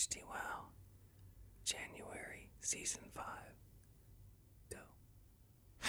[0.00, 0.68] HT Wow.
[1.62, 3.52] January, season five.
[4.70, 4.78] Go.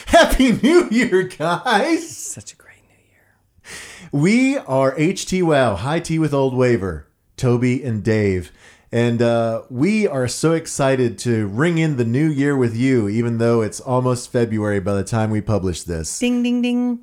[0.07, 2.13] Happy New Year, guys!
[2.17, 3.71] Such a great new year.
[4.11, 8.51] We are HT Wow, High Tea with Old Waver, Toby and Dave.
[8.91, 13.37] And uh, we are so excited to ring in the new year with you, even
[13.37, 16.19] though it's almost February by the time we publish this.
[16.19, 16.99] Ding, ding, ding.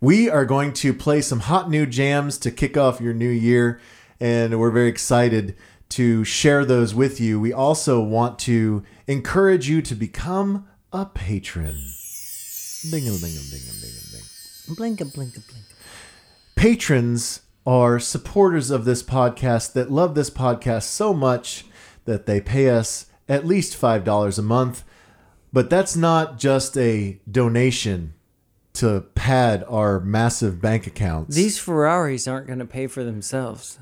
[0.00, 3.80] We are going to play some hot new jams to kick off your new year,
[4.20, 5.56] and we're very excited
[5.92, 7.38] to share those with you.
[7.40, 11.76] We also want to encourage you to become a patron.
[12.90, 14.22] Ding ding ding ding ding ding.
[14.74, 15.72] Blinka, blinka, blinka.
[16.56, 21.64] Patrons are supporters of this podcast that love this podcast so much
[22.04, 24.84] that they pay us at least $5 a month.
[25.52, 28.14] But that's not just a donation
[28.74, 31.36] to pad our massive bank accounts.
[31.36, 33.78] These Ferraris aren't going to pay for themselves.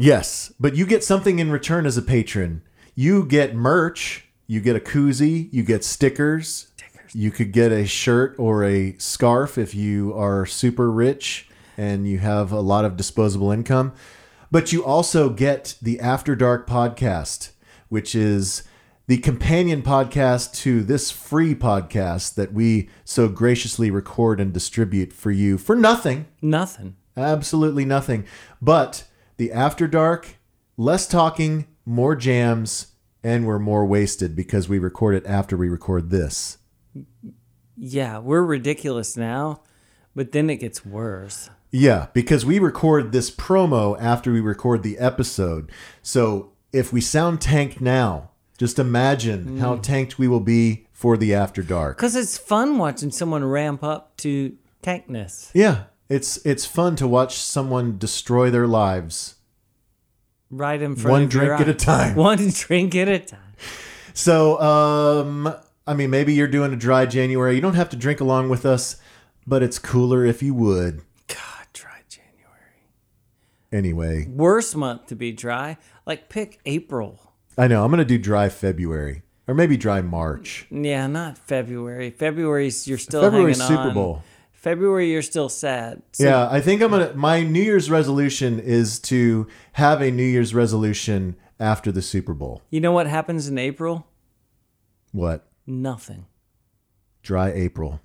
[0.00, 2.62] Yes, but you get something in return as a patron.
[2.94, 6.68] You get merch, you get a koozie, you get stickers.
[6.76, 7.14] Stickers.
[7.16, 12.18] You could get a shirt or a scarf if you are super rich and you
[12.18, 13.92] have a lot of disposable income.
[14.52, 17.50] But you also get the After Dark podcast,
[17.88, 18.62] which is
[19.08, 25.32] the companion podcast to this free podcast that we so graciously record and distribute for
[25.32, 26.26] you for nothing.
[26.40, 26.94] Nothing.
[27.16, 28.24] Absolutely nothing.
[28.62, 29.07] But
[29.38, 30.36] the After Dark,
[30.76, 32.88] less talking, more jams,
[33.22, 36.58] and we're more wasted because we record it after we record this.
[37.76, 39.62] Yeah, we're ridiculous now,
[40.14, 41.50] but then it gets worse.
[41.70, 45.70] Yeah, because we record this promo after we record the episode.
[46.02, 49.58] So if we sound tanked now, just imagine mm.
[49.60, 51.96] how tanked we will be for the After Dark.
[51.96, 57.36] Because it's fun watching someone ramp up to tankness Yeah, it's it's fun to watch
[57.38, 59.36] someone destroy their lives
[60.50, 62.14] right in front one of your drink at a time.
[62.16, 63.40] One drink at a time.
[64.14, 65.54] So, um,
[65.86, 67.54] I mean, maybe you're doing a dry January.
[67.54, 68.96] You don't have to drink along with us,
[69.46, 71.02] but it's cooler if you would.
[71.28, 72.86] God, dry January.
[73.70, 75.76] Anyway, Worst month to be dry.
[76.06, 77.32] Like pick April.
[77.56, 80.66] I know I'm gonna do dry February or maybe dry March.
[80.70, 82.10] Yeah, not February.
[82.10, 83.94] February's you're still February's hanging Super on.
[83.94, 84.22] Bowl.
[84.58, 86.02] February you're still sad.
[86.12, 87.14] So Yeah, I think I'm gonna.
[87.14, 92.62] My New Year's resolution is to have a New Year's resolution after the Super Bowl.
[92.68, 94.08] You know what happens in April?
[95.12, 95.46] What?
[95.64, 96.26] Nothing.
[97.22, 98.00] Dry April.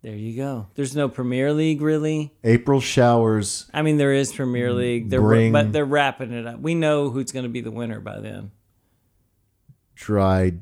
[0.00, 0.68] There you go.
[0.74, 2.32] There's no Premier League really.
[2.44, 3.70] April showers.
[3.74, 5.10] I mean, there is Premier mm, League.
[5.10, 6.60] They're Bring- but they're wrapping it up.
[6.60, 8.52] We know who's going to be the winner by then.
[9.94, 10.54] Dry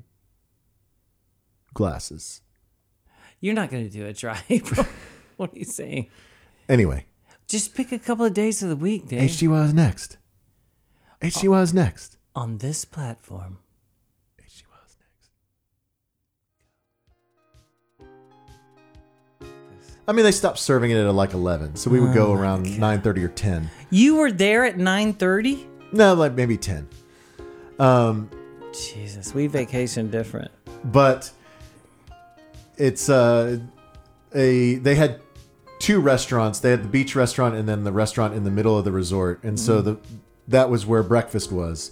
[1.74, 2.40] glasses.
[3.40, 4.84] You're not going to do it dry April.
[5.38, 6.08] what are you saying?
[6.68, 7.06] Anyway,
[7.46, 9.30] Just pick a couple of days of the week, Dave.
[9.30, 10.18] HGY is next.
[11.22, 12.18] HGY is next.
[12.34, 13.58] on this platform.
[14.38, 15.30] HGY is next.
[20.06, 23.24] I mean, they stopped serving it at like 11, so we would go around 9:30
[23.24, 23.70] or 10.
[23.90, 25.66] You were there at 9:30.
[25.92, 26.86] No, like maybe 10.
[27.78, 28.28] Um,
[28.72, 30.50] Jesus, we vacation different.
[30.84, 31.30] but
[32.76, 33.58] it's uh,
[34.34, 35.20] a they had
[35.78, 36.60] two restaurants.
[36.60, 39.42] They had the beach restaurant and then the restaurant in the middle of the resort,
[39.42, 39.98] and so the
[40.48, 41.90] that was where breakfast was.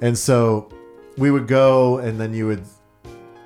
[0.00, 0.68] And so
[1.16, 2.64] we would go, and then you would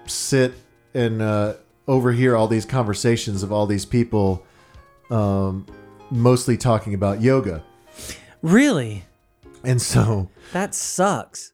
[0.07, 0.55] sit
[0.95, 1.55] and uh,
[1.87, 4.45] overhear all these conversations of all these people,
[5.11, 5.67] um,
[6.11, 7.63] mostly talking about yoga.
[8.43, 9.05] Really?
[9.63, 11.53] And so That sucks.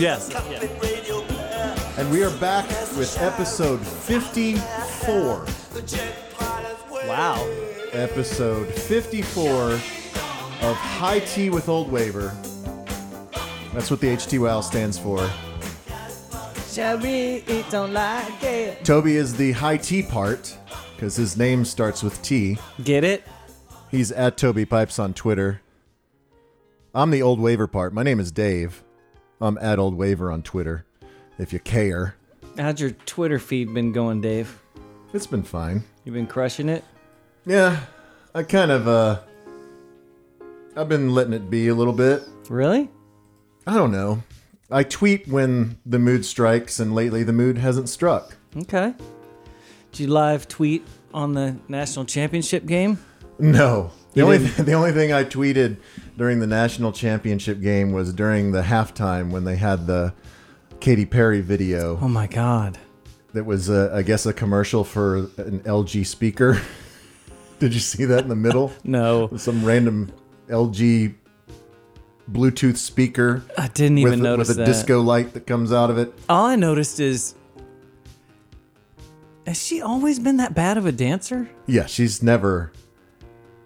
[0.00, 0.30] Yes.
[0.32, 0.62] Yeah.
[0.62, 1.76] in radio blare.
[1.98, 2.66] And we are back
[2.96, 5.44] with episode 54.
[5.74, 7.06] The jet pilot's way.
[7.06, 7.46] Wow.
[7.92, 9.80] episode 54 of
[10.76, 12.34] High Tea with Old Waver.
[13.74, 15.28] That's what the HTWL stands for.
[16.70, 18.82] Shall we eat don't like it?
[18.82, 20.56] Toby is the high tea part
[20.96, 22.56] because his name starts with T.
[22.82, 23.26] Get it?
[23.90, 25.60] He's at Toby Pipes on Twitter.
[26.94, 27.92] I'm the Old Waver part.
[27.92, 28.82] My name is Dave.
[29.40, 30.84] I'm at Old Waver on Twitter,
[31.38, 32.14] if you care.
[32.58, 34.60] How's your Twitter feed been going, Dave?
[35.14, 35.84] It's been fine.
[36.04, 36.84] You've been crushing it?
[37.46, 37.80] Yeah,
[38.34, 39.20] I kind of, uh,
[40.76, 42.22] I've been letting it be a little bit.
[42.48, 42.90] Really?
[43.66, 44.22] I don't know.
[44.70, 48.36] I tweet when the mood strikes, and lately the mood hasn't struck.
[48.56, 48.94] Okay.
[49.90, 52.98] Did you live tweet on the national championship game?
[53.38, 53.90] No.
[54.12, 54.66] The only didn't?
[54.66, 55.76] the only thing I tweeted
[56.16, 60.12] during the national championship game was during the halftime when they had the
[60.80, 62.78] Katy Perry video Oh my God.
[63.34, 66.60] that was uh, I guess a commercial for an LG speaker.
[67.60, 68.72] Did you see that in the middle?
[68.84, 70.10] No, Some random
[70.48, 71.14] LG
[72.32, 74.66] Bluetooth speaker I didn't even with, notice with a that.
[74.66, 76.12] disco light that comes out of it.
[76.28, 77.34] All I noticed is,
[79.46, 81.48] has she always been that bad of a dancer?
[81.66, 82.72] Yeah, she's never.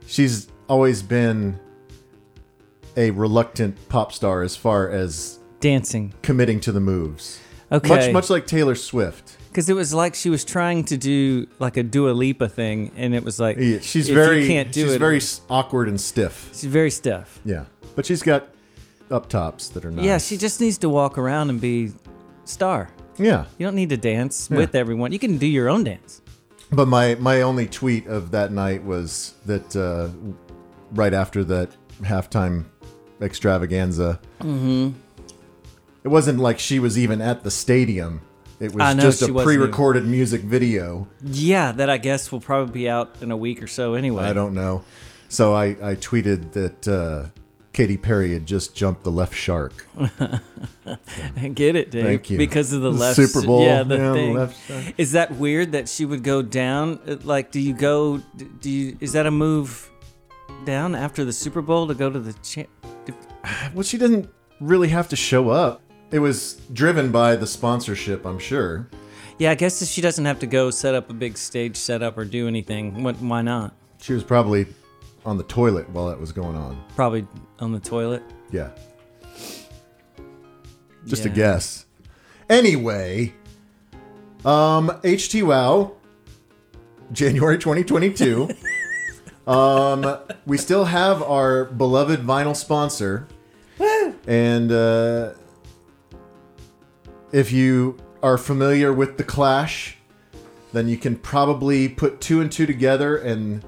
[0.06, 1.58] She's always been
[2.96, 6.14] a reluctant pop star as far as Dancing.
[6.22, 7.40] committing to the moves.
[7.72, 7.88] Okay.
[7.88, 9.36] Much much like Taylor Swift.
[9.48, 13.14] Because it was like she was trying to do like a Dua Lipa thing, and
[13.14, 14.98] it was like Yeah, she's very can't do she's it.
[14.98, 16.48] very awkward and stiff.
[16.52, 17.40] she's very stiff.
[17.44, 17.64] Yeah.
[17.96, 18.48] But she's got
[19.10, 20.04] up tops that are nice.
[20.04, 21.92] Yeah, she just needs to walk around and be
[22.44, 22.90] star.
[23.16, 23.44] Yeah.
[23.58, 24.58] You don't need to dance Yeah.
[24.58, 25.12] with everyone.
[25.12, 26.20] You can do your own dance.
[26.74, 30.08] But my my only tweet of that night was that uh,
[30.92, 32.64] right after that halftime
[33.20, 34.20] extravaganza.
[34.40, 34.98] Mm-hmm.
[36.02, 38.20] It wasn't like she was even at the stadium.
[38.60, 41.08] It was know, just she a wasn't pre-recorded music video.
[41.22, 44.24] Yeah, that I guess will probably be out in a week or so anyway.
[44.24, 44.84] I don't know.
[45.28, 47.30] So I, I tweeted that uh,
[47.74, 49.86] Katy Perry had just jumped the left shark.
[49.98, 52.04] I get it, Dave?
[52.04, 52.38] Thank you.
[52.38, 53.62] Because of the The left Super Bowl.
[53.64, 54.34] Yeah, the Yeah, the thing.
[54.34, 54.94] left side.
[54.96, 57.00] Is that weird that she would go down?
[57.24, 58.18] Like, do you go?
[58.60, 58.96] Do you?
[59.00, 59.90] Is that a move
[60.64, 62.68] down after the Super Bowl to go to the champ?
[63.74, 65.82] Well, she didn't really have to show up.
[66.10, 68.88] It was driven by the sponsorship, I'm sure.
[69.38, 72.16] Yeah, I guess if she doesn't have to go set up a big stage setup
[72.16, 73.74] or do anything, what, why not?
[74.00, 74.66] She was probably
[75.24, 76.82] on the toilet while that was going on.
[76.96, 77.26] Probably
[77.58, 78.22] on the toilet.
[78.50, 78.70] Yeah.
[81.06, 81.86] Just a guess.
[82.48, 83.34] Anyway,
[84.44, 85.92] um, HT Wow,
[87.12, 88.48] January 2022.
[89.46, 93.26] um, we still have our beloved vinyl sponsor.
[94.26, 95.34] And uh,
[97.32, 99.98] if you are familiar with The Clash,
[100.72, 103.62] then you can probably put two and two together and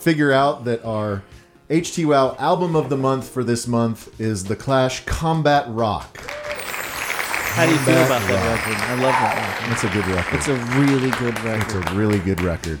[0.00, 1.22] figure out that our
[1.68, 6.18] HT Wow album of the month for this month is The Clash Combat Rock.
[6.18, 8.66] How do you feel about that rock.
[8.66, 8.82] record?
[8.82, 9.72] I love that record.
[9.72, 10.36] It's a good record.
[10.36, 11.62] It's a really good record.
[11.62, 12.78] It's a really good record.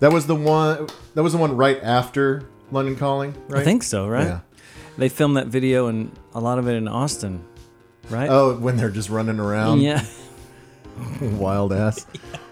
[0.00, 0.88] That was the one.
[1.14, 3.60] That was the one right after London Calling, right?
[3.60, 4.26] I think so, right?
[4.26, 4.40] Yeah.
[4.96, 7.44] They filmed that video and a lot of it in Austin,
[8.08, 8.28] right?
[8.30, 10.04] Oh, when they're just running around, yeah.
[11.20, 12.06] wild ass.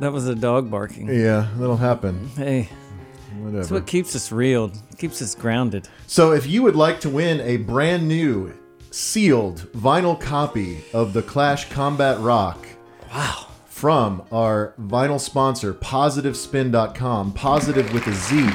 [0.00, 1.08] That was a dog barking.
[1.08, 2.28] Yeah, that'll happen.
[2.36, 2.68] Hey,
[3.38, 3.56] Whatever.
[3.56, 5.88] that's what keeps us real, keeps us grounded.
[6.06, 8.52] So, if you would like to win a brand new
[8.90, 12.66] sealed vinyl copy of the Clash Combat Rock,
[13.12, 13.46] Wow.
[13.66, 18.46] from our vinyl sponsor, PositiveSpin.com, positive with a Z,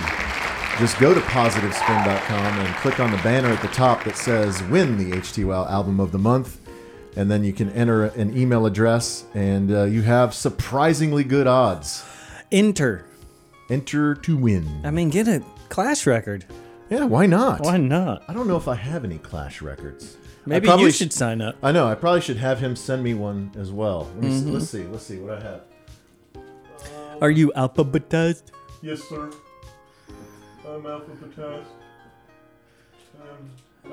[0.80, 4.98] just go to positivespin.com and click on the banner at the top that says win
[4.98, 6.60] the HT Wow album of the month.
[7.16, 12.04] And then you can enter an email address, and uh, you have surprisingly good odds.
[12.52, 13.06] Enter.
[13.70, 14.82] Enter to win.
[14.86, 16.46] I mean, get a Clash record.
[16.90, 17.62] Yeah, why not?
[17.62, 18.24] Why not?
[18.28, 20.18] I don't know if I have any Clash records.
[20.46, 21.56] I Maybe probably you sh- should sign up.
[21.62, 21.88] I know.
[21.88, 24.10] I probably should have him send me one as well.
[24.16, 24.54] Let me see, Mm-hmm.
[24.54, 24.84] let's see.
[24.88, 25.62] Let's see what I have.
[27.22, 28.44] Are you alphabetized?
[28.82, 29.30] Yes, sir.
[30.68, 31.66] I'm alphabetized.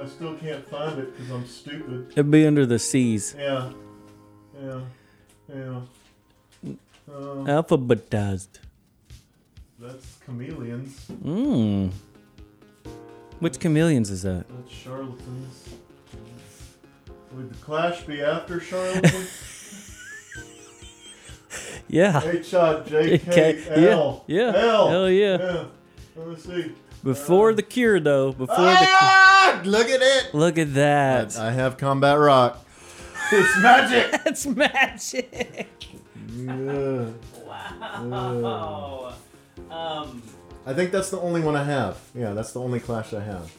[0.00, 2.08] I still can't find it because I'm stupid.
[2.12, 3.34] It'd be under the C's.
[3.38, 3.70] Yeah.
[4.62, 4.80] Yeah.
[5.48, 5.80] Yeah.
[7.10, 8.58] Uh, Alphabetized.
[9.78, 11.06] that's chameleons.
[11.24, 11.90] Mmm.
[13.40, 14.44] Which chameleons is that?
[14.48, 15.68] That's charlatans.
[17.32, 19.44] Would the clash be after charlatans?
[21.90, 22.20] Yeah.
[22.22, 24.22] H I J K L.
[24.26, 24.88] yeah, yeah, L.
[24.88, 25.38] hell yeah.
[25.38, 25.64] Yeah.
[26.16, 26.72] Let me see.
[27.02, 28.32] Before the cure, though.
[28.32, 29.27] Before Ah!
[29.64, 30.34] Look at it.
[30.34, 31.36] Look at that.
[31.36, 32.64] I have combat rock.
[33.32, 34.10] It's magic.
[34.24, 35.76] That's magic.
[36.36, 37.06] Yeah.
[38.00, 39.14] Oh.
[39.70, 40.22] Um.
[40.66, 41.98] I think that's the only one I have.
[42.14, 43.50] Yeah, that's the only Clash I have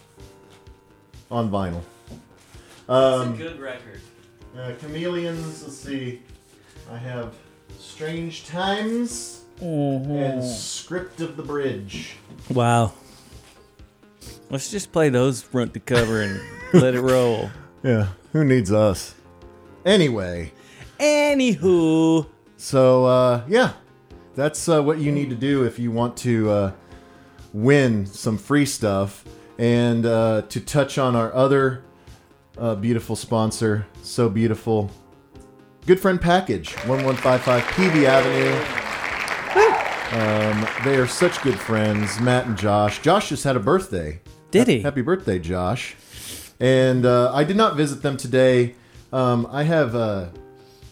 [1.31, 1.81] on vinyl.
[2.87, 3.99] Um, good record.
[4.55, 5.63] uh, Chameleons.
[5.63, 6.21] Let's see.
[6.91, 7.33] I have
[7.79, 12.15] Strange Times and Script of the Bridge.
[12.51, 12.93] Wow.
[14.49, 16.39] Let's just play those front to cover and
[16.73, 17.49] let it roll.
[17.83, 19.15] Yeah, who needs us?
[19.85, 20.51] Anyway,
[20.99, 22.27] Anywho.
[22.57, 23.73] so uh, yeah,
[24.35, 26.71] that's uh, what you need to do if you want to uh,
[27.53, 29.23] win some free stuff.
[29.57, 31.83] And uh, to touch on our other
[32.57, 34.89] uh, beautiful sponsor, so beautiful,
[35.85, 38.55] Good Friend Package, 1155 Peavy Avenue.
[40.11, 43.01] Um, they are such good friends, Matt and Josh.
[43.01, 44.19] Josh just had a birthday.
[44.51, 44.81] Did he?
[44.81, 45.95] Happy birthday, Josh.
[46.59, 48.75] And uh, I did not visit them today.
[49.13, 50.29] Um, I have uh,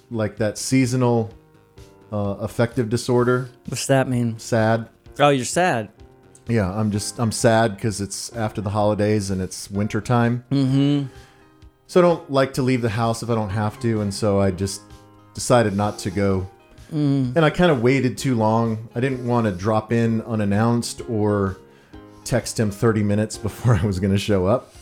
[0.09, 1.31] like that seasonal
[2.11, 4.39] uh, affective disorder, What's that mean?
[4.39, 4.87] sad.
[5.19, 5.89] Oh, you're sad.
[6.47, 10.45] Yeah, I'm just I'm sad because it's after the holidays and it's winter time.
[10.51, 11.07] Mm-hmm.
[11.87, 14.39] So I don't like to leave the house if I don't have to, and so
[14.39, 14.81] I just
[15.33, 16.47] decided not to go.
[16.89, 18.87] And I kind of waited too long.
[18.95, 21.57] I didn't want to drop in unannounced or
[22.27, 24.73] text him 30 minutes before I was going to show up.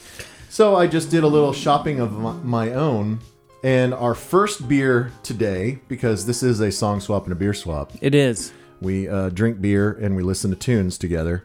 [0.50, 3.20] So I just did a little shopping of my, own.
[3.64, 7.92] And our first beer today, because this is a song swap and a beer swap,
[8.02, 8.54] It is.
[8.80, 11.44] we uh, drink beer and we listen to tunes together.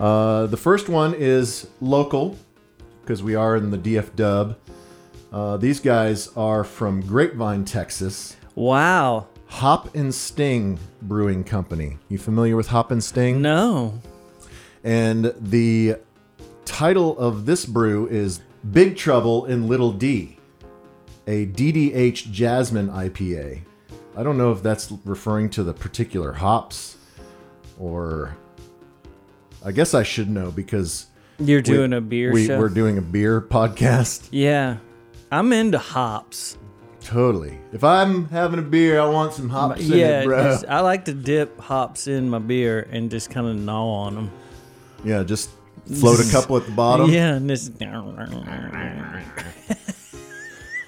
[0.00, 2.36] Uh, the first one is local,
[3.02, 4.56] because we are in the DF Dub.
[5.32, 8.36] Uh, these guys are from Grapevine, Texas.
[8.54, 9.28] Wow.
[9.46, 11.98] Hop and Sting Brewing Company.
[12.08, 13.42] You familiar with Hop and Sting?
[13.42, 14.00] No.
[14.84, 15.96] And the
[16.64, 18.40] title of this brew is
[18.72, 20.38] Big Trouble in Little D,
[21.26, 23.60] a DDH Jasmine IPA.
[24.16, 26.96] I don't know if that's referring to the particular hops
[27.78, 28.36] or.
[29.64, 31.06] I guess I should know because
[31.38, 32.58] You're we- doing a beer we, show.
[32.58, 34.28] We're doing a beer podcast.
[34.32, 34.78] yeah.
[35.30, 36.58] I'm into hops.
[37.00, 37.58] Totally.
[37.72, 40.58] If I'm having a beer, I want some hops in yeah, it, bro.
[40.68, 44.30] I like to dip hops in my beer and just kind of gnaw on them.
[45.04, 45.50] Yeah, just
[45.98, 47.72] float a couple at the bottom Yeah, and just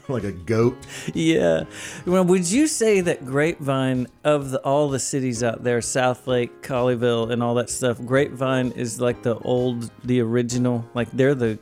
[0.08, 0.76] like a goat.
[1.14, 1.64] yeah.
[2.06, 7.30] Well, would you say that Grapevine of the, all the cities out there, Southlake, Colleyville,
[7.30, 11.58] and all that stuff, Grapevine is like the old, the original, like they're the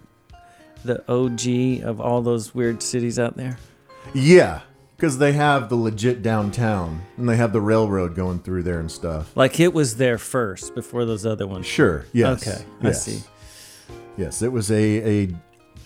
[0.85, 3.57] the OG of all those weird cities out there.
[4.15, 4.63] Yeah,
[5.03, 8.89] because they have the legit downtown and they have the railroad going through there and
[8.89, 9.37] stuff.
[9.37, 11.67] Like it was there first before those other ones.
[11.67, 12.07] Sure.
[12.13, 12.47] Yes.
[12.47, 13.03] Okay, I yes.
[13.03, 13.21] see.
[14.17, 15.35] Yes, it was a a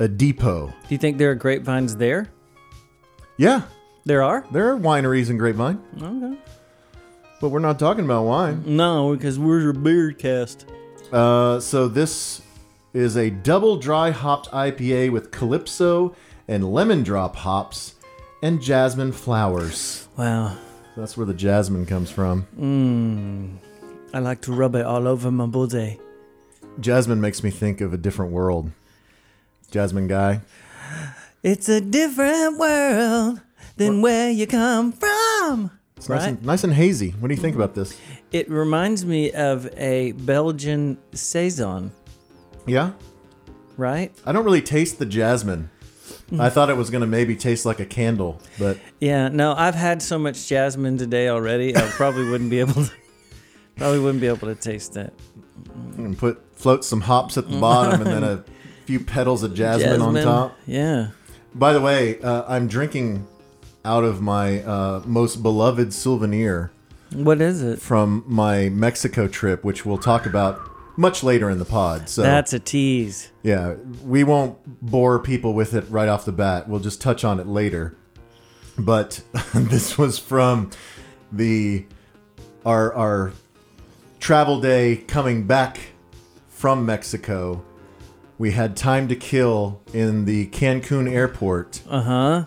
[0.00, 0.66] a depot.
[0.66, 2.28] Do you think there are grapevines there?
[3.38, 3.62] Yeah,
[4.04, 4.44] There are.
[4.52, 6.38] there are wineries in Grapevine, Okay.
[7.40, 8.64] but we're not talking about wine.
[8.66, 10.66] No, because we're a beer cast.
[11.11, 12.42] Uh, so this
[12.92, 16.14] is a double dry hopped IPA with calypso
[16.49, 17.94] and lemon drop hops
[18.43, 20.09] and jasmine flowers.
[20.16, 20.57] Wow.
[20.97, 22.47] That's where the jasmine comes from.
[22.59, 23.59] Mmm.
[24.14, 25.99] I like to rub it all over my body.
[26.81, 28.71] Jasmine makes me think of a different world.
[29.71, 30.40] Jasmine Guy.
[31.43, 33.40] It's a different world
[33.76, 35.71] than where you come from.
[35.97, 36.28] It's nice, Right?
[36.31, 37.11] and, nice and hazy.
[37.11, 37.99] What do you think about this?
[38.33, 41.90] It reminds me of a Belgian saison,
[42.66, 42.93] Yeah,
[43.76, 44.12] right?
[44.26, 45.71] I don't really taste the jasmine.
[46.38, 49.28] I thought it was gonna maybe taste like a candle, but Yeah.
[49.28, 51.76] No, I've had so much jasmine today already.
[51.76, 52.90] I probably wouldn't be able to.
[53.76, 55.12] Probably wouldn't be able to taste that.
[55.99, 58.45] and put float some hops at the bottom, and then a
[58.87, 60.56] few petals of jasmine, on top.
[60.66, 61.09] Yeah.
[61.54, 63.26] By the way, uh, I'm drinking
[63.85, 66.71] out of my uh, most beloved souvenir
[67.12, 67.80] What is it?
[67.80, 70.61] from my Mexico trip, which we'll talk about
[70.96, 72.08] much later in the pod.
[72.08, 73.30] So That's a tease.
[73.42, 73.74] yeah,
[74.04, 76.68] we won't bore people with it right off the bat.
[76.68, 77.96] We'll just touch on it later.
[78.78, 79.22] But
[79.54, 80.70] this was from
[81.32, 81.86] the
[82.64, 83.32] our our
[84.20, 85.78] travel day coming back
[86.48, 87.64] from Mexico.
[88.38, 91.82] We had time to kill in the Cancun airport.
[91.88, 92.44] Uh huh.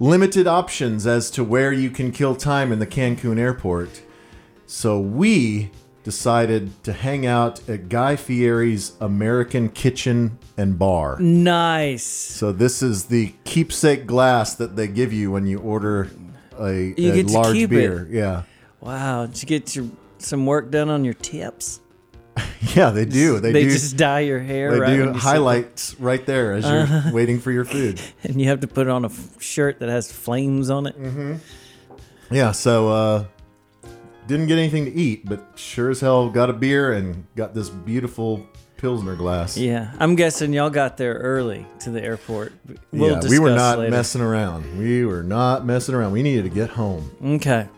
[0.00, 4.02] Limited options as to where you can kill time in the Cancun airport.
[4.66, 5.70] So we
[6.04, 11.18] decided to hang out at Guy Fieri's American Kitchen and Bar.
[11.18, 12.04] Nice.
[12.04, 16.10] So this is the keepsake glass that they give you when you order
[16.60, 17.74] a, You a large keep it.
[17.74, 18.06] beer.
[18.10, 18.42] Yeah.
[18.80, 19.26] Wow.
[19.26, 19.86] Did you get your
[20.18, 21.80] some work done on your tips?
[22.74, 23.38] Yeah, they do.
[23.40, 23.70] They, do.
[23.70, 24.72] just dye your hair.
[24.72, 27.10] they right do highlights right there as you're Uh-huh.
[27.12, 28.00] waiting for your food.
[28.24, 30.98] and you have to put on a f- shirt that has flames on it.
[31.00, 31.34] Mm-hmm.
[32.34, 33.24] Yeah, so uh
[34.26, 37.68] didn't get anything to eat, but sure as hell got a beer and got this
[37.68, 39.56] beautiful pilsner glass.
[39.56, 42.52] Yeah, I'm guessing y'all got there early to the airport.
[42.92, 43.90] We'll yeah, we were not later.
[43.90, 44.78] messing around.
[44.78, 46.12] We were not messing around.
[46.12, 47.10] We needed to get home.
[47.40, 47.68] Okay.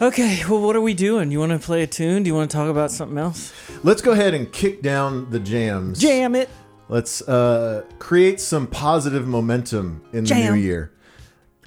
[0.00, 1.30] Okay, well, what are we doing?
[1.30, 2.22] You want to play a tune?
[2.22, 3.52] Do you want to talk about something else?
[3.84, 5.98] Let's go ahead and kick down the jams.
[5.98, 6.48] Jam it.
[6.88, 10.92] Let's uh, create some positive momentum in the new year.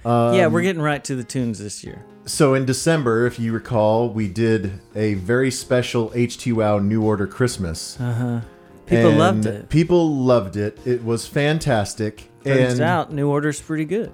[0.03, 2.03] yeah, Um, we're getting right to the tunes this year.
[2.25, 7.27] So in December, if you recall, we did a very special HT Wow New Order
[7.27, 7.99] Christmas.
[7.99, 8.41] Uh huh.
[8.87, 9.69] People And loved it.
[9.69, 10.79] People loved it.
[10.85, 12.29] It was fantastic.
[12.43, 14.11] Turns and out New Order's pretty good.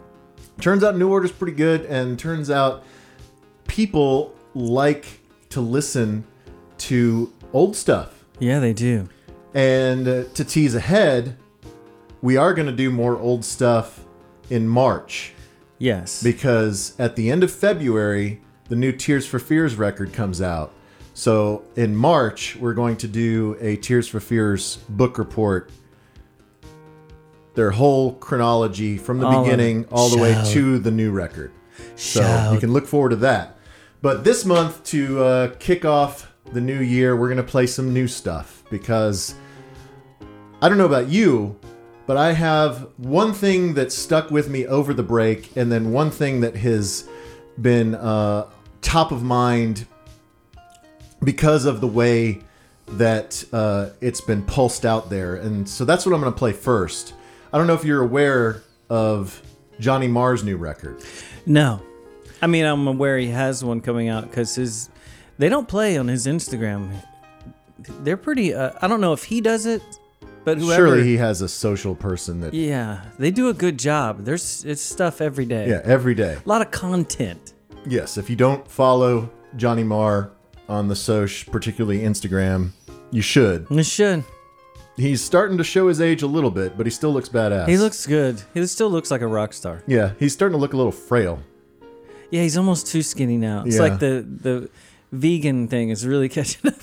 [0.59, 2.83] turns out New Order's pretty good, and turns out
[3.67, 5.05] people like
[5.49, 6.25] to listen
[6.79, 8.25] to old stuff.
[8.39, 9.07] Yeah, they do.
[9.53, 11.35] And uh, to tease ahead,
[12.21, 14.05] we are going to do more old stuff
[14.49, 15.33] in March
[15.81, 16.21] Yes.
[16.21, 18.39] because at the end of February,
[18.69, 20.71] the new Tears for Fears record comes out.
[21.13, 25.71] So in March, we're going to do a Tears for Fears book report.
[27.55, 31.51] Their whole chronology from the All beginning all the way to the new record.
[31.95, 32.53] So Shout.
[32.53, 33.57] you can look forward to that.
[34.01, 37.93] But this month, to uh, kick off the new year, we're going to play some
[37.93, 39.35] new stuff because
[40.61, 41.59] I don't know about you,
[42.07, 46.11] but I have one thing that stuck with me over the break, and then one
[46.11, 47.07] thing that has
[47.61, 48.47] been uh,
[48.81, 49.85] top of mind
[51.23, 52.41] because of the way
[52.87, 55.35] that uh, it's been pulsed out there.
[55.35, 57.13] And so that's what I'm going to play first.
[57.53, 59.41] I don't know if you're aware of
[59.79, 61.03] Johnny Marr's new record.
[61.45, 61.81] no.
[62.43, 64.89] I mean, I'm aware he has one coming out because his
[65.37, 66.91] they don't play on his Instagram.
[67.77, 68.51] They're pretty.
[68.53, 69.83] Uh, I don't know if he does it,
[70.43, 70.87] but whoever.
[70.87, 74.25] Surely he has a social person that, yeah, they do a good job.
[74.25, 75.69] There's it's stuff every day.
[75.69, 76.37] yeah, every day.
[76.43, 77.53] A lot of content.
[77.85, 80.31] Yes, if you don't follow Johnny Marr
[80.69, 82.69] on the Soch, particularly Instagram,
[83.11, 83.67] you should.
[83.69, 84.23] You should.
[84.97, 87.67] He's starting to show his age a little bit, but he still looks badass.
[87.67, 88.41] He looks good.
[88.53, 89.83] He still looks like a rock star.
[89.87, 91.39] Yeah, he's starting to look a little frail.
[92.29, 93.63] Yeah, he's almost too skinny now.
[93.65, 93.81] It's Yeah.
[93.81, 94.69] like the the
[95.11, 96.75] vegan thing is really catching up.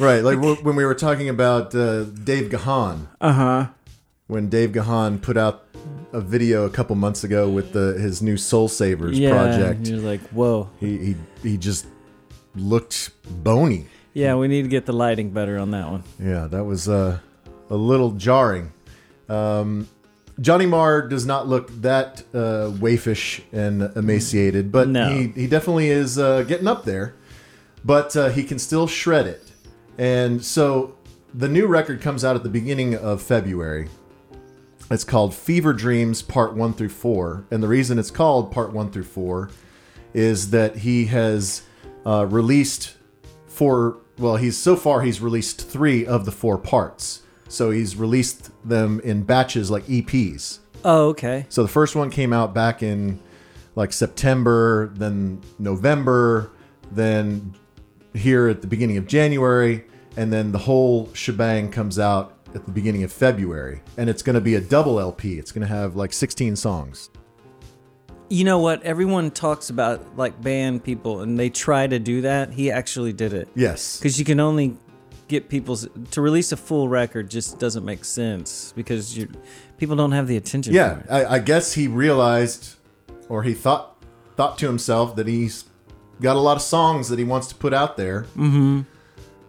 [0.00, 3.66] Right, like when we were talking about uh, Dave Gahan, Uh huh.
[4.28, 5.64] when Dave Gahan put out
[6.12, 9.20] a video a couple months ago with the his new Soul Savers project.
[9.20, 9.58] Yeah.
[9.66, 10.70] project, You're like, whoa.
[10.80, 11.86] he, he he just
[12.56, 13.10] looked
[13.44, 13.86] bony.
[14.14, 16.02] Yeah, we need to get the lighting better on that one.
[16.18, 17.18] Yeah, that was uh,
[17.68, 18.72] a little jarring.
[19.28, 19.86] Um,
[20.40, 25.10] Johnny Marr does not look that uh, waifish and emaciated, but No.
[25.10, 27.14] he, he definitely is uh, getting up there.
[27.84, 29.49] But uh, he can still shred it.
[30.00, 30.96] And so
[31.34, 33.90] the new record comes out at the beginning of February.
[34.90, 37.44] It's called Fever Dreams Part 1 through 4.
[37.50, 39.50] And the reason it's called Part 1 through 4
[40.14, 41.64] is that he has
[42.06, 42.96] uh, released
[43.46, 47.22] four, well, he's so far he's released three of the four parts.
[47.48, 50.60] So he's released them in batches like EPs.
[50.82, 51.44] Oh, okay.
[51.50, 53.20] So the first one came out back in
[53.76, 56.52] like September, then November,
[56.90, 57.54] then
[58.14, 59.84] here at the beginning of January,
[60.16, 63.80] and then the whole shebang comes out at the beginning of February.
[63.96, 65.38] And it's going to be a double LP.
[65.38, 67.10] It's going to have like 16 songs.
[68.28, 68.82] You know what?
[68.84, 72.52] Everyone talks about like band people, and they try to do that.
[72.52, 73.98] He actually did it Yes.
[73.98, 74.76] because you can only
[75.26, 79.28] get people's to release a full record just doesn't make sense because you
[79.78, 80.74] people don't have the attention.
[80.74, 81.02] Yeah.
[81.10, 82.76] I, I guess he realized,
[83.28, 83.96] or he thought
[84.36, 85.64] thought to himself that he's
[86.20, 88.22] got a lot of songs that he wants to put out there.
[88.36, 88.82] Mm-hmm.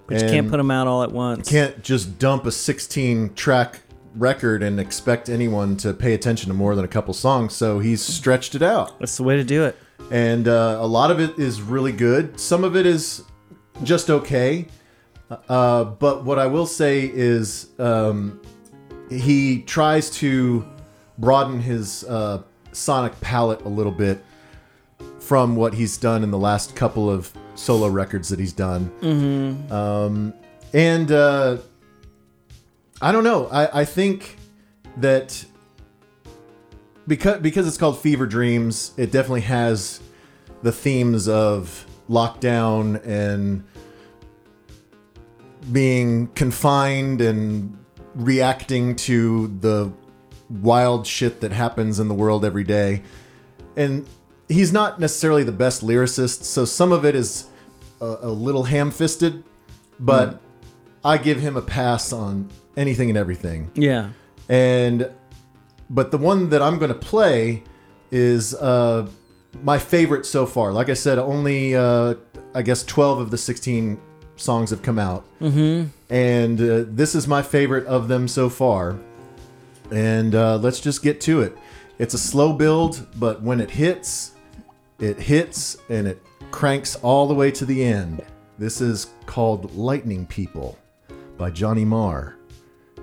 [0.08, 1.50] But you can't put them out all at once.
[1.50, 3.82] Can't just dump a 16 track
[4.16, 7.54] record and expect anyone to pay attention to more than a couple songs.
[7.54, 9.00] So he's stretched it out.
[9.00, 9.78] That's the way to do it.
[10.12, 12.38] and uh, a lot of it is really good.
[12.40, 13.24] Some of it is
[13.84, 14.68] just okay.
[15.48, 18.42] Uh, but what I will say is um,
[19.10, 20.66] he tries to
[21.18, 22.42] broaden his uh,
[22.74, 24.22] sonic palette a little bit
[25.32, 28.92] from what he's done in the last couple of solo records that he's done.
[29.00, 29.72] Mm-hmm.
[29.72, 30.34] Um,
[30.74, 31.60] and uh,
[33.02, 33.48] I don't know.
[33.48, 34.36] I, I think
[34.98, 35.46] that
[37.08, 40.02] because because it's called Fever Dreams, it definitely has
[40.64, 43.64] the themes of lockdown and
[45.72, 47.78] being confined and
[48.16, 49.94] reacting to the
[50.50, 53.02] wild shit that happens in the world every day.
[53.78, 54.06] And
[54.52, 57.48] he's not necessarily the best lyricist, so some of it is
[58.00, 59.44] a, a little ham-fisted,
[60.00, 60.40] but
[61.04, 63.72] I give him a pass on anything and everything.
[63.76, 64.10] Yeah.
[64.50, 65.12] And
[65.90, 67.64] but the one that I'm going to play
[68.12, 69.08] is uh,
[69.64, 70.72] my favorite so far.
[70.72, 72.16] Like I said, only uh,
[72.54, 74.00] I guess 12 of the 16
[74.36, 75.88] songs have come out, mm-hmm.
[76.14, 78.98] and uh, this is my favorite of them so far.
[79.92, 81.58] And uh, let's just get to it.
[82.00, 84.34] It's a slow build, but when it hits,
[85.02, 88.24] it hits and it cranks all the way to the end.
[88.60, 90.78] This is called Lightning People
[91.38, 92.36] by Johnny Marr.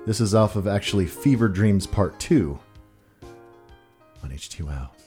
[0.06, 2.58] This is off of actually Fever Dreams Part 2
[4.22, 4.97] on H2O.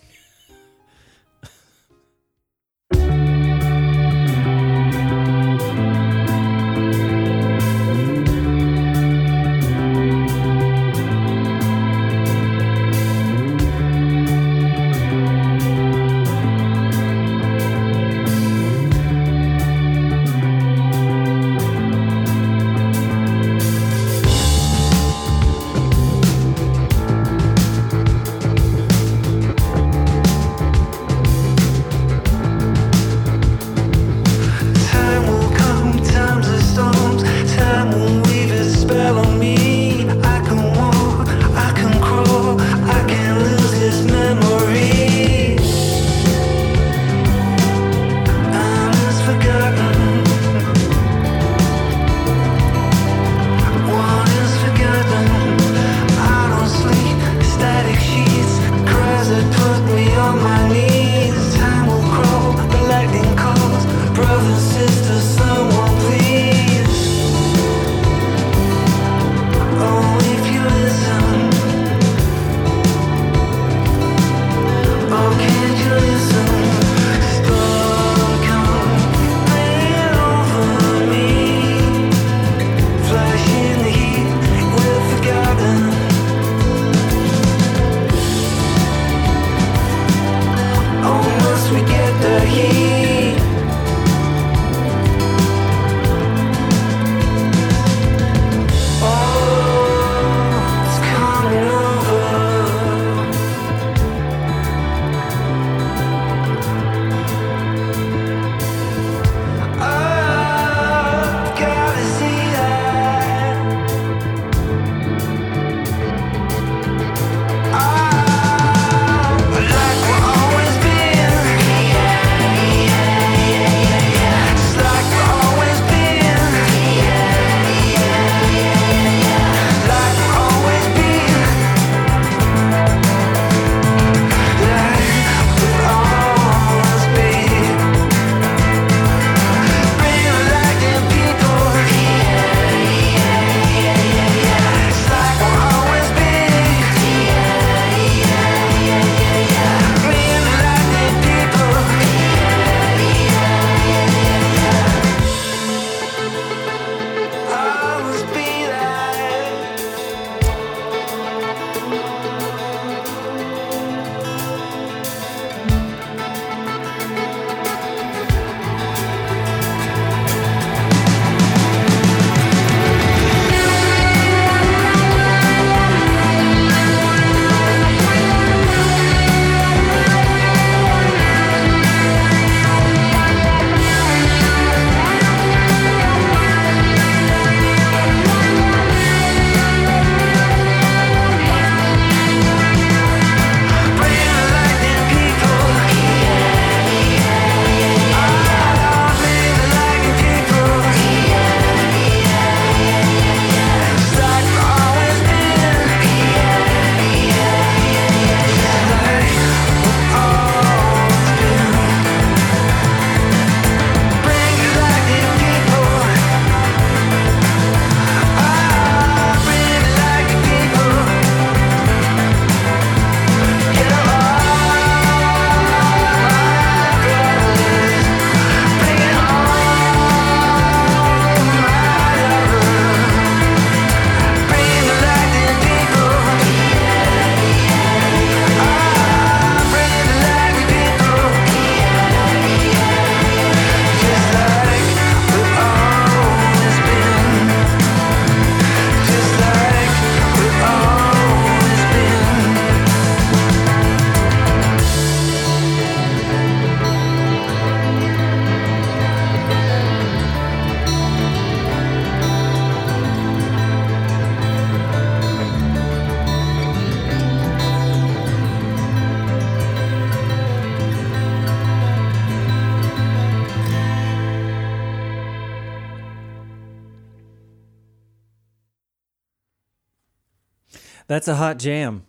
[281.11, 282.05] That's a hot jam.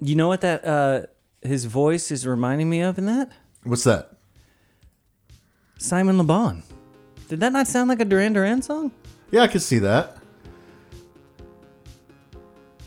[0.00, 1.02] You know what that uh
[1.42, 3.30] his voice is reminding me of in that?
[3.62, 4.12] What's that?
[5.76, 6.62] Simon Le Bon.
[7.28, 8.90] Did that not sound like a Duran Duran song?
[9.30, 10.16] Yeah, I could see that.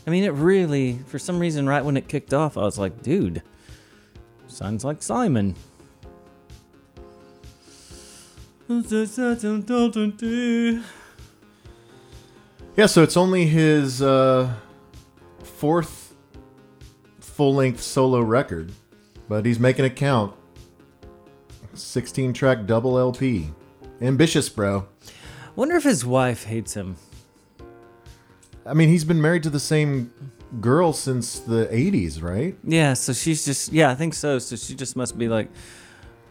[0.04, 3.04] I mean, it really, for some reason, right when it kicked off, I was like,
[3.04, 3.40] dude,
[4.48, 5.54] sounds like Simon.
[12.76, 14.52] Yeah, so it's only his uh,
[15.56, 16.14] fourth
[17.18, 18.72] full length solo record,
[19.28, 20.34] but he's making it count.
[21.74, 23.50] 16 track double LP.
[24.00, 24.86] Ambitious, bro.
[25.54, 26.96] Wonder if his wife hates him.
[28.66, 30.12] I mean, he's been married to the same
[30.60, 32.56] girl since the 80s, right?
[32.64, 34.38] Yeah, so she's just, yeah, I think so.
[34.38, 35.48] So she just must be like,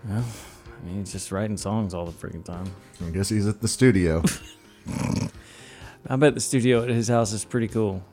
[0.08, 0.24] well,
[0.66, 2.72] I mean, he's just writing songs all the freaking time.
[3.06, 4.24] I guess he's at the studio.
[6.08, 8.04] I bet the studio at his house is pretty cool.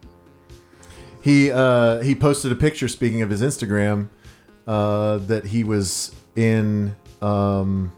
[1.23, 4.09] He uh, he posted a picture, speaking of his Instagram,
[4.67, 6.95] uh, that he was in.
[7.21, 7.93] Um,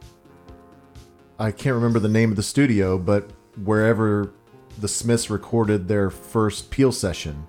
[1.39, 3.31] I can't remember the name of the studio, but
[3.65, 4.31] wherever
[4.79, 7.47] the Smiths recorded their first Peel session.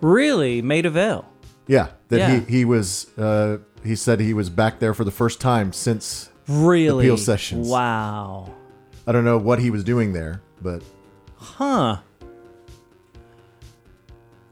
[0.00, 0.62] Really?
[0.62, 1.24] Maida Vale.
[1.66, 2.40] Yeah, that Yeah.
[2.40, 3.06] he he was.
[3.18, 6.30] Uh, he said he was back there for the first time since.
[6.48, 7.04] Really?
[7.04, 7.68] Peel sessions.
[7.68, 8.54] Wow.
[9.06, 10.82] I don't know what he was doing there, but
[11.36, 11.98] Huh.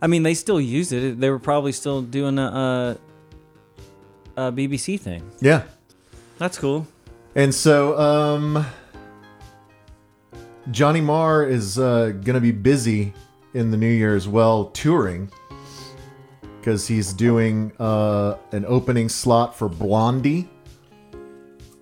[0.07, 1.19] I mean, they still use it.
[1.19, 2.97] They were probably still doing a,
[4.37, 5.29] a, a BBC thing.
[5.41, 5.65] yeah.
[6.39, 6.87] That's cool.
[7.35, 8.65] And so, um,
[10.71, 13.15] Johnny Marr is uh, going to be busy
[13.53, 15.29] in the new year as well, touring,
[16.61, 20.49] because he's doing uh, an opening slot for Blondie,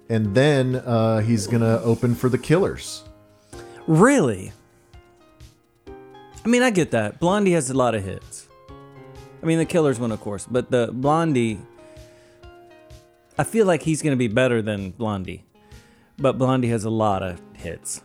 [0.08, 3.04] and then uh, he's going to open for the Killers.
[3.86, 4.50] Really?
[6.44, 7.18] I mean, I get that.
[7.20, 8.48] Blondie has a lot of hits.
[9.42, 11.58] I mean, the Killers one, of course, but the Blondie.
[13.38, 15.44] I feel like he's going to be better than Blondie,
[16.18, 18.02] but Blondie has a lot of hits.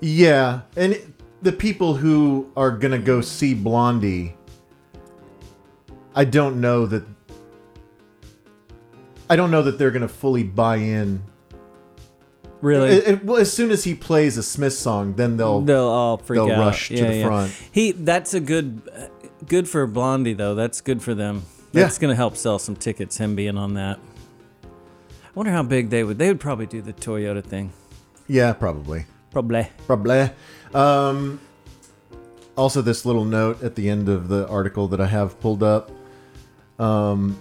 [0.00, 4.34] Yeah, and the people who are going to go see Blondie,
[6.14, 7.04] I don't know that.
[9.30, 11.22] I don't know that they're going to fully buy in
[12.60, 12.90] Really?
[12.90, 15.60] It- it- well, as soon as he plays a Smith song, then they'll.
[15.62, 16.58] They'll all freak they'll out.
[16.66, 17.52] rush to the front.
[17.72, 18.82] He that's a good
[19.46, 20.54] good for Blondie though.
[20.54, 21.42] That's good for them.
[21.72, 21.82] Yeah.
[21.84, 23.16] That's gonna help sell some tickets.
[23.16, 23.98] Him being on that.
[24.64, 24.68] I
[25.34, 26.18] wonder how big they would.
[26.18, 27.72] They would probably do the Toyota thing.
[28.26, 29.68] yeah, probably, Probably.
[29.86, 30.30] probably.
[30.74, 31.40] Um,
[32.56, 35.90] also, this little note at the end of the article that I have pulled up.
[36.78, 37.38] Um,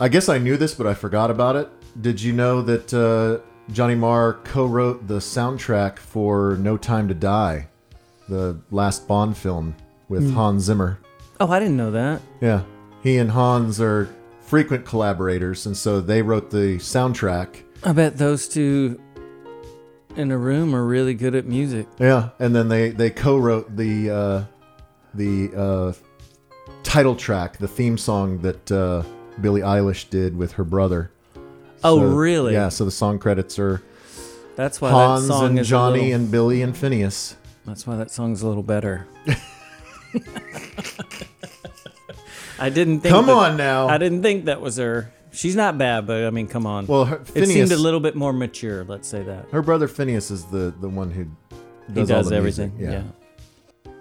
[0.00, 1.68] I guess I knew this, but I forgot about it.
[2.00, 7.68] Did you know that uh, Johnny Marr co-wrote the soundtrack for No Time to Die,
[8.28, 9.74] the last Bond film
[10.08, 10.98] with Hans Zimmer?
[11.40, 12.20] Oh, I didn't know that.
[12.40, 12.62] Yeah.
[13.02, 14.08] He and Hans are
[14.40, 17.62] frequent collaborators, and so they wrote the soundtrack.
[17.84, 19.00] I bet those two
[20.16, 21.86] in a room are really good at music.
[21.98, 24.44] Yeah, and then they they co-wrote the uh,
[25.14, 25.92] the uh,
[26.82, 29.02] title track, the theme song that uh,
[29.40, 31.10] Billie Eilish did with her brother.
[31.84, 32.52] Oh, So, really?
[32.54, 32.68] Yeah.
[32.68, 33.82] So the song credits are
[34.56, 37.34] That's why Hans that song and is Johnny little- and Billie and Finneas.
[37.66, 39.06] That's why that song's a little better.
[42.58, 43.12] I didn't think.
[43.14, 43.88] Come that- on now.
[43.88, 45.12] I didn't think that was her.
[45.32, 46.86] She's not bad, but I mean, come on.
[46.86, 48.84] Well, her, it Finneas, seemed a little bit more mature.
[48.84, 51.24] Let's say that her brother Finneas is the the one who
[51.88, 52.76] he does, all does everything.
[52.76, 52.92] music.
[53.86, 53.92] Yeah.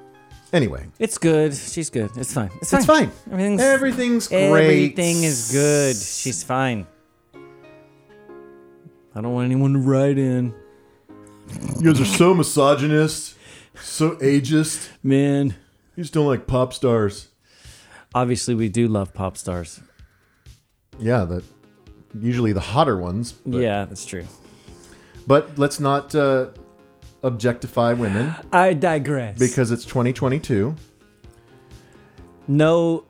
[0.52, 1.56] Anyway, it's good.
[1.56, 2.12] She's good.
[2.18, 2.50] It's fine.
[2.62, 2.80] It's fine.
[2.80, 3.12] it's fine.
[3.32, 4.44] Everything's Everything's great.
[4.52, 5.96] everything is good.
[5.96, 6.86] She's fine.
[9.16, 10.54] I don't want anyone to write in,
[11.80, 13.36] You guys are so misogynist,
[13.76, 14.90] so ageist.
[15.04, 15.56] man.
[15.96, 17.28] You just don't like pop stars.
[18.16, 19.82] Obviously, we do love pop stars.
[21.00, 21.44] Yeah, that
[22.20, 23.34] usually the hotter ones.
[23.46, 24.26] But, yeah, that's true.
[25.28, 26.48] But let's not uh,
[27.24, 29.38] objectify women I digress.
[29.38, 30.76] because it's 2022.
[32.48, 33.04] no,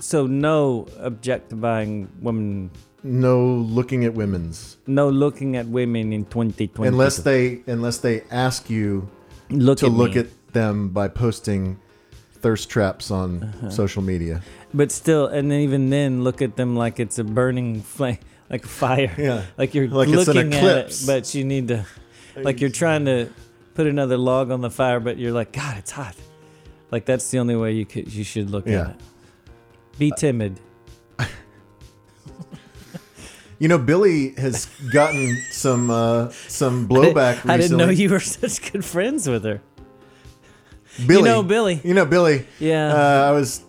[0.00, 2.70] so no objectifying women,
[3.06, 6.88] No looking at women's no looking at women in 2020.
[6.88, 9.08] unless they unless they ask you
[9.50, 10.20] look to at look me.
[10.22, 11.78] at them by posting
[12.42, 13.70] thirst traps on Uh-huh.
[13.70, 14.42] social media.
[14.74, 18.18] but still, and then even then, look at them like it's a burning flame,
[18.50, 19.12] like a fire.
[19.18, 19.42] Yeah.
[19.58, 21.84] like you're Like it's an looking at it, but you need to,
[22.36, 23.28] like you're trying to
[23.74, 26.14] put another log on the fire, but you're like, God, it's hot.
[26.90, 28.80] Like that's the only way you could, you should look Yeah.
[28.82, 28.96] at it.
[29.98, 30.60] Be timid.
[33.58, 37.54] You know, Billie has gotten some uh, some blowback recently.
[37.54, 39.62] I didn't know you were such good friends with her.
[41.06, 41.80] Billie, know Billie.
[41.84, 42.46] You know Billie.
[42.58, 42.92] Yeah.
[42.94, 43.64] Uh, I was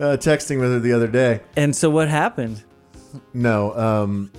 [0.00, 1.40] uh, texting with her the other day.
[1.56, 2.62] And so what happened?
[3.34, 4.32] No, um,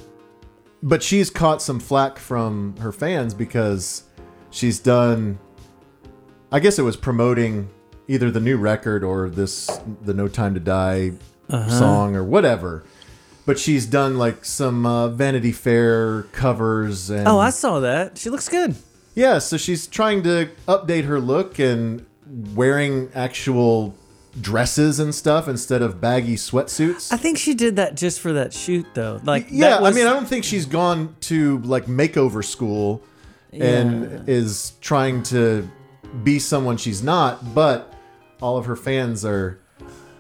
[0.81, 4.03] but she's caught some flack from her fans because
[4.49, 5.39] she's done.
[6.51, 7.69] I guess it was promoting
[8.07, 9.67] either the new record or this
[10.01, 11.13] the No Time to Die
[11.49, 12.83] song or whatever.
[13.45, 18.17] But she's done like some uh, Vanity Fair covers and Oh, I saw that.
[18.17, 18.75] She looks good.
[19.15, 19.39] yeah.
[19.39, 22.05] So she's trying to update her look and
[22.55, 23.95] wearing actual
[24.39, 27.11] dresses and stuff instead of baggy sweatsuits.
[27.13, 29.19] I think she did that just for that shoot, though.
[29.23, 33.03] Like, Yeah, was- I mean, I don't think she's gone to like makeover school
[33.51, 35.69] and is trying to
[36.23, 37.93] be someone she's not, but
[38.41, 39.59] all of her fans are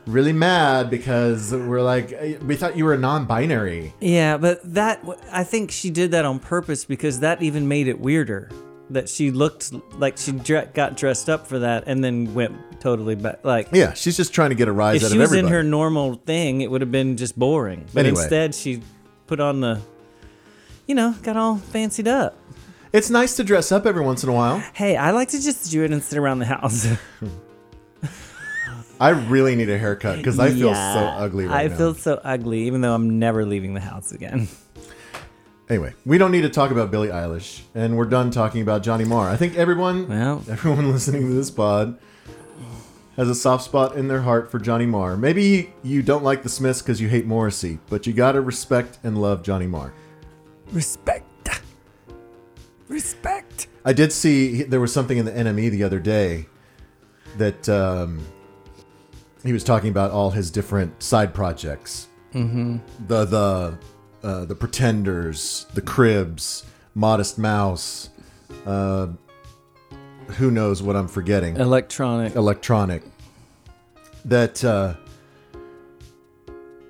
[0.05, 3.93] really mad because we're like, "Eh, we thought you were non-binary.
[4.01, 7.99] yeah, but that I think she did that on purpose because that even made it
[7.99, 8.49] weirder.
[8.89, 13.15] That she looked like she dre- got dressed up for that and then went totally
[13.15, 13.39] back.
[13.43, 15.47] Like, Yeah, she's just trying to get a rise if out she of was in
[15.47, 17.85] her normal thing, it would have been just boring.
[17.93, 18.21] But Anyway.
[18.21, 18.81] instead, she
[19.25, 19.79] put on the,
[20.85, 22.37] you know, got all fancied up.
[22.91, 24.59] it's nice to dress up every once in a while.
[24.73, 26.85] Hey, I like to just do it and sit around the house.
[29.03, 31.75] I really need a haircut because I feel Yeah, so ugly right I now.
[31.77, 34.47] feel so ugly, even though I'm never leaving the house again.
[35.69, 39.05] Anyway, we don't need to talk about Billie Eilish, and we're done talking about Johnny
[39.05, 39.29] Marr.
[39.29, 40.43] I think everyone, Well.
[40.49, 41.97] everyone listening to this pod
[43.17, 45.17] has a soft spot in their heart for Johnny Marr.
[45.17, 49.21] Maybe you don't like the Smiths because you hate Morrissey, but you gotta respect and
[49.21, 49.93] love Johnny Marr.
[50.71, 51.25] Respect.
[52.87, 53.67] Respect.
[53.85, 56.45] I did see there was something in the NME the other day
[57.37, 58.19] that um,
[59.43, 62.07] he was talking about all his different side projects.
[62.33, 62.77] Mm-hmm.
[63.07, 63.77] The the
[64.23, 68.09] uh, the Pretenders, the Cribs, Modest Mouse.
[68.65, 69.07] Uh,
[70.37, 71.57] who knows what I'm forgetting?
[71.57, 72.35] Electronic.
[72.35, 73.03] Electronic.
[74.25, 74.95] That uh,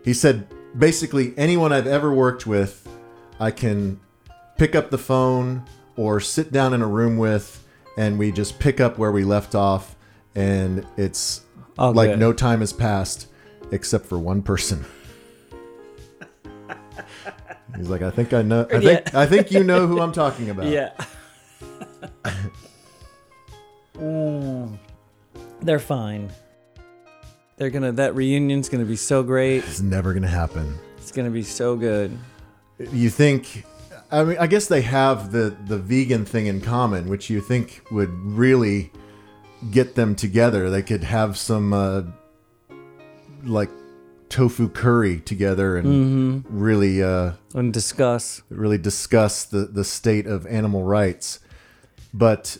[0.03, 2.87] he said basically anyone I've ever worked with,
[3.39, 3.99] I can
[4.57, 7.65] pick up the phone or sit down in a room with,
[7.97, 9.95] and we just pick up where we left off,
[10.35, 11.41] and it's
[11.77, 12.19] All like good.
[12.19, 13.27] no time has passed
[13.71, 14.85] except for one person.
[17.75, 18.67] He's like, I think I know.
[18.71, 19.19] I think Yeah.
[19.19, 20.67] I think you know who I'm talking about.
[20.67, 20.91] Yeah.
[23.97, 24.77] Mm.
[25.61, 26.31] They're fine.
[27.57, 27.91] They're gonna.
[27.93, 29.63] That reunion's gonna be so great.
[29.63, 30.77] It's never gonna happen.
[30.97, 32.17] It's gonna be so good.
[32.91, 33.63] you think
[34.11, 37.81] i mean i guess they have the the vegan thing in common which you think
[37.91, 38.91] would really
[39.71, 42.01] get them together they could have some uh
[43.43, 43.69] like
[44.29, 48.41] tofu curry together and really uh And discuss.
[48.49, 51.39] really discuss the the state of animal rights
[52.13, 52.57] but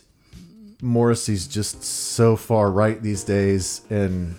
[0.82, 4.36] morrissey's just so far right these days and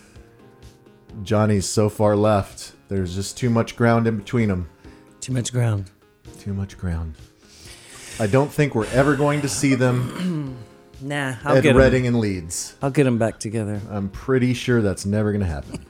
[1.23, 4.69] johnny's so far left there's just too much ground in between them
[5.21, 5.89] Too much ground.
[6.39, 7.15] too much ground.
[8.19, 10.55] I don't think we're ever going to see them
[11.01, 11.77] Nah, I'll at get 'em.
[11.77, 12.75] Reading and Leeds.
[12.81, 13.81] I'll get them back together.
[13.89, 15.85] I'm pretty sure that's never going to happen.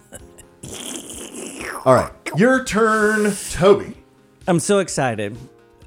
[1.85, 3.95] All right, your turn, Toby.
[4.47, 5.37] I'm so excited.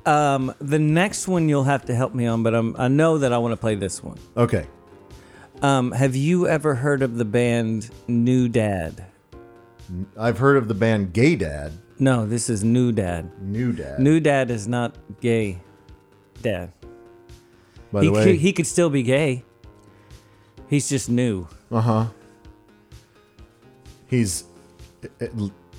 [0.07, 3.33] Um, the next one you'll have to help me on, but I'm, I know that
[3.33, 4.19] I want to play this one.
[4.37, 4.67] Okay.
[5.61, 9.05] Um, have you ever heard of the band New Dad?
[10.17, 13.31] I've heard of the band Gay Dad, No, this is New Dad.
[13.43, 13.99] New Dad.
[13.99, 15.59] New Dad is not gay.
[16.43, 16.73] Dad.
[17.93, 18.25] By He, the way.
[18.25, 19.45] could, he could still be gay.
[20.69, 21.47] He's just new.
[21.71, 22.07] uh huh.
[24.07, 24.45] He's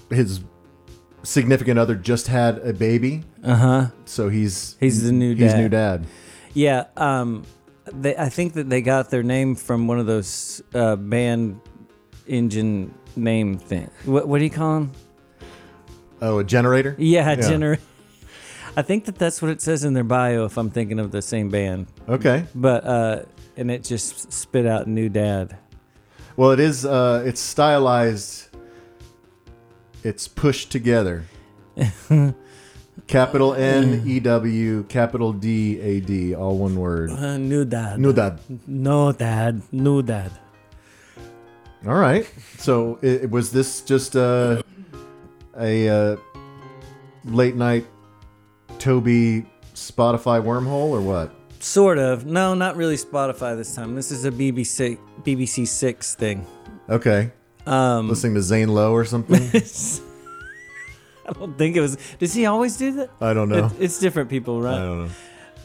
[0.10, 0.42] his
[1.24, 3.88] significant other just had a baby, Uh huh.
[4.06, 5.58] so he's He's the new he's dad.
[5.60, 6.06] new dad.
[6.54, 6.86] Yeah.
[6.98, 7.44] Um,
[7.92, 11.60] they, I think that they got their name from one of those uh, band
[12.28, 13.90] engine name thing.
[14.06, 14.92] What, what do you call them?
[16.22, 16.96] Oh, a generator.
[17.00, 17.36] Yeah, Yeah.
[17.38, 17.80] gener-
[18.78, 20.46] I think that that's what it says in their bio.
[20.46, 22.46] If I'm thinking of the same band, Okay.
[22.56, 23.24] but uh,
[23.58, 25.58] and it just spit out new dad.
[26.38, 26.86] Well, it is.
[26.86, 28.48] Uh, it's stylized.
[30.04, 31.26] It's pushed together.
[33.08, 37.12] capital N E W, capital D A D, all one word.
[37.12, 38.00] Uh, new dad.
[38.00, 38.40] New dad.
[38.68, 39.62] No dad.
[39.72, 40.32] New dad.
[41.86, 42.30] All right.
[42.58, 44.62] So, it, was this just uh,
[45.58, 46.16] a uh,
[47.26, 47.86] late night
[48.80, 51.32] Toby Spotify wormhole or what?
[51.60, 52.26] Sort of.
[52.26, 53.96] No, not really Spotify this time.
[53.96, 56.46] This is a BBC BBC Six thing.
[56.90, 57.32] Okay.
[57.66, 59.36] Um, Listening to Zane Lowe or something?
[61.28, 61.98] I don't think it was.
[62.18, 63.12] Does he always do that?
[63.22, 63.68] I don't know.
[63.68, 64.76] It, it's different people, right?
[64.76, 65.12] I don't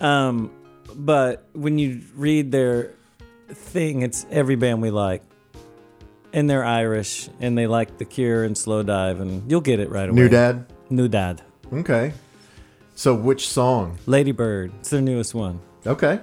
[0.01, 0.07] know.
[0.07, 0.51] Um,
[0.95, 2.93] but when you read their
[3.49, 5.23] thing, it's every band we like,
[6.33, 10.09] and they're Irish, and they like The Cure and Slowdive, and you'll get it right
[10.09, 10.17] away.
[10.17, 10.67] New Dad.
[10.91, 11.41] New Dad.
[11.73, 12.13] Okay.
[12.95, 13.99] So which song?
[14.07, 14.73] Lady Bird.
[14.81, 15.61] It's their newest one.
[15.87, 16.21] Okay.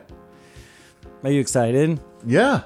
[1.24, 2.00] Are you excited?
[2.26, 2.64] Yeah.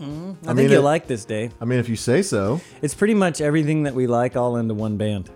[0.00, 1.52] I, mean, think you'll it- like this, Dave.
[1.60, 2.60] I mean, if you say so.
[2.82, 5.30] It's pretty much everything that we like all into one band.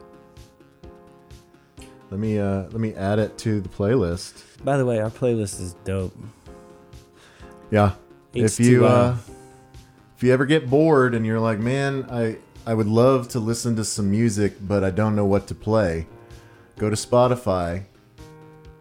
[2.11, 4.43] Let me uh let me add it to the playlist.
[4.65, 6.17] By the way, our playlist is dope.
[7.71, 7.93] Yeah.
[8.33, 9.17] If you uh
[10.17, 13.77] if you ever get bored and you're like, "Man, I I would love to listen
[13.77, 16.07] to some music, but I don't know what to play."
[16.79, 17.85] Go to Spotify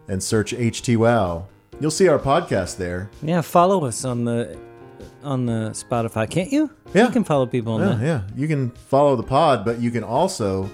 [0.08, 1.46] and search HT Wow.
[1.80, 3.08] You'll see our podcast there.
[3.22, 4.58] Yeah, follow us on the
[5.22, 6.70] on the Spotify, can't you?
[6.94, 7.06] Yeah.
[7.06, 8.04] You can follow people on Yeah, that.
[8.04, 8.22] yeah.
[8.36, 10.68] You can follow the pod, but you can also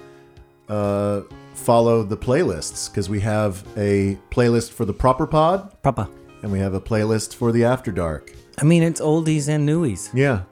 [0.69, 1.21] uh,
[1.53, 6.09] follow the playlists because we have a playlist for the proper pod Papa.
[6.41, 8.31] and we have a playlist for the after dark.
[8.59, 10.09] I mean, it's oldies and newies.
[10.13, 10.43] Yeah.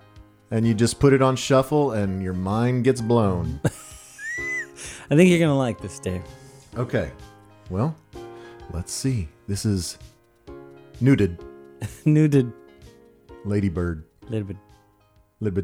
[0.51, 3.59] And you just put it on shuffle and your mind gets blown.
[3.65, 6.21] I think you're gonna like this, Dave.
[6.77, 7.11] Okay.
[7.69, 7.95] Well,
[8.71, 9.27] let's see.
[9.47, 9.97] This is
[11.01, 11.37] Nuded
[12.05, 12.51] Nuded
[13.45, 14.03] Ladybird.
[15.41, 15.63] a little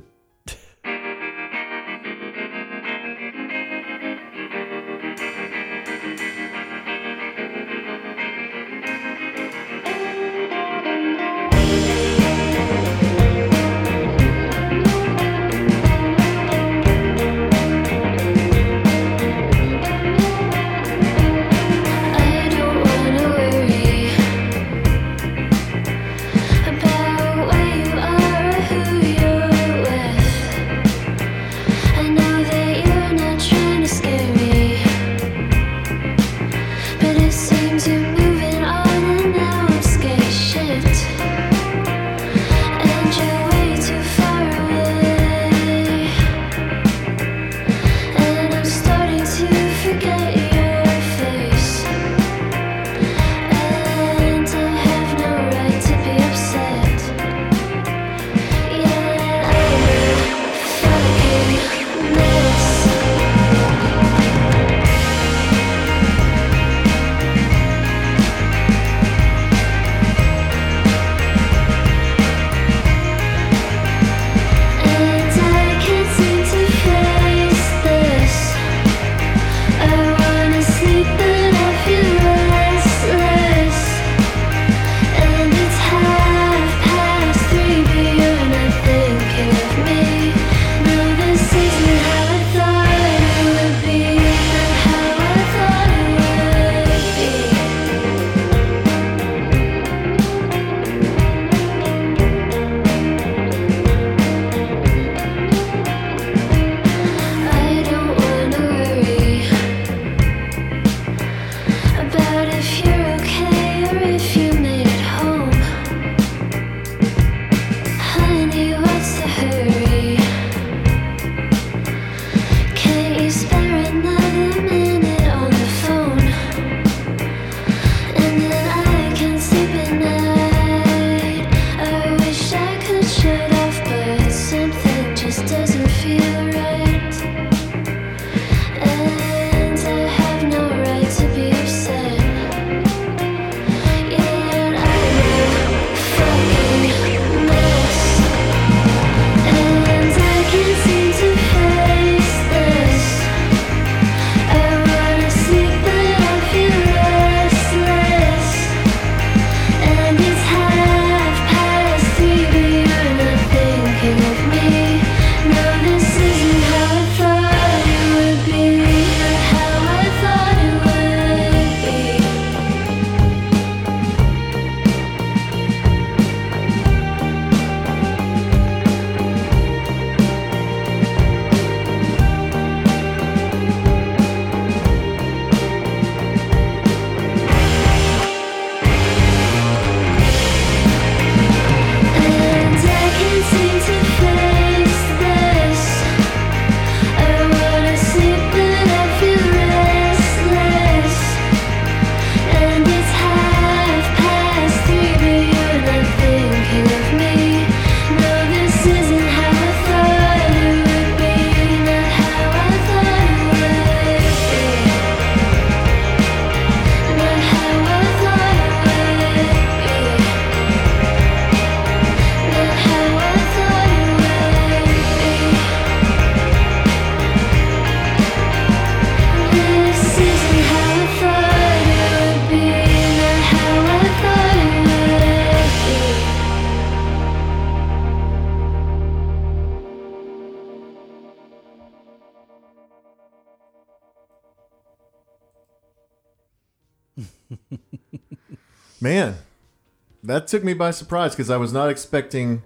[250.40, 252.64] that took me by surprise because I was not expecting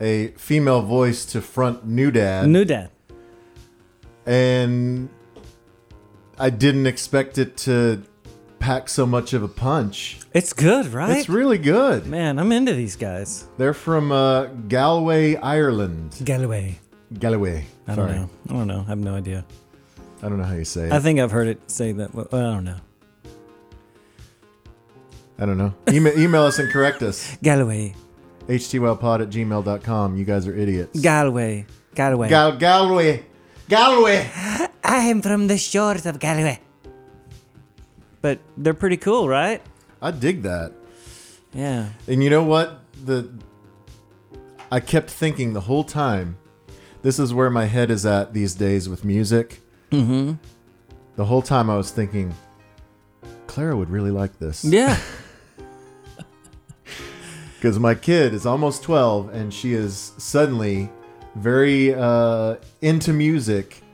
[0.00, 2.90] a female voice to front New Dad, New dad.
[4.26, 5.08] and
[6.40, 8.02] I didn't expect it to
[8.58, 10.18] pack so much of a punch.
[10.34, 11.18] It's good, right?
[11.18, 12.06] It's really good.
[12.08, 13.46] Man, I'm into these guys.
[13.58, 16.16] They're from uh, Galway, Ireland.
[16.24, 16.80] Galloway.
[17.16, 17.64] Galloway.
[17.86, 18.18] I don't Sorry.
[18.18, 18.30] know.
[18.48, 18.80] I don't know.
[18.80, 19.44] I have no idea.
[20.20, 20.92] I don't know how you say it.
[20.92, 22.12] I think I've heard it say that.
[22.12, 22.78] Well, I don't know.
[25.38, 25.74] I don't know.
[25.88, 27.36] Email, email us and correct us.
[27.42, 27.94] Galloway.
[28.46, 30.16] htwellpod at gmail.com.
[30.16, 31.00] You guys are idiots.
[31.00, 31.66] Galway.
[31.94, 32.28] Galway.
[32.28, 33.24] Gal- Galway.
[33.68, 34.30] Galway.
[34.84, 36.60] I am from the shores of Galway.
[38.20, 39.62] But they're pretty cool, right?
[40.00, 40.72] I dig that.
[41.52, 41.88] Yeah.
[42.06, 42.80] And you know what?
[43.04, 43.30] The
[44.70, 46.38] I kept thinking the whole time.
[47.02, 49.60] This is where my head is at these days with music.
[49.90, 50.34] Mm-hmm.
[51.16, 52.32] The whole time I was thinking,
[53.48, 54.64] Clara would really like this.
[54.64, 54.98] Yeah.
[57.62, 60.90] Because my kid is almost 12 and she is suddenly
[61.36, 63.84] very uh, into music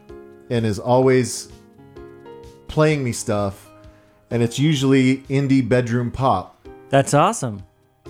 [0.49, 1.53] and is always
[2.66, 3.69] playing me stuff.
[4.31, 6.66] And it's usually indie bedroom pop.
[6.89, 7.62] That's awesome.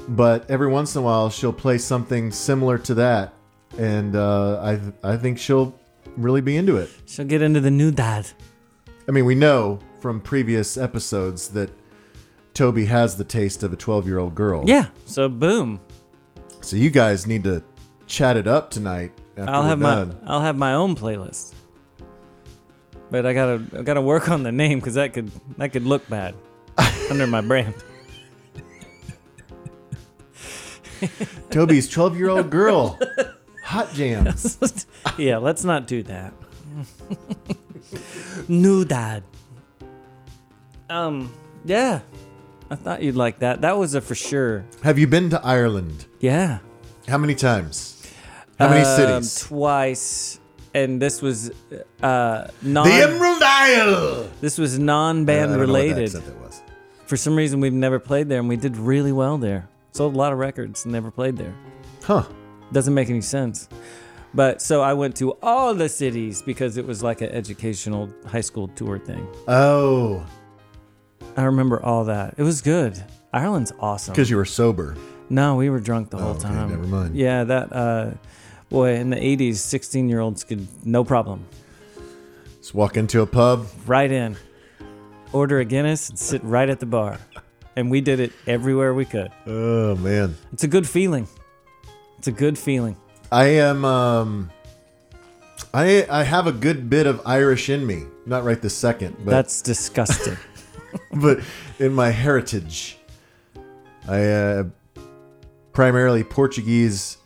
[0.06, 3.34] but every once in a while she'll play something similar to that,
[3.76, 5.74] and uh, I I think she'll
[6.16, 6.88] really be into it.
[7.04, 8.30] She'll get into the new dad.
[9.08, 11.68] I mean, we know from previous episodes that
[12.58, 14.64] Toby has the taste of a 12 year old girl.
[14.66, 14.86] Yeah.
[15.04, 15.78] So boom.
[16.60, 17.62] So you guys need to
[18.08, 19.12] chat it up tonight.
[19.36, 20.08] After I'll have my.
[20.26, 21.54] I'll have my own playlist.
[23.12, 26.08] But I gotta I gotta work on the name because that could that could look
[26.08, 26.34] bad
[27.10, 27.74] under my brand.
[31.50, 32.98] Toby's 12 year old girl.
[33.62, 34.84] Hot jams.
[35.16, 36.34] yeah, let's not do that.
[38.48, 39.22] New dad.
[40.90, 41.32] Um,
[41.64, 42.00] yeah.
[42.70, 43.62] I thought you'd like that.
[43.62, 44.64] That was a for sure.
[44.82, 46.06] Have you been to Ireland?
[46.20, 46.58] Yeah.
[47.06, 48.02] How many times?
[48.58, 49.40] How many Um, cities?
[49.46, 50.40] Twice.
[50.74, 51.50] And this was
[52.02, 54.28] uh non The Emerald Isle.
[54.40, 56.04] this was I non-band don't know what related.
[56.04, 56.60] accent that was.
[57.06, 59.68] For some reason we've never played there and we did really well there.
[59.92, 61.54] Sold a lot of records, never played there.
[62.04, 62.24] Huh.
[62.72, 63.68] Doesn't make any sense.
[64.34, 68.42] But so I went to all the cities because it was like an educational high
[68.42, 69.26] school tour thing.
[69.48, 70.24] Oh,
[71.38, 72.34] I remember all that.
[72.36, 73.00] It was good.
[73.32, 74.12] Ireland's awesome.
[74.12, 74.96] because you were sober.
[75.30, 76.70] No, we were drunk the whole okay, time.
[76.70, 77.14] never mind.
[77.14, 78.10] Yeah, that uh
[78.68, 81.46] boy, in the 80s, 16-year-olds could no problem.
[82.56, 83.68] Just walk into a pub.
[83.86, 84.36] Right in.
[85.32, 87.18] Order a Guinness and sit right at the bar.
[87.76, 89.30] And we did it everywhere we could.
[89.46, 90.36] Oh man.
[90.52, 91.28] It's a good feeling.
[92.18, 92.96] It's a good feeling.
[93.30, 94.50] I am um
[95.72, 98.06] I I have a good bit of Irish in me.
[98.26, 100.36] Not right this second, but That's disgusting.
[101.12, 101.40] but
[101.78, 102.98] in my heritage.
[104.06, 104.64] I uh
[105.72, 107.18] primarily Portuguese,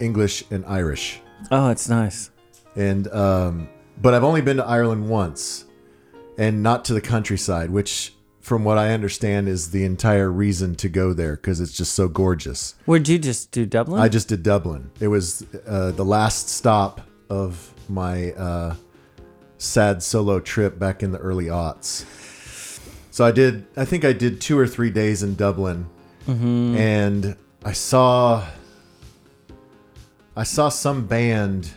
[0.00, 1.20] English, and Irish.
[1.50, 2.30] oh, it's nice.
[2.76, 3.68] And um
[4.00, 5.66] but I've only been to Ireland once
[6.38, 10.88] and not to the countryside, which from what I understand is the entire reason to
[10.88, 12.74] go there because it's just so gorgeous.
[12.86, 14.00] Where'd you just do Dublin?
[14.02, 14.90] I just did Dublin.
[14.98, 17.00] It was uh, the last stop
[17.30, 18.74] of my uh,
[19.58, 22.04] sad solo trip back in the early aughts.
[23.12, 23.66] So I did.
[23.76, 25.86] I think I did two or three days in Dublin,
[26.26, 28.44] and I saw.
[30.34, 31.70] I saw some band.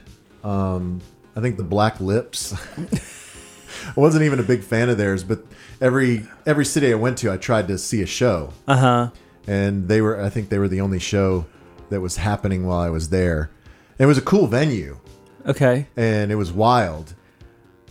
[0.43, 1.01] Um,
[1.35, 2.53] I think the Black Lips.
[3.87, 5.43] I wasn't even a big fan of theirs, but
[5.81, 9.09] every every city I went to, I tried to see a show uh huh.
[9.45, 11.45] and they were I think they were the only show
[11.89, 13.51] that was happening while I was there.
[13.99, 14.97] It was a cool venue
[15.45, 15.87] Okay.
[15.97, 17.13] and it was wild.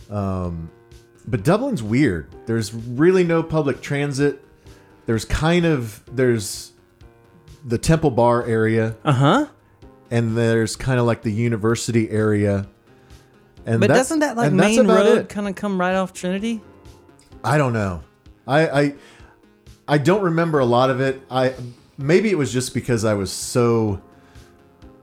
[0.09, 0.69] Um,
[1.27, 2.27] but Dublin's weird.
[2.45, 4.43] There's really no public transit.
[5.05, 6.71] There's kind of there's
[7.63, 9.45] the Temple Bar area Uh huh.
[10.11, 12.67] and there's kind of like the university area.
[13.65, 16.61] And But doesn't that like main road kind of come right off Trinity?
[17.43, 18.03] I don't know.
[18.47, 18.93] I, I
[19.87, 21.21] I don't remember a lot of it.
[21.31, 21.53] I
[21.97, 24.01] maybe it was just because I was so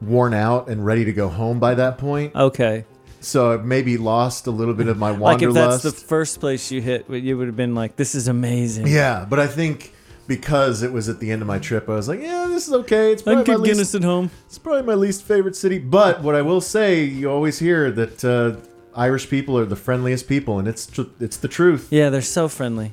[0.01, 2.35] worn out and ready to go home by that point.
[2.35, 2.85] Okay.
[3.23, 5.85] So I've maybe lost a little bit of my Like if that's wanderlust.
[5.85, 9.39] the first place you hit, you would have been like, "This is amazing." yeah, but
[9.39, 9.93] I think
[10.27, 12.73] because it was at the end of my trip, I was like, yeah, this is
[12.75, 13.13] okay.
[13.13, 14.31] It's I probably, can my get least, Guinness at home.
[14.47, 15.79] it's probably my least favorite city.
[15.79, 18.57] But what I will say, you always hear that uh,
[18.99, 21.89] Irish people are the friendliest people, and it's tr- it's the truth.
[21.91, 22.93] Yeah, they're so friendly.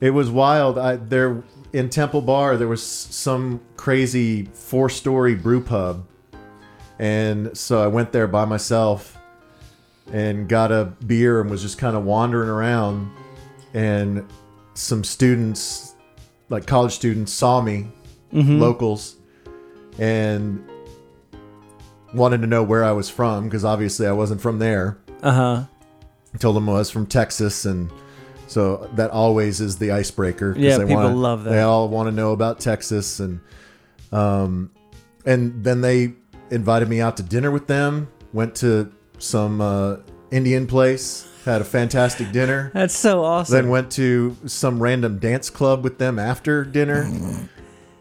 [0.00, 0.78] It was wild.
[0.78, 6.06] I there in Temple Bar there was some crazy four story brew pub,
[6.98, 9.15] and so I went there by myself
[10.12, 13.10] and got a beer and was just kind of wandering around,
[13.74, 14.26] and
[14.74, 15.94] some students,
[16.48, 17.88] like college students, saw me,
[18.32, 18.58] Mm-hmm.
[18.60, 19.16] locals,
[19.98, 20.62] and
[22.14, 24.98] wanted to know where I was from because obviously I wasn't from there.
[25.22, 25.64] Uh huh.
[26.34, 27.90] I told them I was from Texas, and
[28.46, 30.54] so that always is the icebreaker.
[30.58, 31.50] Yeah, they people wanna- love that.
[31.50, 33.40] They all want to know about Texas, and
[34.12, 34.70] um,
[35.24, 36.14] and then they
[36.50, 38.08] invited me out to dinner with them.
[38.32, 39.96] Went to some uh,
[40.30, 42.70] Indian place, had a fantastic dinner.
[42.74, 43.54] That's so awesome.
[43.54, 47.10] then went to some random dance club with them after dinner,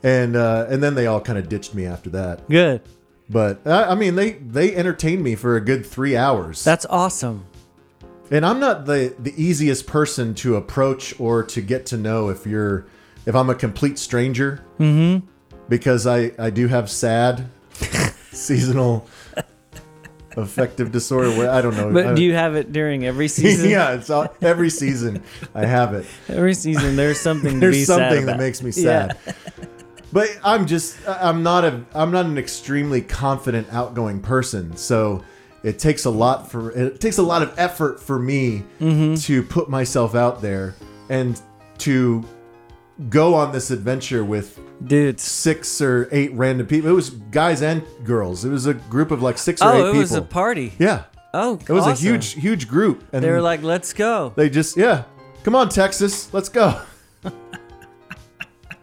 [0.04, 2.48] and uh, and then they all kind of ditched me after that.
[2.50, 2.82] Good.
[3.30, 6.64] But I, I mean, they they entertained me for a good three hours.
[6.64, 7.46] That's awesome.
[8.32, 12.46] And I'm not the the easiest person to approach or to get to know if
[12.46, 12.86] you're
[13.26, 14.64] if I'm a complete stranger.
[14.80, 15.26] Mm-hmm.
[15.70, 17.50] Because I I do have sad
[18.32, 19.08] seasonal
[20.38, 21.30] affective disorder.
[21.30, 21.92] Where I don't know.
[21.92, 23.70] But do you have it during every season?
[23.70, 25.22] yeah, it's all, every season
[25.54, 26.06] I have it.
[26.30, 27.54] Every season, there's something.
[27.54, 29.14] to There's something that makes me Yeah.
[29.14, 29.36] sad.
[30.14, 34.76] But I'm just I'm not a I'm not an extremely confident outgoing person.
[34.78, 35.24] So
[35.64, 39.16] it takes a lot for it takes a lot of effort for me Mm-hmm.
[39.16, 40.76] to put myself out there
[41.10, 41.42] and
[41.80, 42.24] to
[43.10, 45.20] go on this adventure with Dude.
[45.20, 46.90] six or eight random people.
[46.90, 48.44] It was guys and girls.
[48.46, 50.00] It was a group of like six or oh, eight Oh, it people.
[50.02, 50.74] was a party.
[50.80, 51.04] yeah.
[51.34, 52.06] Oh, It was a awesome.
[52.06, 55.04] huge huge group and They were like, "Let's go." they just yeah.
[55.44, 56.82] Come on Texas, let's go.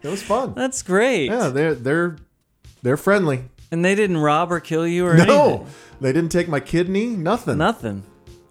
[0.02, 0.54] it was fun.
[0.54, 1.26] That's great.
[1.26, 2.16] Yeah, they're they're
[2.82, 3.44] they're friendly.
[3.70, 5.22] And they didn't rob or kill you or No,
[5.54, 5.66] anything.
[6.00, 7.06] they didn't take my kidney.
[7.06, 7.56] Nothing.
[7.58, 8.02] Nothing.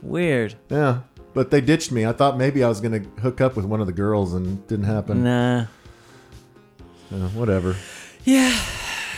[0.02, 0.56] Weird.
[0.70, 1.02] Yeah,
[1.36, 2.06] but they ditched me.
[2.06, 4.68] I thought maybe I was gonna hook up with one of the girls, and it
[4.68, 5.24] didn't happen.
[5.24, 5.66] Nah.
[7.12, 7.76] Yeah, whatever.
[8.26, 8.58] Yeah.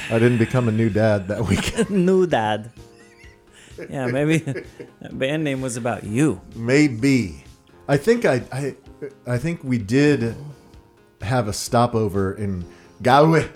[0.10, 1.90] I didn't become a new dad that weekend.
[1.90, 2.72] New dad.
[3.90, 6.42] Yeah, maybe that band name was about you.
[6.56, 7.44] maybe.
[7.88, 8.76] I think I I
[9.28, 10.36] I think we did
[11.22, 12.64] have a stopover in
[13.02, 13.50] Galway.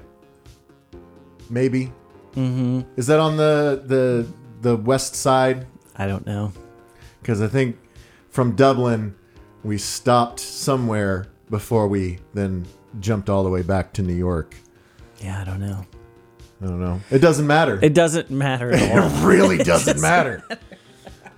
[1.50, 1.92] Maybe.
[2.36, 2.82] Mm-hmm.
[2.98, 4.28] Is that on the the
[4.62, 5.66] the west side?
[5.96, 6.52] I don't know.
[7.22, 7.78] because I think
[8.30, 9.16] from Dublin
[9.64, 12.66] we stopped somewhere before we then
[13.00, 14.56] jumped all the way back to New York.
[15.22, 15.86] Yeah, I don't know.
[16.62, 17.00] I don't know.
[17.12, 17.80] It doesn't matter.
[17.82, 19.08] It doesn't matter at all.
[19.08, 20.43] It really doesn't matter.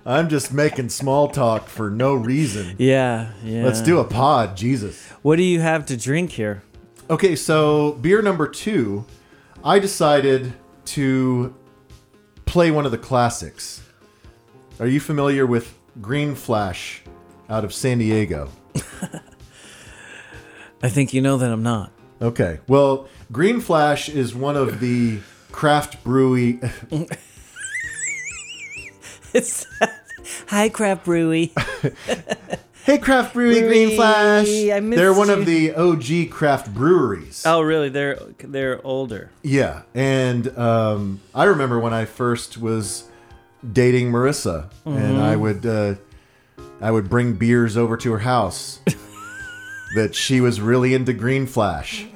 [0.06, 2.76] I'm just making small talk for no reason.
[2.78, 3.64] yeah, yeah.
[3.64, 5.08] Let's do a pod, Jesus.
[5.22, 6.62] What do you have to drink here?
[7.10, 9.04] Okay, so beer number two,
[9.62, 10.54] I decided
[10.86, 11.54] to
[12.46, 13.82] play one of the classics.
[14.78, 17.02] Are you familiar with Green Flash
[17.50, 18.48] out of San Diego?
[20.82, 21.92] I think you know that I'm not.
[22.22, 22.58] Okay.
[22.66, 25.20] Well, Green Flash is one of the
[25.52, 26.60] craft brewery.
[29.32, 29.64] It's
[30.48, 31.52] Hi Craft Brewery.
[32.84, 34.48] hey, craft brewery, Brewery, Green Flash.
[34.48, 35.34] I missed They're one you.
[35.34, 37.44] of the OG craft breweries.
[37.46, 37.90] oh, really?
[37.90, 39.30] They're they're older.
[39.42, 43.04] Yeah, and um, I remember when I first was
[43.72, 45.40] dating Marissa, and I Mm-hmm.
[45.42, 45.94] would uh,
[46.80, 48.80] I would bring beers over to her house.
[49.94, 52.06] that she was really into Green Flash.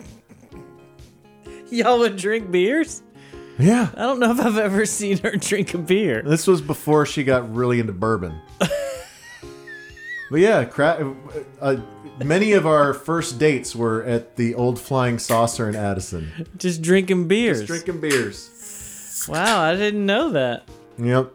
[1.70, 3.02] Y'all would drink beers?
[3.58, 3.90] Yeah.
[3.94, 6.22] I don't know if I've ever seen her drink a beer.
[6.22, 8.40] This was before she got really into bourbon.
[8.58, 8.70] but
[10.40, 11.14] yeah, cra-
[11.60, 11.76] uh,
[12.24, 16.30] many of our first dates were at the Old Flying Saucer in Addison.
[16.56, 17.60] Just drinking beers.
[17.60, 19.26] Just drinking beers.
[19.28, 20.68] Wow, I didn't know that.
[20.98, 21.32] Yep.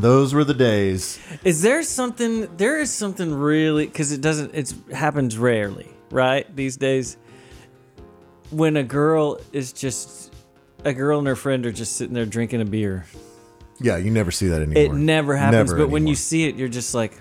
[0.00, 1.18] Those were the days.
[1.44, 2.56] Is there something?
[2.56, 4.54] There is something really because it doesn't.
[4.54, 6.44] It happens rarely, right?
[6.56, 7.18] These days,
[8.50, 10.32] when a girl is just
[10.84, 13.04] a girl and her friend are just sitting there drinking a beer.
[13.78, 14.82] Yeah, you never see that anymore.
[14.82, 15.70] It never happens.
[15.70, 17.18] Never but when you see it, you're just like,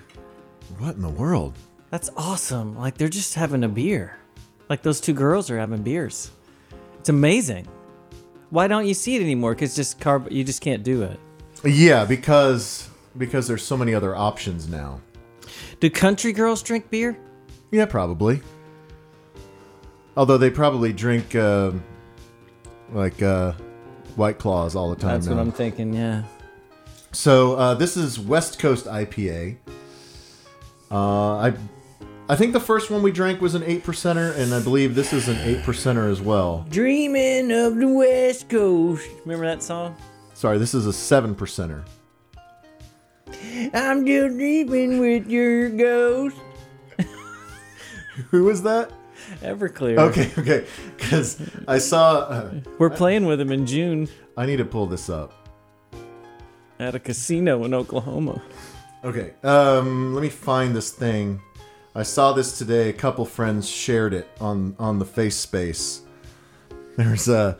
[0.78, 1.56] What in the world?
[1.90, 4.18] "That's awesome!" Like they're just having a beer.
[4.70, 6.32] Like those two girls are having beers.
[7.00, 7.68] It's amazing.
[8.52, 9.54] Why don't you see it anymore?
[9.54, 11.20] Because just carb, you just can't do it.
[11.64, 15.02] Yeah, because because there's so many other options now.
[15.80, 17.18] Do country girls drink beer?
[17.72, 18.42] Yeah, probably.
[20.16, 21.84] Although they probably drink um
[22.92, 23.54] like uh,
[24.16, 25.36] White Claws all the time That's now.
[25.36, 25.94] what I'm thinking.
[25.94, 26.24] Yeah.
[27.12, 29.58] So uh, this is West Coast IPA.
[30.92, 31.54] Uh, I
[32.28, 35.14] I think the first one we drank was an eight percenter, and I believe this
[35.14, 36.66] is an eight percenter as well.
[36.70, 39.08] Dreaming of the West Coast.
[39.26, 39.96] Remember that song?
[40.40, 41.84] Sorry, this is a seven percenter.
[43.74, 46.38] I'm just dreaming with your ghost.
[48.30, 48.90] Who was that?
[49.42, 50.00] Everclear.
[50.00, 50.66] Okay, okay,
[50.96, 52.20] because I saw.
[52.20, 55.34] Uh, We're playing with him in June I need to pull this up.
[56.80, 58.42] at a casino in Oklahoma.
[59.04, 61.42] Okay, um, let me find this thing.
[61.94, 62.88] I saw this today.
[62.88, 66.04] A couple friends shared it on on the face space.
[66.96, 67.58] There's a,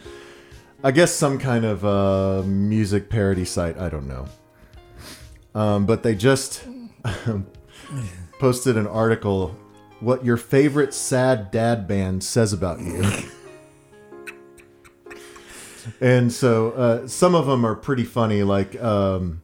[0.84, 3.78] I guess some kind of uh, music parody site.
[3.78, 4.28] I don't know.
[5.54, 6.64] Um, but they just
[8.40, 9.56] posted an article.
[10.00, 13.04] What your favorite sad dad band says about you.
[16.02, 18.44] and so uh, some of them are pretty funny.
[18.44, 19.42] Like um,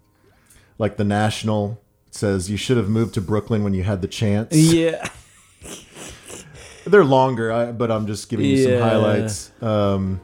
[0.78, 1.82] like the National
[2.12, 4.56] says, you should have moved to Brooklyn when you had the chance.
[4.56, 5.10] Yeah.
[6.86, 8.80] They're longer, I, but I'm just giving you some Yeah.
[8.80, 9.52] highlights.
[9.62, 10.22] Um,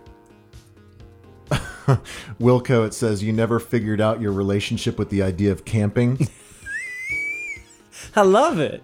[2.40, 6.28] Wilco, it says you never figured out your relationship with the idea of camping.
[8.16, 8.84] I love it.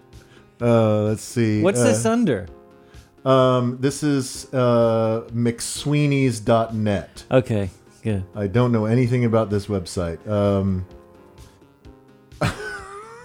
[0.61, 1.61] Uh, let's see.
[1.61, 2.47] What's uh, this under?
[3.25, 7.23] Um, this is uh, McSweeney's.net.
[7.29, 7.69] Okay,
[8.01, 8.23] good.
[8.33, 10.25] I don't know anything about this website.
[10.27, 10.85] Um,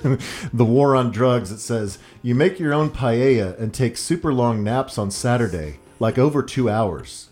[0.52, 1.52] the war on drugs.
[1.52, 6.18] It says you make your own paella and take super long naps on Saturday, like
[6.18, 7.28] over two hours.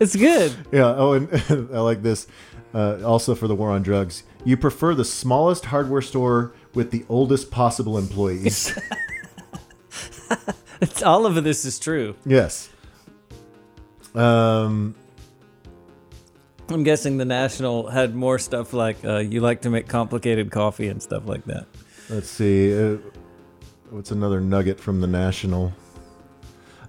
[0.00, 0.54] It's good.
[0.72, 0.94] Yeah.
[0.96, 1.28] Oh, and
[1.72, 2.26] I like this.
[2.74, 7.04] Uh, also for the war on drugs, you prefer the smallest hardware store with the
[7.08, 8.76] oldest possible employees.
[10.80, 12.16] It's, all of this is true.
[12.26, 12.68] yes.
[14.16, 14.96] Um.
[16.68, 20.88] I'm guessing the National had more stuff like uh, you like to make complicated coffee
[20.88, 21.66] and stuff like that.
[22.08, 22.76] Let's see.
[22.76, 22.96] Uh,
[23.90, 25.72] what's another nugget from the National?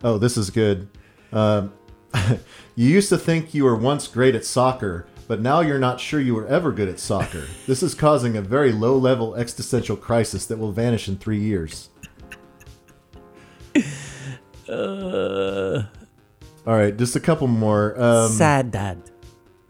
[0.04, 0.88] Oh, this is good.
[1.32, 1.72] Um,
[2.76, 6.20] you used to think you were once great at soccer, but now you're not sure
[6.20, 7.46] you were ever good at soccer.
[7.68, 11.90] This is causing a very low level existential crisis that will vanish in three years.
[14.70, 15.84] Uh,
[16.66, 18.00] All right, just a couple more.
[18.02, 19.02] Um, sad dad.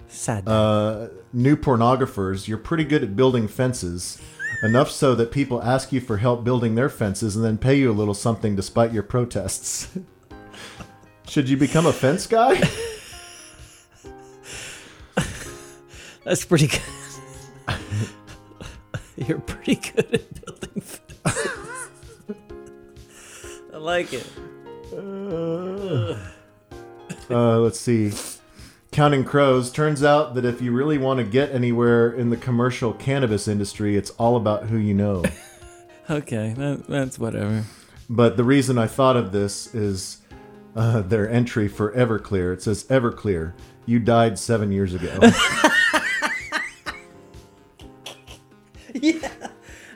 [0.08, 0.52] Sad dad.
[0.52, 4.22] uh, new pornographers, you're pretty good at building fences.
[4.62, 7.92] Enough so that people ask you for help building their fences and then pay you
[7.92, 9.90] a little something despite your protests.
[11.28, 12.62] Should you become a fence guy?
[16.24, 16.82] That's pretty good.
[19.28, 21.90] You're pretty good at building fences.
[23.74, 24.26] I like it.
[27.30, 28.12] Uh, let's see.
[28.92, 29.72] Counting crows.
[29.72, 33.98] Turns out that if you really want to get anywhere in the commercial cannabis industry,
[33.98, 35.24] it's all about who you know.
[36.10, 37.64] Okay, that, that's whatever.
[38.10, 40.18] But the reason I thought of this is
[40.76, 42.54] uh, their entry for Everclear.
[42.54, 43.54] It says, Everclear,
[43.86, 45.20] you died seven years ago.
[48.96, 49.30] Yeah,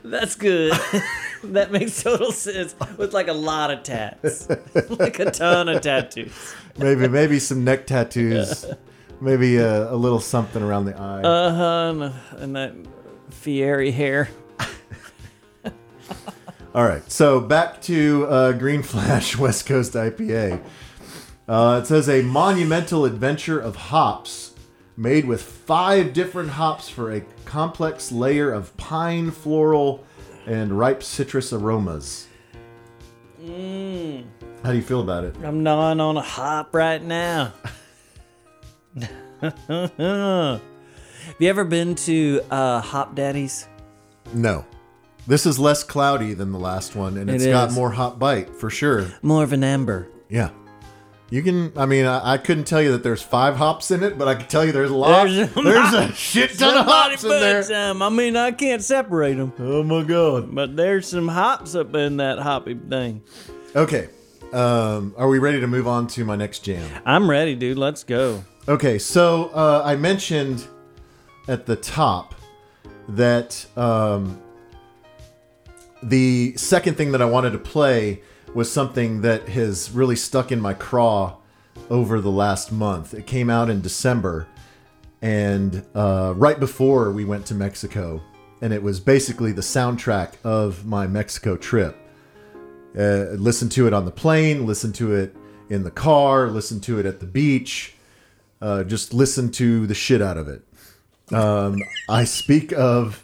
[0.04, 0.74] that's good.
[1.44, 4.50] that makes total sense with like a lot of tats,
[4.90, 6.34] like a ton of tattoos.
[6.78, 8.66] maybe maybe some neck tattoos.
[9.22, 11.22] Maybe a, a little something around the eye.
[11.22, 11.94] Uh huh,
[12.36, 12.74] and, and that
[13.30, 14.30] fiery hair.
[16.78, 20.62] All right, so back to uh, Green Flash West Coast IPA.
[21.48, 24.54] Uh, it says a monumental adventure of hops
[24.96, 30.06] made with five different hops for a complex layer of pine, floral,
[30.46, 32.28] and ripe citrus aromas.
[33.40, 35.36] How do you feel about it?
[35.44, 37.54] I'm gnawing on a hop right now.
[39.42, 40.62] Have
[41.40, 43.68] you ever been to uh, Hopdoddy's?
[44.32, 44.64] No.
[45.28, 48.56] This is less cloudy than the last one, and It it's got more hop bite
[48.56, 49.08] for sure.
[49.22, 50.08] More of an amber.
[50.30, 50.50] Yeah.
[51.30, 54.18] You can, I mean, I, I couldn't tell you that there's five hops in it,
[54.18, 55.26] but I can tell you there's a lot.
[55.26, 57.62] There's There's, a- a shit ton of hops in there.
[57.64, 58.02] some.
[58.02, 60.56] I mean, I can't separate them, Oh my god.
[60.56, 63.22] but there's some hops up in that hoppy thing.
[63.76, 64.08] Okay.
[64.54, 66.90] Um, are we ready to move on to my next jam?
[67.06, 67.78] I'm ready, dude.
[67.78, 68.46] Let's go.
[68.70, 70.66] Okay, so uh, I mentioned
[71.50, 72.34] at the top
[73.10, 74.42] that um,
[76.04, 78.22] the second thing that I wanted to play
[78.54, 81.38] was something that has really stuck in my craw
[81.90, 83.14] over the last month.
[83.14, 84.48] It came out in December,
[85.22, 88.22] and uh, right before we went to Mexico,
[88.62, 91.96] and it was basically the soundtrack of my Mexico trip.
[92.98, 95.36] Uh, listen to it on the plane, listen to it
[95.70, 97.94] in the car, listen to it at the beach
[98.62, 100.64] uh, just listen to the shit out of it.
[101.34, 101.78] Um,
[102.10, 103.24] I speak of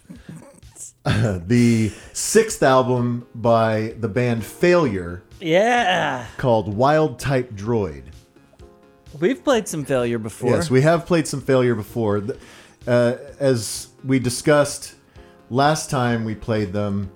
[1.48, 6.26] the sixth album by the band Failure Yeah.
[6.38, 8.04] called Wild Type Droid.
[9.20, 10.52] We've played some failure before.
[10.52, 12.24] Yes, we have played some Failure before.
[12.88, 14.96] Uh, as we discussed
[15.50, 17.12] last time we played them,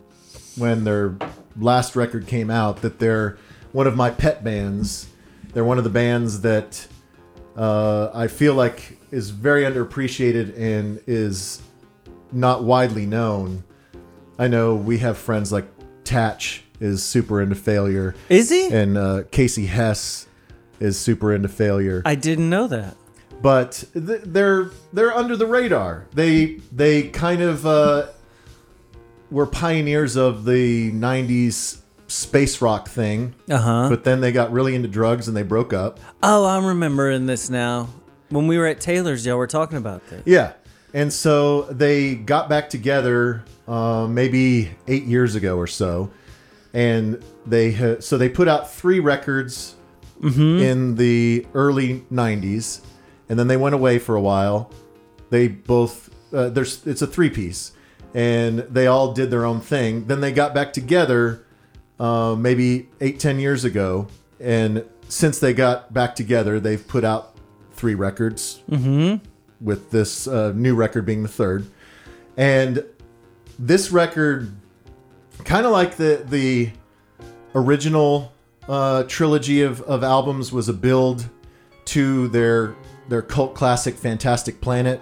[0.58, 1.16] when their
[1.58, 3.38] last record came out, that they're
[3.72, 5.08] one of my pet bands.
[5.54, 6.86] They're one of the bands that
[7.56, 11.62] uh, I feel like is very underappreciated and is
[12.32, 13.64] not widely known.
[14.40, 15.66] I know we have friends like
[16.04, 18.68] Tatch is super into failure, Is he?
[18.70, 20.28] and uh, Casey Hess
[20.80, 22.02] is super into failure.
[22.06, 22.96] I didn't know that.
[23.42, 26.06] but th- they're they're under the radar.
[26.14, 28.08] They they kind of uh,
[29.32, 33.90] were pioneers of the '90s space rock thing, Uh huh.
[33.90, 36.00] but then they got really into drugs and they broke up.
[36.24, 37.90] Oh, I'm remembering this now.
[38.30, 40.22] When we were at Taylor's, y'all were talking about this.
[40.26, 40.54] Yeah,
[40.94, 46.10] and so they got back together uh, maybe eight years ago or so,
[46.74, 49.76] and they ha- so they put out three records
[50.60, 52.82] in the early '90s,
[53.30, 54.72] and then they went away for a while.
[55.30, 57.72] They both uh, there's it's a three piece,
[58.14, 60.06] and they all did their own thing.
[60.08, 61.46] Then they got back together
[62.00, 64.08] uh, maybe eight ten years ago,
[64.40, 67.36] and since they got back together, they've put out
[67.74, 68.62] three records
[69.62, 71.68] with this uh, new record being the third.
[72.36, 72.84] And
[73.60, 74.52] this record,
[75.44, 76.72] kind of like the the
[77.56, 78.34] original
[78.68, 81.30] uh, trilogy of, of albums, was a build
[81.86, 82.76] to their
[83.10, 85.02] their cult classic "Fantastic Planet,"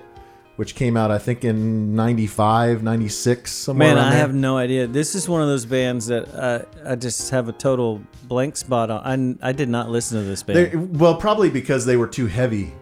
[0.56, 3.95] which came out I think in 95, 96, somewhere.
[3.95, 4.20] Man, I there.
[4.20, 4.88] have no idea.
[4.88, 8.89] This is one of those bands that uh, I just have a total blank spot
[8.89, 9.39] on.
[9.41, 10.72] I, I did not listen to this band.
[10.72, 12.74] They- well, probably because they were too heavy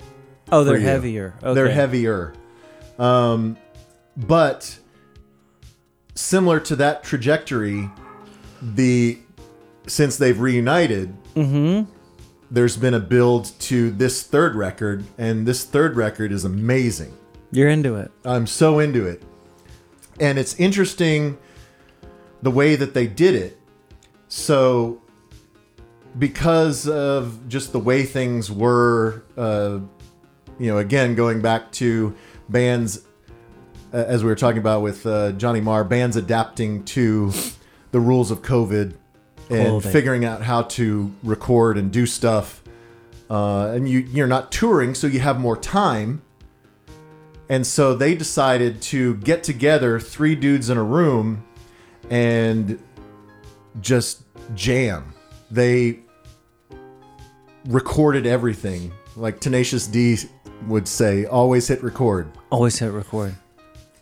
[0.53, 1.33] oh, they're heavier.
[1.41, 1.53] Okay.
[1.53, 2.33] They're heavier.
[2.99, 3.57] Um,
[4.15, 4.77] but
[6.15, 7.89] similar to that trajectory,
[8.61, 9.19] the
[9.87, 11.15] since they've reunited,
[12.49, 17.13] there's been a build to this third record, and this third record is amazing.
[17.51, 18.11] You're into it.
[18.23, 19.21] I'm so into it.
[20.19, 21.37] And it's interesting
[22.41, 23.59] the way that they did it.
[24.27, 25.01] So,
[26.17, 29.79] because of just the way things were, uh,
[30.59, 32.15] you know, again, going back to
[32.49, 33.01] bands,
[33.93, 37.31] as we were talking about with uh, Johnny Marr, bands adapting to
[37.91, 38.95] the rules of COVID
[39.49, 42.63] and figuring out how to record and do stuff.
[43.29, 46.21] Uh, and you, you're not touring, so you have more time.
[47.49, 51.43] And so they decided to get together, three dudes in a room,
[52.09, 52.81] and
[53.79, 54.23] just
[54.55, 55.13] jam.
[55.51, 55.99] They
[57.65, 58.91] recorded everything.
[59.15, 60.17] Like Tenacious D
[60.67, 62.31] would say, always hit record.
[62.49, 63.35] Always hit record.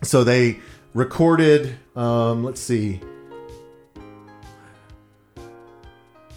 [0.02, 0.60] So they
[0.94, 3.00] recorded, um, let's see.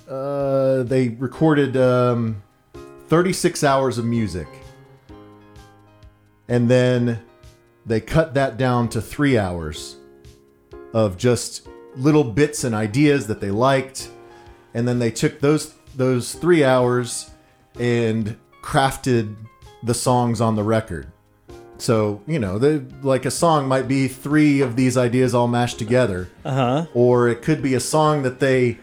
[0.08, 2.44] Uh, they recorded um,
[3.08, 4.48] 36 hours of music.
[6.48, 7.22] And then
[7.86, 9.98] they cut that down to three hours
[10.94, 14.10] of just little bits and ideas that they liked.
[14.76, 17.32] And then they took those those three hours
[17.80, 19.36] and crafted
[19.82, 21.12] the songs on the record.
[21.78, 25.78] So, you know, the, like a song might be three of these ideas all mashed
[25.78, 26.30] together.
[26.44, 26.86] Uh huh.
[26.94, 28.80] Or it could be a song that they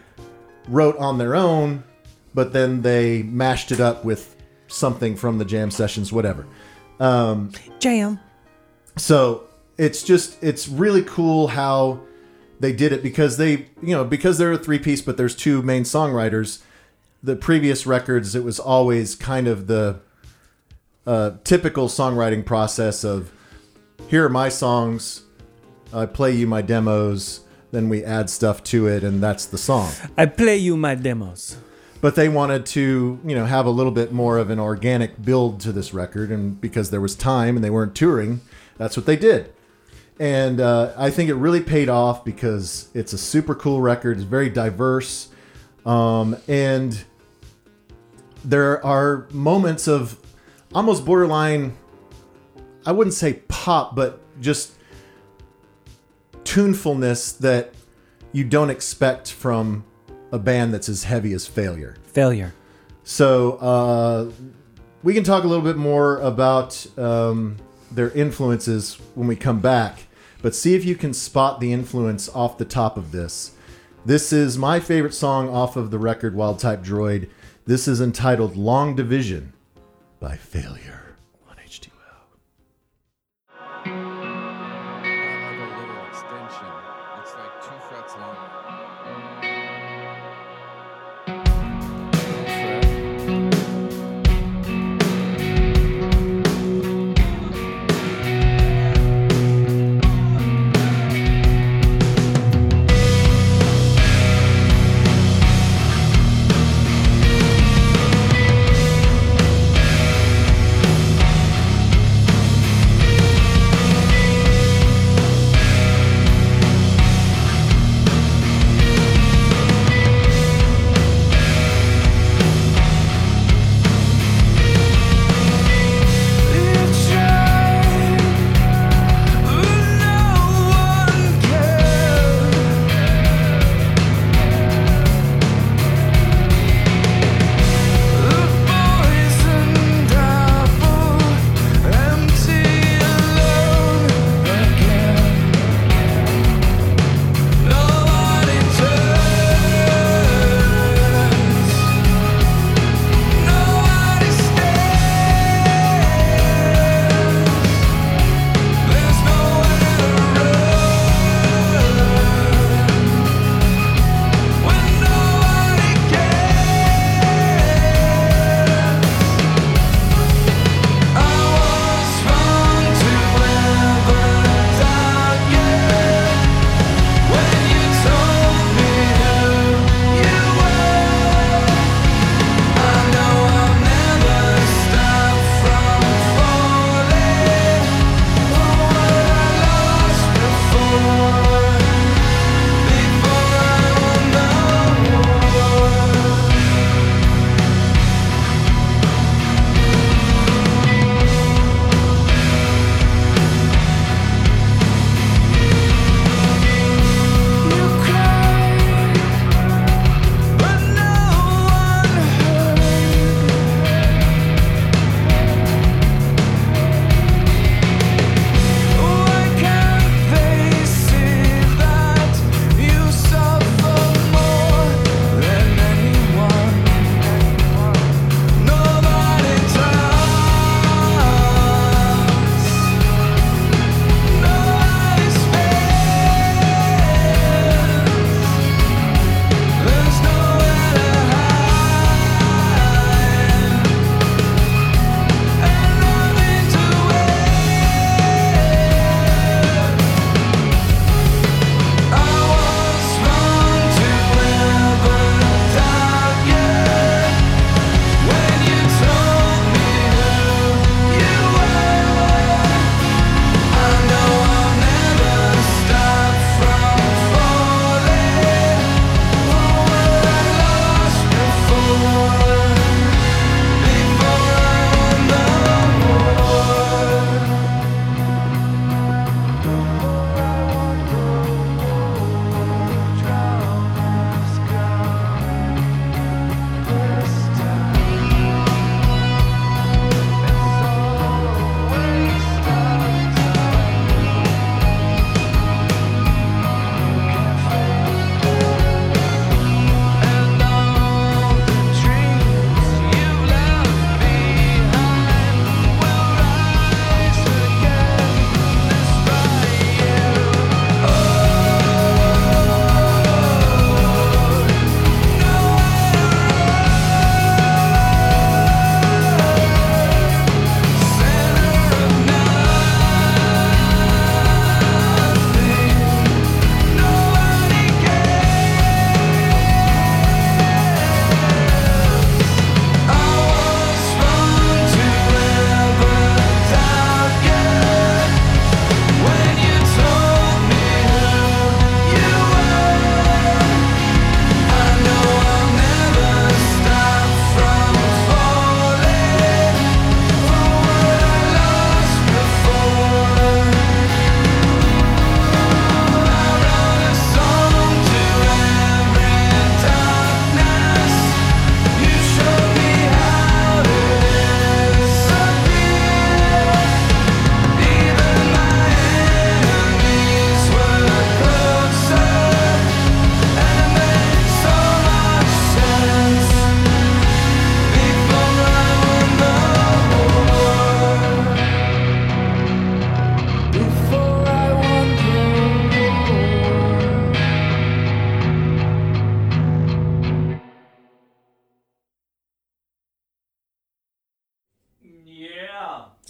[0.67, 1.83] wrote on their own,
[2.33, 4.35] but then they mashed it up with
[4.67, 6.45] something from the jam sessions, whatever.
[7.79, 8.19] Jam.
[8.97, 11.99] So it's just, it's really cool how
[12.59, 15.61] they did it because they, you know, because they're a three piece, but there's two
[15.63, 16.61] main songwriters.
[17.21, 19.99] The previous records, it was always kind of the
[21.05, 23.31] uh, typical songwriting process of
[24.07, 25.23] here are my songs,
[25.93, 27.41] I play you my demos,
[27.71, 29.91] then we add stuff to it, and that's the song.
[30.17, 31.57] I play you my demos.
[32.01, 35.61] But they wanted to, you know, have a little bit more of an organic build
[35.61, 38.41] to this record, and because there was time and they weren't touring,
[38.77, 39.53] that's what they did.
[40.19, 44.17] And uh, I think it really paid off because it's a super cool record.
[44.17, 45.29] It's very diverse,
[45.85, 47.03] um, and
[48.43, 50.17] there are moments of
[50.73, 51.77] almost borderline.
[52.85, 54.73] I wouldn't say pop, but just
[56.43, 57.73] tunefulness that
[58.31, 59.85] you don't expect from
[60.31, 61.95] a band that's as heavy as Failure.
[62.05, 62.53] Failure.
[63.03, 64.31] So uh,
[65.03, 67.57] we can talk a little bit more about um,
[67.91, 70.07] their influences when we come back,
[70.41, 73.51] but see if you can spot the influence off the top of this.
[74.05, 77.29] This is my favorite song off of the record Wild Type Droid.
[77.65, 79.52] This is entitled Long Division
[80.23, 81.02] by Failure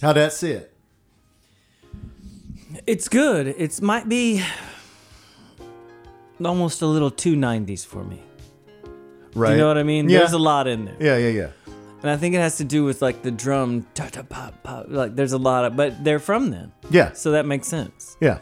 [0.04, 0.70] How'd that sit?
[2.86, 3.46] It's good.
[3.46, 4.44] It might be
[6.44, 8.20] almost a little too 90s for me.
[9.34, 9.52] Right.
[9.52, 10.10] You know what I mean?
[10.10, 10.18] Yeah.
[10.18, 10.96] There's a lot in there.
[11.00, 11.74] Yeah, yeah, yeah.
[12.02, 14.86] And I think it has to do with like the drum, ta ta pop pop.
[14.90, 17.14] Like there's a lot of, but they're from them, Yeah.
[17.14, 18.18] so that makes sense.
[18.20, 18.40] Yeah.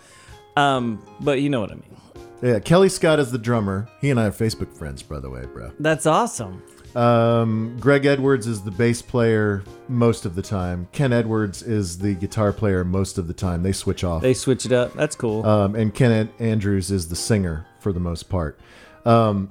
[0.56, 1.96] Um, but you know what I mean.
[2.42, 2.58] Yeah.
[2.58, 3.88] Kellii Scott is the drummer.
[4.00, 5.70] He and I are Facebook friends, by the way, bro.
[5.78, 6.60] That's awesome.
[6.95, 10.88] Um, Greg Edwards is the bass player most of the time.
[10.93, 13.62] Ken Edwards is the guitar player most of the time.
[13.62, 14.22] They switch off.
[14.22, 14.93] They switch it up.
[14.95, 15.45] That's cool.
[15.47, 18.59] um, and Ken Andrews is the singer for the most part.
[19.05, 19.51] Um,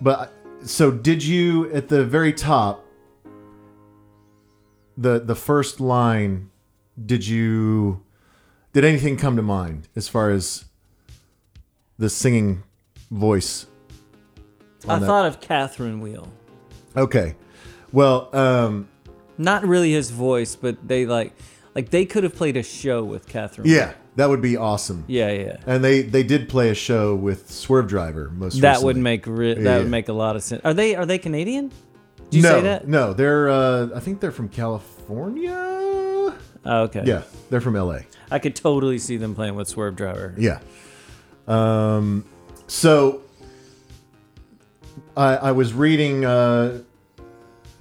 [0.00, 0.32] but
[0.64, 2.84] so did you at the very top,
[4.96, 6.50] the the first line?
[7.06, 8.02] Did you
[8.74, 10.66] did anything come to mind as far as
[11.98, 12.62] the singing
[13.10, 13.66] voice?
[14.86, 15.06] I that?
[15.06, 16.28] thought of Catherine Wheel.
[16.96, 17.34] Okay,
[17.92, 18.88] well, um,
[19.38, 21.32] Not really his voice, but they like,
[21.74, 23.66] like they could have played a show with Catherine.
[23.68, 25.04] yeah, that would be awesome.
[25.08, 25.56] Yeah, yeah.
[25.66, 28.60] And they they did play a show with Swervedriver most.
[28.60, 29.02] That would recently.
[29.02, 29.78] make re- that Yeah.
[29.78, 30.60] would make a lot of sense.
[30.64, 31.70] Are they are they Canadian?
[32.30, 32.88] Do you no, say that?
[32.88, 33.48] No, they're.
[33.48, 35.54] Uh, I think they're from California.
[36.64, 37.02] Oh, okay.
[37.04, 38.00] Yeah, they're from LA.
[38.30, 40.34] I could totally see them playing with Swervedriver.
[40.38, 40.60] Yeah.
[41.48, 42.24] Um,
[42.66, 43.21] so
[45.16, 46.24] I, I was reading.
[46.24, 46.82] Uh,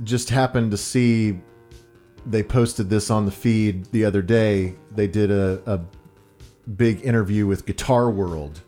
[0.04, 1.40] just happened to see
[2.26, 4.76] they posted this on the feed the other day.
[4.92, 5.80] They did a, a
[6.70, 8.62] big interview with Guitar World.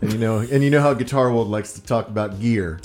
[0.00, 2.80] And you know, and you know how Guitar World likes to talk about gear.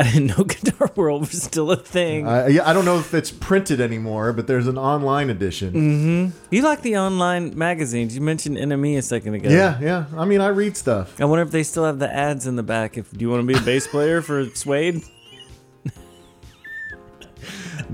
[0.00, 2.26] I didn't know Guitar World was still a thing.
[2.26, 6.32] I, yeah, I don't know if it's printed anymore, but there's an online edition.
[6.50, 8.14] you like the online magazines?
[8.14, 9.50] You mentioned NME a second ago.
[9.50, 10.06] Yeah, yeah.
[10.16, 11.20] I mean, I read stuff.
[11.20, 12.96] I wonder if they still have the ads in the back.
[12.96, 15.02] If do you want to be a bass player for Suede?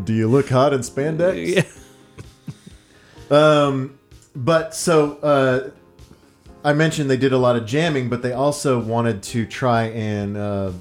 [0.05, 1.65] Do you look hot in spandex?
[3.31, 3.37] Yeah.
[3.37, 3.99] Um,
[4.35, 5.71] but so uh,
[6.63, 10.37] I mentioned they did a lot of jamming, but they also wanted to try and
[10.37, 10.73] uh,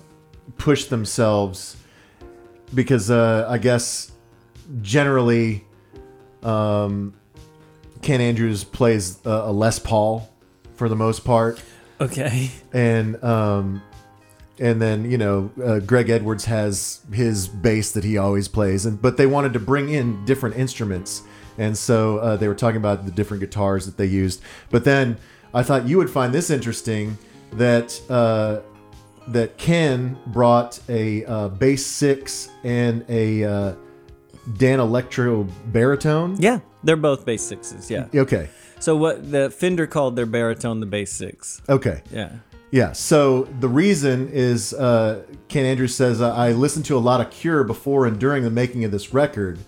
[0.57, 1.77] push themselves
[2.73, 4.11] because uh, I guess
[4.81, 5.63] generally
[6.43, 7.13] um,
[8.01, 10.29] Ken Andrews plays a, a Les Paul
[10.75, 11.61] for the most part,
[12.01, 12.51] Okay.
[12.73, 13.81] and um,
[14.59, 19.01] and then you know uh, Greg Edwards has his bass that he always plays, and
[19.01, 21.23] but they wanted to bring in different instruments,
[21.57, 24.41] and so uh, they were talking about the different guitars that they used.
[24.69, 25.17] But then
[25.53, 27.17] I thought you would find this interesting
[27.53, 28.59] that uh,
[29.29, 33.75] that Ken brought a uh, bass six and a uh,
[34.53, 36.35] Danelectro baritone.
[36.39, 37.89] Yeah, they're both bass sixes.
[37.89, 38.07] Yeah.
[38.13, 38.49] Okay.
[38.79, 41.61] So what the Fender called their baritone the bass six.
[41.67, 42.03] Okay.
[42.11, 42.31] Yeah.
[42.71, 42.91] Yeah.
[42.91, 47.63] So the reason is uh, Ken Andrews says I listened to a lot of Cure
[47.63, 49.59] before and during the making of this record.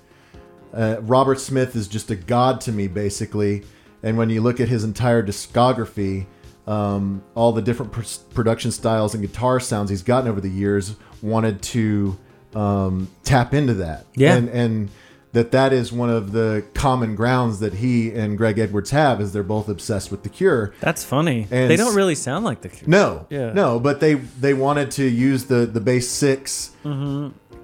[0.74, 3.64] Uh, Robert Smith is just a god to me, basically.
[4.04, 6.28] And when you look at his entire discography,
[6.68, 8.04] um, all the different pr-
[8.34, 12.18] production styles and guitar sounds he's gotten over the years, wanted to
[12.56, 14.06] um, tap into that.
[14.16, 14.36] Yeah.
[14.36, 14.90] And and
[15.34, 19.34] that that is one of the common grounds that he and Greg Edwards have is
[19.34, 20.74] they're both obsessed with the Cure.
[20.80, 21.48] That's funny.
[21.52, 22.90] And they don't really sound like the Cure.
[22.90, 23.54] No, Yeah.
[23.54, 26.72] no, but they they wanted to use the the bass 6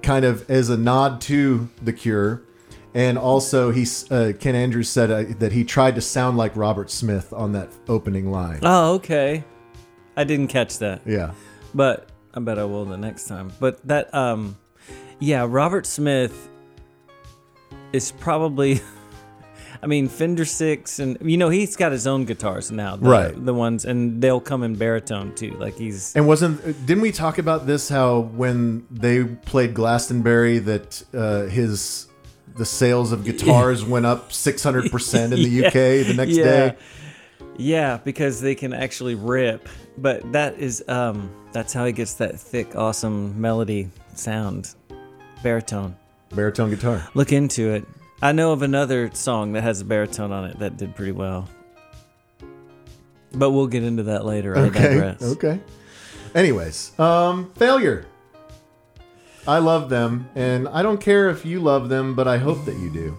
[0.02, 2.42] kind of as a nod to the Cure,
[2.94, 6.90] and also he's uh, Ken Andrews said uh, that he tried to sound like Robert
[6.90, 8.60] Smith on that opening line.
[8.62, 9.44] Oh, okay.
[10.16, 11.02] I didn't catch that.
[11.04, 11.32] Yeah,
[11.74, 13.52] but I bet I will the next time.
[13.58, 14.56] But that, um,
[15.18, 16.48] yeah, Robert Smith
[17.92, 18.80] is probably.
[19.82, 23.44] I mean, Fender Six, and you know he's got his own guitars now, the, Right.
[23.44, 25.50] The ones, and they'll come in baritone too.
[25.58, 27.90] Like he's and wasn't didn't we talk about this?
[27.90, 32.06] How when they played Glastonbury, that uh, his
[32.56, 35.66] the sales of guitars went up six hundred percent in the Yeah.
[35.68, 35.72] UK
[36.06, 36.44] the next yeah.
[36.44, 36.76] day.
[37.56, 39.68] Yeah, because they can actually rip.
[39.96, 44.74] But that is, um, that's how he gets that thick, awesome melody sound,
[45.42, 45.94] baritone.
[46.30, 47.08] Baritone guitar.
[47.14, 47.84] Look into it.
[48.20, 51.48] I know of another song that has a baritone on it that did pretty well.
[53.32, 54.56] But we'll get into that later.
[54.56, 54.82] Okay.
[54.94, 55.22] digress.
[55.22, 55.60] Okay.
[56.34, 58.06] Anyways, um, failure.
[59.46, 62.76] I love them, and I don't care if you love them, but I hope that
[62.78, 63.16] you do.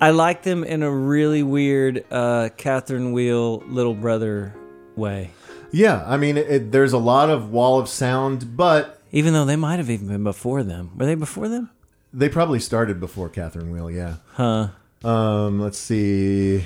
[0.00, 4.54] I like them in a really weird uh, Catherine Wheel little brother
[4.94, 5.30] way.
[5.70, 9.56] Yeah, I mean, it, there's a lot of wall of sound, but Even though they
[9.56, 10.90] might have even been before them.
[10.96, 11.70] Were they before them?
[12.12, 13.90] they probably started before Catherine Wheel.
[13.90, 14.16] Yeah.
[14.34, 14.68] Huh.
[15.02, 16.64] Um, let's see,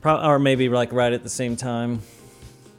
[0.00, 2.02] Pro- or maybe like right at the same time.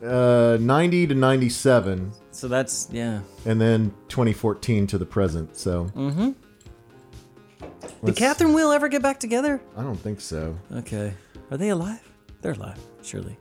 [0.05, 3.22] uh, 90 to 97, So that's, yeah.
[3.47, 5.57] and then 2014 to the present.
[5.57, 5.85] So.
[5.95, 6.31] Mm-hmm.
[8.05, 9.59] Did Catherine Wheel ever get back together?
[9.76, 10.55] I don't think so.
[10.72, 11.15] Okay.
[11.49, 12.07] Are they alive?
[12.41, 13.35] They're alive, surely.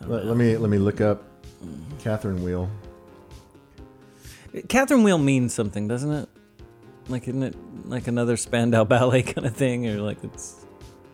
[0.00, 1.22] Let, let me let me look up
[2.00, 2.68] Catherine Wheel.
[4.68, 6.28] Catherine Wheel means something, doesn't it?
[7.08, 7.54] Like, isn't it
[7.84, 10.66] like another Spandau Ballet kind of thing, or like it's,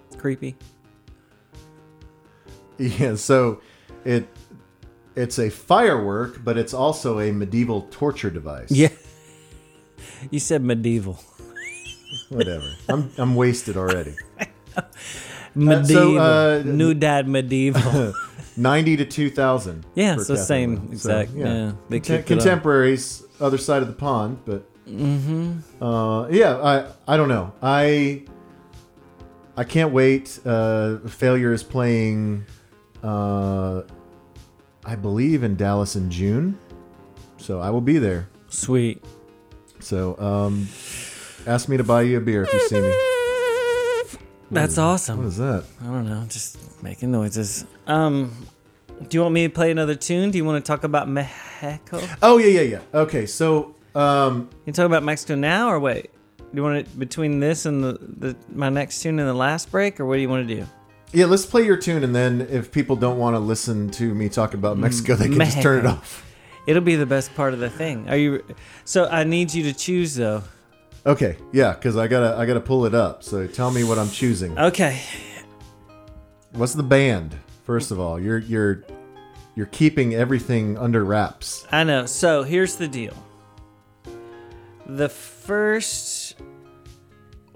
[0.06, 0.56] it's creepy?
[2.78, 3.60] Yeah, so
[4.06, 4.26] it
[5.16, 8.70] it's a firework, but it's also a medieval torture device.
[8.70, 8.88] Yeah.
[10.30, 11.18] You said medieval.
[12.30, 12.64] Whatever.
[12.88, 14.14] I'm I'm wasted already.
[15.54, 16.18] Medieval.
[16.18, 18.14] uh, New dad medieval.
[18.56, 19.84] 90 to 2000.
[19.94, 22.26] Yeah, so Catherine same exact, yeah, Contem- kicked it up.
[22.26, 25.82] contemporaries, other side of the pond, but mm-hmm.
[25.82, 27.52] uh, yeah, I I don't know.
[27.62, 28.22] I
[29.56, 30.38] I can't wait.
[30.44, 32.46] Uh, Failure is playing,
[33.02, 33.82] uh,
[34.86, 36.56] I believe, in Dallas in June,
[37.38, 38.28] so I will be there.
[38.48, 39.04] Sweet.
[39.80, 40.68] So um,
[41.46, 44.18] ask me to buy you a beer if you see me.
[44.50, 45.18] That's awesome.
[45.18, 45.64] What is that?
[45.82, 47.66] I don't know, just making noises.
[47.88, 48.32] Um,
[49.08, 50.30] do you want me to play another tune?
[50.30, 52.00] Do you want to talk about Mexico?
[52.22, 52.80] Oh yeah, yeah, yeah.
[52.94, 56.10] Okay, so um, can talk about Mexico now, or wait?
[56.38, 59.70] Do you want it between this and the, the my next tune and the last
[59.72, 60.64] break, or what do you want to do?
[61.12, 64.28] Yeah, let's play your tune, and then if people don't want to listen to me
[64.28, 66.24] talk about mm, Mexico, they can just turn it off.
[66.66, 68.08] It'll be the best part of the thing.
[68.08, 68.44] Are you?
[68.84, 70.42] So I need you to choose though.
[71.06, 73.22] Okay, yeah, because I gotta I gotta pull it up.
[73.22, 74.58] So tell me what I'm choosing.
[74.58, 75.00] Okay.
[76.52, 77.36] What's the band?
[77.64, 78.84] First of all, you're you're
[79.54, 81.66] you're keeping everything under wraps.
[81.70, 82.06] I know.
[82.06, 83.14] So here's the deal.
[84.86, 86.15] The first,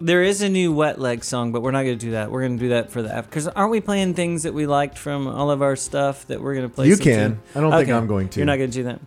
[0.01, 2.31] there is a new wet leg song, but we're not going to do that.
[2.31, 3.29] We're going to do that for the after.
[3.29, 6.55] Because aren't we playing things that we liked from all of our stuff that we're
[6.55, 6.89] going to play?
[6.89, 7.37] You can.
[7.37, 7.41] too?
[7.55, 8.41] I don't think I'm going to.
[8.41, 9.01] You're not going to do that.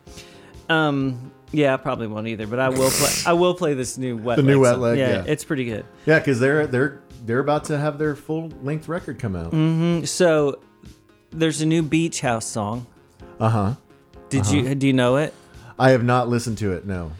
[0.73, 1.31] Um.
[1.51, 2.47] Yeah, I probably won't either.
[2.47, 3.11] But I will play.
[3.27, 4.37] I will play this new wet.
[4.37, 4.81] The new Wet song.
[4.81, 5.23] Leg, Yeah, yeah.
[5.27, 5.85] it's pretty good.
[6.05, 9.51] Yeah, because they're they're they're about to have their full length record come out.
[9.51, 10.59] Mm, So
[11.31, 12.87] there's a new Beach House song.
[13.39, 13.73] Uh huh.
[14.29, 15.33] Did you do you know it?
[15.77, 16.85] I have not listened to it.
[16.87, 17.11] No.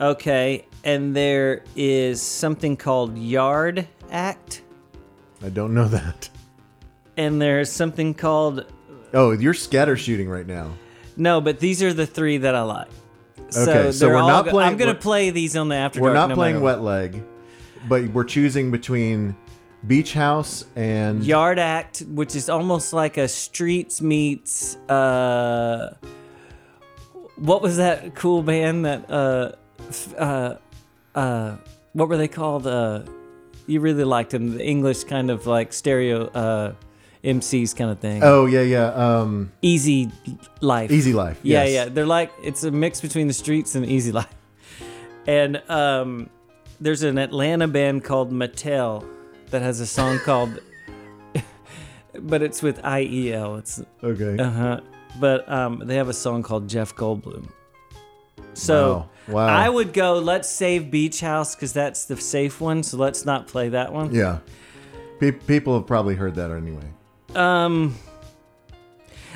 [0.00, 4.62] Okay, and there is something called Yard Act,
[5.44, 6.28] I don't know that.
[7.16, 8.66] and there's something called
[9.12, 10.72] Oh, you're scatter shooting right now.
[11.16, 12.88] no, but these are the three that I like.
[13.56, 16.00] Okay, so they're we're not go- playing- I'm gonna play these on the after.
[16.00, 17.22] We're not no playing Wet Leg,
[17.88, 19.34] but we're choosing between
[19.86, 21.24] Beach House and.
[21.24, 24.76] Yard Act, which is almost like a streets meets.
[24.88, 25.94] Uh,
[27.36, 29.10] what was that cool band that?
[29.10, 29.52] Uh,
[30.16, 30.54] uh,
[31.14, 31.56] uh,
[31.92, 32.66] what were they called?
[32.66, 33.02] Uh,
[33.66, 34.56] you really liked them.
[34.56, 36.74] The English kind of like stereo uh,
[37.24, 38.22] MCs kind of thing.
[38.24, 38.86] Oh yeah, yeah.
[38.92, 40.10] Um, Easy
[40.60, 40.90] Life.
[40.90, 41.38] Easy Life.
[41.42, 41.72] Yeah, yes.
[41.72, 41.84] yeah.
[41.92, 44.26] They're like it's a mix between the streets and Easy Life.
[45.26, 46.30] And um,
[46.80, 49.06] there's an Atlanta band called Mattiel
[49.50, 50.58] that has a song called,
[52.18, 53.56] but it's with I E L.
[53.56, 54.38] It's Okay.
[54.42, 54.80] uh huh.
[55.20, 57.50] But um, they have a song called Jeff Goldblum.
[58.54, 59.34] So Wow.
[59.34, 59.46] Wow.
[59.46, 60.18] I would go.
[60.18, 62.82] Let's save Beach House because that's the safe one.
[62.82, 64.12] So let's not play that one.
[64.14, 64.38] yeah.
[65.20, 66.82] Pe- people have probably heard that anyway.
[67.34, 67.94] Um,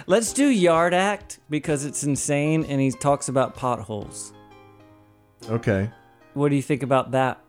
[0.06, 4.32] let's do Yard Act because it's insane and he talks about potholes.
[5.48, 5.90] Okay.
[6.32, 7.40] What do you think about that?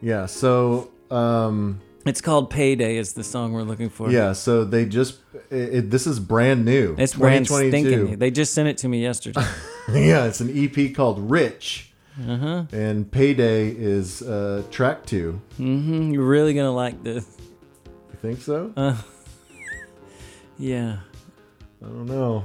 [0.00, 0.26] Yeah.
[0.26, 0.90] So.
[1.10, 2.98] Um, It's called Payday.
[2.98, 4.10] Is the song we're looking for?
[4.10, 4.32] yeah.
[4.32, 5.18] So they just.
[5.50, 6.94] It, it- this is brand new.
[6.98, 7.88] it's brand 2022.
[7.96, 8.18] stinking.
[8.18, 9.42] They just sent it to me yesterday.
[9.92, 10.24] yeah.
[10.26, 11.92] It's an EP called Rich.
[12.20, 12.64] uh-huh.
[12.72, 15.40] And Payday is uh, track two.
[15.56, 17.26] hmm You're really gonna like this.
[17.86, 18.72] You think so?
[18.76, 18.96] Uh,
[20.58, 20.98] yeah.
[21.82, 22.44] I don't know.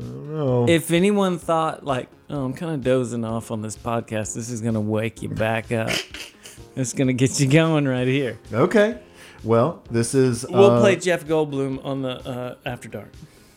[0.00, 0.66] I don't know.
[0.68, 4.60] If anyone thought like, oh, I'm kind of dozing off on this podcast, this is
[4.60, 5.90] gonna wake you back up.
[6.76, 8.38] it's gonna get you going right here.
[8.52, 9.00] okay.
[9.44, 10.44] Well, this is.
[10.48, 13.12] We'll uh, play Jeff Goldblum on the uh, After Dark.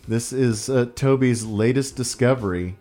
[0.08, 2.78] This is uh, Toby's latest discovery.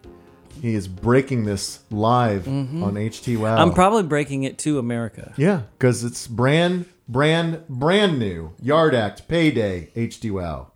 [0.60, 3.54] He is breaking this live on HT Wow.
[3.56, 3.60] Mm-hmm.
[3.62, 5.32] I'm probably breaking it to America.
[5.36, 8.52] yeah, because it's brand, brand, brand new.
[8.60, 10.72] Yard Act, Payday, HT Wow.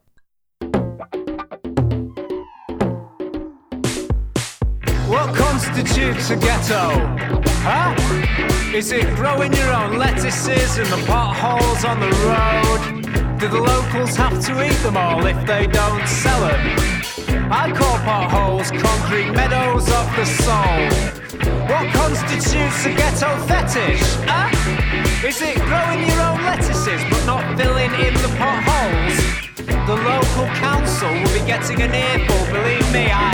[5.07, 6.91] What constitutes a ghetto?
[7.63, 7.95] Huh?
[8.75, 13.39] Is it growing your own lettuces and the potholes on the road?
[13.39, 17.03] Do the locals have to eat them all if they don't sell them?
[17.51, 20.85] I call potholes concrete meadows of the soul.
[21.71, 24.03] What constitutes a ghetto fetish?
[24.27, 24.51] Huh?
[25.27, 29.17] Is it growing your own lettuces but not filling in the potholes?
[29.87, 33.33] The local council will be getting an earful, believe me, I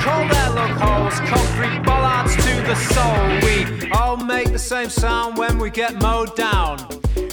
[0.00, 3.28] call their look holes nails, concrete bollards to the soul.
[3.42, 6.86] We all make the same sound when we get mowed down.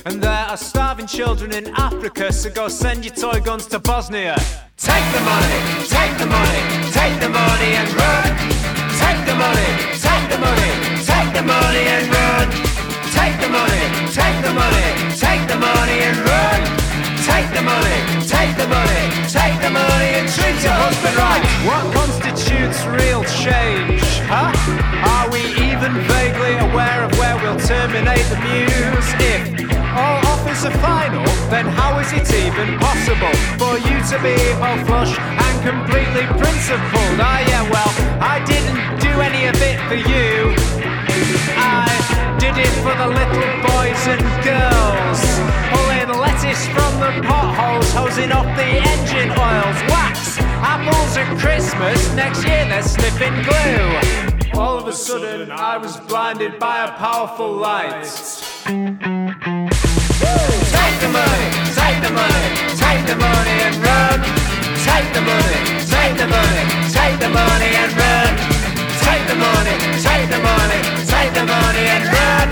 [0.06, 4.38] And there are starving children in Africa, so go send your toy guns to Bosnia.
[4.78, 5.58] Take the money,
[5.90, 6.62] take the money,
[6.94, 8.30] take the money and run.
[9.02, 10.72] Take the money, take the money,
[11.02, 12.46] take the money and run.
[13.10, 13.84] Take the money,
[14.14, 16.62] take the money, take the money and run.
[17.26, 21.42] Take the money, take the money, take the money and treat your husband right.
[21.66, 24.54] What constitutes real change, huh?
[25.10, 29.10] Are we even vaguely aware of where we'll terminate the muse?
[29.26, 29.42] If
[29.98, 34.78] all offers are final, then how is it even possible for you to be all
[34.86, 37.18] flush and completely principled?
[37.18, 37.92] Ah, yeah, well,
[38.22, 40.54] I didn't do any of it for you.
[41.58, 41.90] I
[42.40, 45.20] did it for the little boys and girls.
[45.74, 49.80] Pulling lettuce from the potholes, hosing off the engine oils.
[49.90, 54.60] Wax, apples at Christmas, next year they're sniffing glue.
[54.60, 58.06] All of a sudden, I was blinded by a powerful light.
[67.28, 68.34] The money and run.
[69.04, 70.80] Take the money, take the money,
[71.12, 72.48] take the money and run.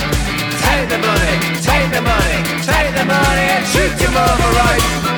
[0.66, 5.15] Take the money, take the money, take the money and shoot your mother right.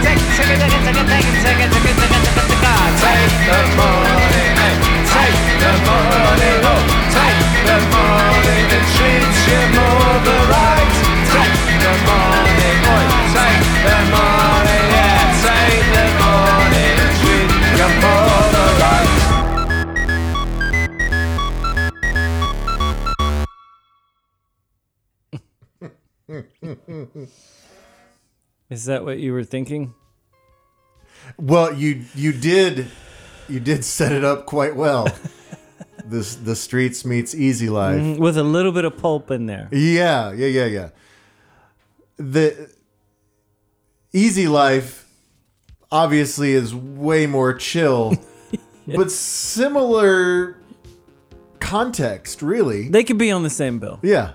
[0.00, 0.24] Take the
[3.76, 4.11] money,
[28.82, 29.94] Is that what you were thinking?
[31.38, 32.88] Well, you you did
[33.48, 35.06] you did set it up quite well.
[36.04, 38.00] this the streets meets easy life.
[38.00, 39.68] Mm, With a little bit of pulp in there.
[39.70, 40.88] Yeah, yeah, yeah, yeah.
[42.16, 42.72] The
[44.12, 45.08] easy life
[45.92, 48.16] obviously is way more chill,
[48.88, 50.56] but similar
[51.60, 52.88] context, really.
[52.88, 54.00] They could be on the same bill.
[54.02, 54.32] Yeah,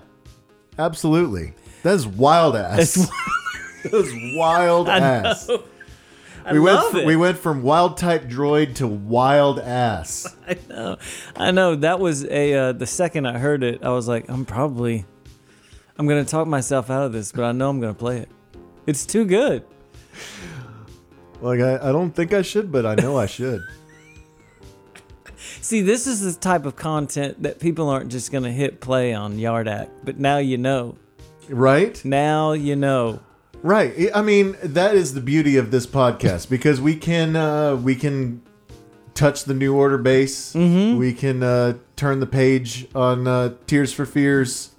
[0.78, 1.52] absolutely.
[1.82, 3.10] That is wild ass.
[3.82, 5.48] that is wild ass.
[6.44, 7.06] I we went it.
[7.06, 10.34] we went from wild type droid to wild ass.
[10.48, 10.96] I know.
[11.36, 11.74] I know.
[11.76, 12.54] That was a.
[12.54, 15.04] Uh, the second I heard it, I was like, I'm probably.
[15.98, 18.30] I'm gonna talk myself out of this, but I know I'm gonna play it.
[18.86, 19.64] It's too good.
[21.40, 23.62] Like I, I don't think I should, but I know I should.
[25.60, 29.38] See, this is the type of content that people aren't just gonna hit play on
[29.38, 30.96] Yard Act, but now you know.
[31.48, 32.02] Right?
[32.04, 33.20] Now you know.
[33.62, 34.10] Right.
[34.14, 38.42] I mean, that is the beauty of this podcast because we can uh, we can
[39.14, 40.52] touch the new order base.
[40.54, 40.96] Mm-hmm.
[40.98, 44.70] We can uh, turn the page on uh, Tears for Fears,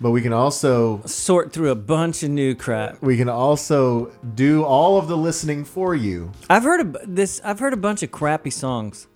[0.00, 3.00] but we can also Sort through a bunch of new crap.
[3.00, 6.32] we can also do all of the listening for you.
[6.48, 7.40] I've heard a, this.
[7.44, 9.06] I've heard a bunch of crappy songs.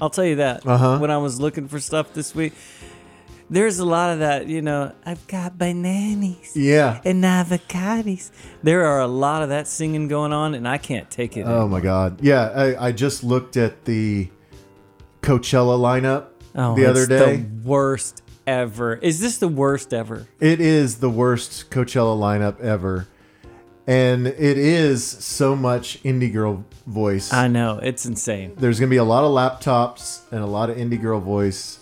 [0.00, 0.64] I'll tell you that.
[0.64, 0.98] Uh-huh.
[0.98, 2.52] When I was looking for stuff this week,
[3.50, 4.46] there's a lot of that.
[4.46, 7.00] You know, I've got bananas Yeah.
[7.04, 8.30] and avocados.
[8.62, 11.46] There are a lot of that singing going on, and I can't take it.
[11.46, 12.20] Oh my God.
[12.22, 12.42] Yeah.
[12.50, 14.28] I, I just looked at the
[15.22, 17.36] Coachella lineup Oh, the other day.
[17.36, 18.94] The worst ever.
[18.96, 20.26] Is this the worst ever?
[20.40, 23.06] It is the worst Coachella lineup ever.
[23.86, 27.32] And it is so much indie girl voice.
[27.32, 28.54] I know it's insane.
[28.58, 31.77] There's going to be a lot of laptops and a lot of indie girl voice.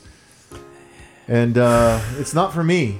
[1.28, 2.98] And uh, it's not for me.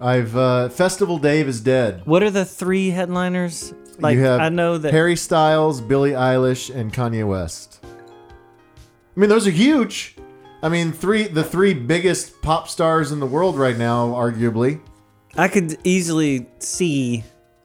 [0.00, 2.02] I've uh, Festival Dave is dead.
[2.04, 3.72] What are the three headliners?
[3.98, 7.84] Like you have I know that Harry Styles, Billie Eilish, and Kanye West.
[7.84, 10.16] I mean, those are huge.
[10.62, 14.80] I mean, three the three biggest pop stars in the world right now, arguably.
[15.36, 17.24] I could easily see.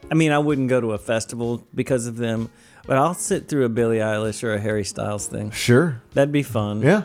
[0.10, 2.49] I mean, I wouldn't go to a festival because of them,
[2.85, 5.52] but I'll sit through a Billie Eilish or a Harry Styles thing.
[5.52, 6.02] Sure.
[6.14, 6.81] That'd be fun.
[6.81, 7.03] Yeah.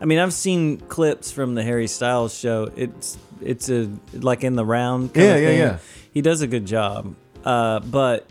[0.00, 2.70] I mean, I've seen clips from the Harry Styles show.
[2.76, 5.12] It's it's a like in the round.
[5.14, 5.58] Kind Yeah, of yeah, thing.
[5.58, 5.78] yeah.
[6.12, 7.14] He does a good job,
[7.44, 8.26] uh, but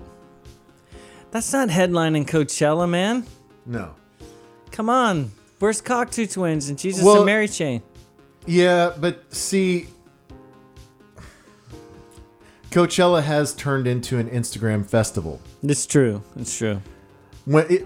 [1.32, 3.26] that's not headlining Coachella, man.
[3.66, 3.94] No.
[4.72, 7.82] Come on, Where's Cocteau Twins and Jesus Well- and Mary Chain?
[8.46, 9.88] Yeah, but see,
[12.72, 15.42] Coachella has turned into an Instagram festival.
[15.64, 16.22] It's true.
[16.38, 16.82] It's true.
[17.46, 17.86] When it,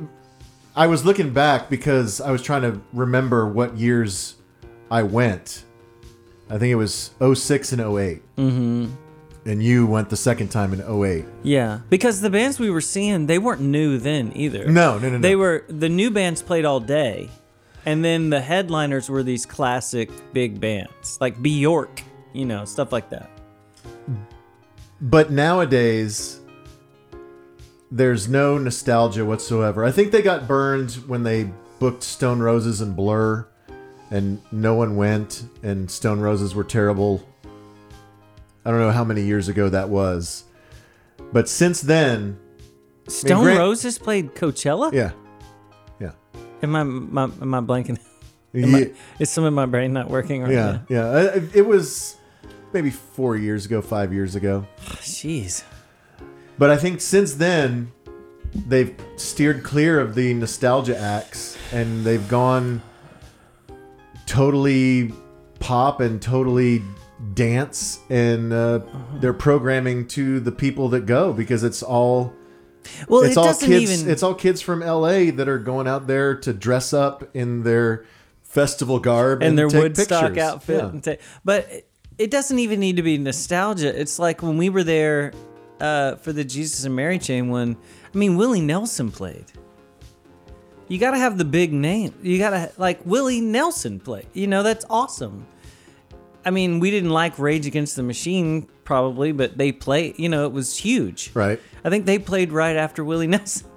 [0.76, 4.36] I was looking back because I was trying to remember what years
[4.90, 5.64] I went.
[6.50, 8.94] I think it was 06 and 8 Mm-hmm.
[9.46, 11.26] And you went the second time in 08.
[11.44, 14.66] Yeah, because the bands we were seeing, they weren't new then either.
[14.68, 15.18] No, no, no, no.
[15.18, 17.30] They were the new bands played all day,
[17.86, 23.10] and then the headliners were these classic big bands like Bjork, you know, stuff like
[23.10, 23.30] that.
[25.02, 26.40] But nowadays,
[27.96, 29.86] there's no nostalgia whatsoever.
[29.86, 33.48] I think they got burned when they booked Stone Roses and Blur,
[34.10, 37.24] and no one went, and Stone Roses were terrible.
[38.66, 40.46] I don't know how many years ago that was.
[41.32, 42.40] But since then,
[43.08, 44.92] Stone Grant- Roses played Coachella.
[44.94, 45.12] yeah.
[46.00, 46.12] Yeah.
[46.64, 48.00] Am I, my, am I blanking?
[48.56, 50.72] Am I- is some of my brain not working right Yeah.
[50.72, 50.82] now?
[50.90, 51.06] yeah.
[51.06, 52.16] Uh, It was
[52.72, 54.66] maybe four years ago, five years ago.
[55.02, 55.64] Jeez.
[56.58, 57.92] But I think since then,
[58.68, 62.82] they've steered clear of the nostalgia acts and they've gone
[64.26, 65.12] totally
[65.60, 66.84] pop and totally
[67.34, 68.80] dance and uh,
[69.16, 72.34] they're programming to the people that go because it's all
[73.08, 74.12] Well, it's it all doesn't kids even.
[74.12, 78.06] it's all kids from LA that are going out there to dress up in their
[78.44, 80.44] festival garb and their take Woodstock pictures.
[80.44, 80.78] outfit.
[80.82, 80.90] Yeah.
[80.90, 81.68] And ta- but
[82.18, 84.00] it doesn't even need to be nostalgia.
[84.00, 85.34] It's like when we were there
[85.84, 87.78] uh, for the Jesus and Mary chain one.
[88.14, 89.46] I mean, Willie Nelson played.
[90.88, 92.14] You got to have the big name.
[92.22, 94.26] You got to like Willie Nelson play.
[94.34, 95.46] You know that's awesome.
[96.46, 100.14] I mean, we didn't like Rage Against the Machine probably, but they play.
[100.18, 101.32] You know, it was huge.
[101.34, 101.60] Right.
[101.84, 103.68] I think they played right after Willie Nelson.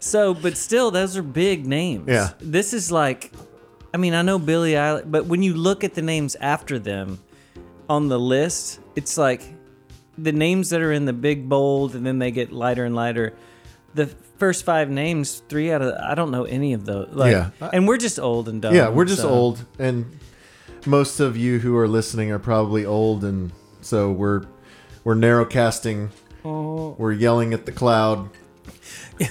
[0.00, 2.08] so, but still, those are big names.
[2.08, 2.30] Yeah.
[2.40, 3.32] This is like,
[3.92, 7.20] I mean, I know Billie Eilish, but when you look at the names after them
[7.88, 9.53] on the list, it's like
[10.18, 13.34] the names that are in the big bold, and then they get lighter and lighter.
[13.94, 14.06] The
[14.38, 17.08] first five names, three out of I don't know any of those.
[17.12, 17.50] Like, Yeah.
[17.72, 18.74] and we're just old and dumb.
[18.74, 20.18] Yeah, we're just so- old, and
[20.86, 24.44] most of you who are listening are probably old, and so we're
[25.04, 26.10] we're narrow casting.
[26.44, 26.94] Oh.
[26.98, 28.28] We're yelling at the cloud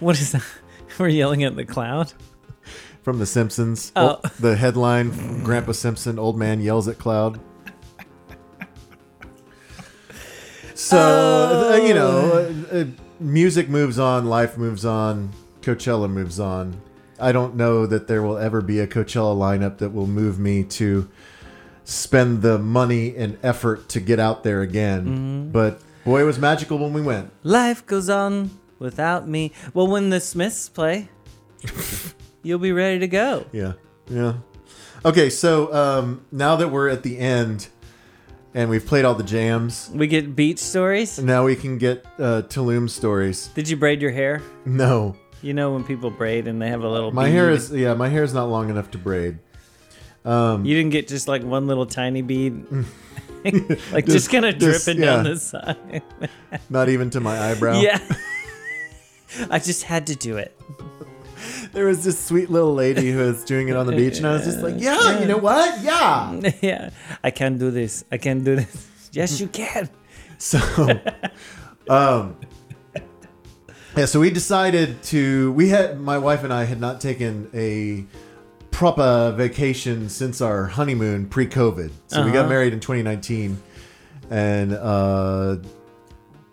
[0.00, 0.42] What is that?
[0.98, 2.12] We're yelling at the cloud.
[3.02, 3.90] from The Simpsons.
[3.96, 4.20] Oh.
[4.38, 7.40] The headline: Grandpa Simpson, old man yells at cloud.
[10.74, 12.84] So uh, you know, uh, uh,
[13.20, 15.30] music moves on, life moves on,
[15.62, 16.80] Coachella moves on.
[17.20, 20.64] I don't know that there will ever be a Coachella lineup that will move me
[20.64, 21.08] to
[21.84, 25.50] spend the money and effort to get out there again.
[25.52, 27.30] But boy, it was magical when we went.
[27.44, 29.52] Life goes on without me.
[29.74, 31.08] Well, when the Smiths play,
[32.42, 33.46] you'll be ready to go.
[33.52, 33.74] Yeah,
[34.08, 34.34] yeah.
[35.04, 37.68] Okay, so um, now that we're at the end
[38.54, 41.18] and we've played all the jams, We get beach stories.
[41.18, 43.48] now we can get uh, Tulum stories.
[43.54, 44.42] Did you braid your hair?
[44.64, 47.12] No, You know when people braid and they have a little.
[47.12, 47.32] my bead?
[47.32, 49.38] hair is yeah, my hair is not long enough to braid.
[50.24, 52.64] Um, You didn't get just like one little tiny bead,
[53.92, 55.04] like just, Just- kind of dripping yeah.
[55.16, 56.02] down the side.
[56.70, 57.80] Not even to my eyebrow.
[57.80, 57.98] yeah.
[59.50, 60.56] I just had to do it.
[61.74, 64.32] There was this sweet little lady who was doing it on the beach, and I
[64.34, 65.82] was just like, yeah, you know what?
[65.82, 66.40] Yeah.
[66.62, 66.90] yeah.
[67.22, 68.04] I can't do this.
[68.12, 68.90] I can't do this.
[69.12, 69.88] Yes, you can.
[70.38, 70.58] So,
[71.88, 72.36] um,
[73.96, 75.52] yeah, so we decided to.
[75.52, 78.04] We had my wife and I had not taken a
[78.72, 81.92] proper vacation since our honeymoon pre-COVID.
[82.08, 82.48] So we got Uh-huh.
[82.48, 83.56] married in 2019,
[84.30, 85.58] and uh,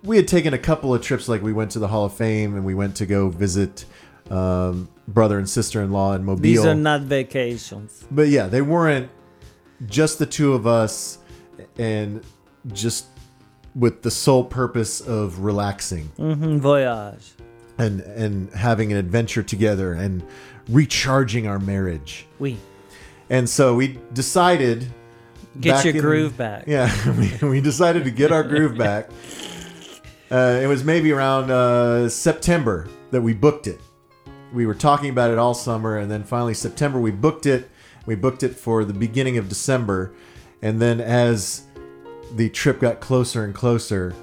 [0.03, 1.27] we had taken a couple of trips.
[1.27, 3.85] Like we went to the Hall of Fame, and we went to go visit
[4.31, 6.41] um, brother and sister-in-law in Mobile.
[6.41, 8.05] These are not vacations.
[8.09, 9.09] But yeah, they weren't
[9.87, 11.17] just the two of us
[11.77, 12.21] and
[12.71, 13.05] just
[13.75, 17.31] with the sole purpose of relaxing Mm, voyage.
[17.77, 20.23] and and having an adventure together and
[20.69, 22.27] recharging our marriage.
[22.39, 22.57] We
[23.29, 24.87] And so we decided
[25.59, 26.65] get your in- groove back.
[26.67, 26.89] Yeah,
[27.41, 29.09] we, we decided to get our groove back.
[30.31, 33.81] Uh, it was maybe around uh, September that we booked it.
[34.53, 37.69] We were talking about it all summer, and then finally September we booked it.
[38.05, 40.11] We booked it for the beginning of December,
[40.61, 41.63] and then as
[42.35, 44.13] the trip got closer and closer,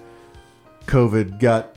[0.87, 1.77] COVID got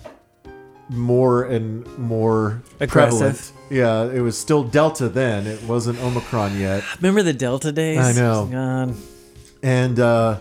[0.89, 3.19] more and more Aggressive.
[3.19, 3.51] prevalent.
[3.69, 5.47] Yeah, it was still Delta then.
[5.47, 6.83] It wasn't Omicron yet.
[6.97, 7.97] Remember the Delta days?
[7.99, 8.47] I know.
[8.51, 8.95] God.
[9.63, 10.39] and uh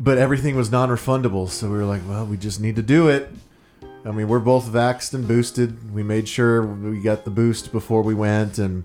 [0.00, 3.28] but everything was non-refundable so we were like well we just need to do it
[4.08, 5.92] I mean, we're both vaxxed and boosted.
[5.92, 8.84] We made sure we got the boost before we went, and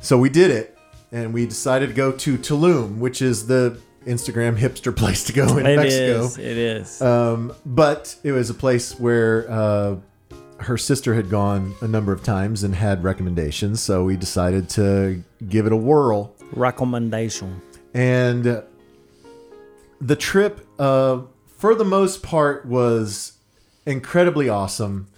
[0.00, 0.78] so we did it.
[1.12, 5.58] And we decided to go to Tulum, which is the Instagram hipster place to go
[5.58, 6.24] in It Mexico.
[6.24, 6.38] is.
[6.38, 7.02] It is.
[7.02, 9.96] Um, but it was a place where uh,
[10.58, 13.82] her sister had gone a number of times and had recommendations.
[13.82, 16.34] So we decided to give it a whirl.
[16.52, 17.60] Recommendation.
[17.94, 18.62] And
[20.00, 23.32] the trip, uh, for the most part, was
[23.86, 25.08] incredibly awesome.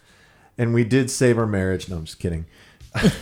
[0.56, 1.88] And we did save our marriage.
[1.88, 2.46] No, I'm just kidding.
[2.94, 3.12] I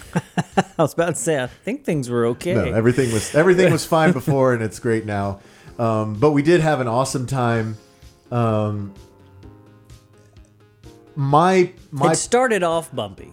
[0.79, 2.55] was about to say, I think things were okay.
[2.55, 5.41] No, everything was everything was fine before, and it's great now.
[5.79, 7.77] Um, but we did have an awesome time.
[8.31, 8.95] Um,
[11.15, 13.33] my my it started off bumpy.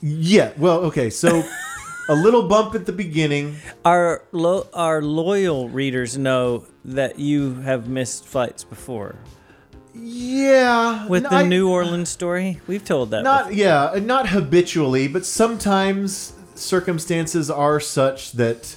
[0.00, 0.52] yeah.
[0.56, 1.10] Well, okay.
[1.10, 1.44] So
[2.08, 3.56] a little bump at the beginning.
[3.84, 9.16] Our lo- our loyal readers know that you have missed flights before.
[9.98, 11.06] Yeah.
[11.08, 13.22] With no, the I- New Orleans story, we've told that.
[13.22, 13.58] Not before.
[13.64, 18.76] yeah, not habitually, but sometimes circumstances are such that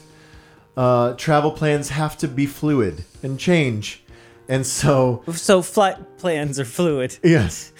[0.77, 4.03] uh, travel plans have to be fluid and change,
[4.47, 7.17] and so So flight plans are fluid.
[7.23, 7.71] Yes.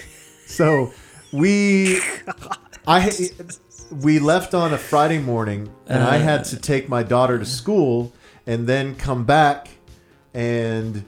[0.45, 0.91] So
[1.31, 1.99] we,
[2.87, 3.11] I,
[3.91, 8.11] we left on a Friday morning, and I had to take my daughter to school,
[8.45, 9.69] and then come back
[10.33, 11.05] and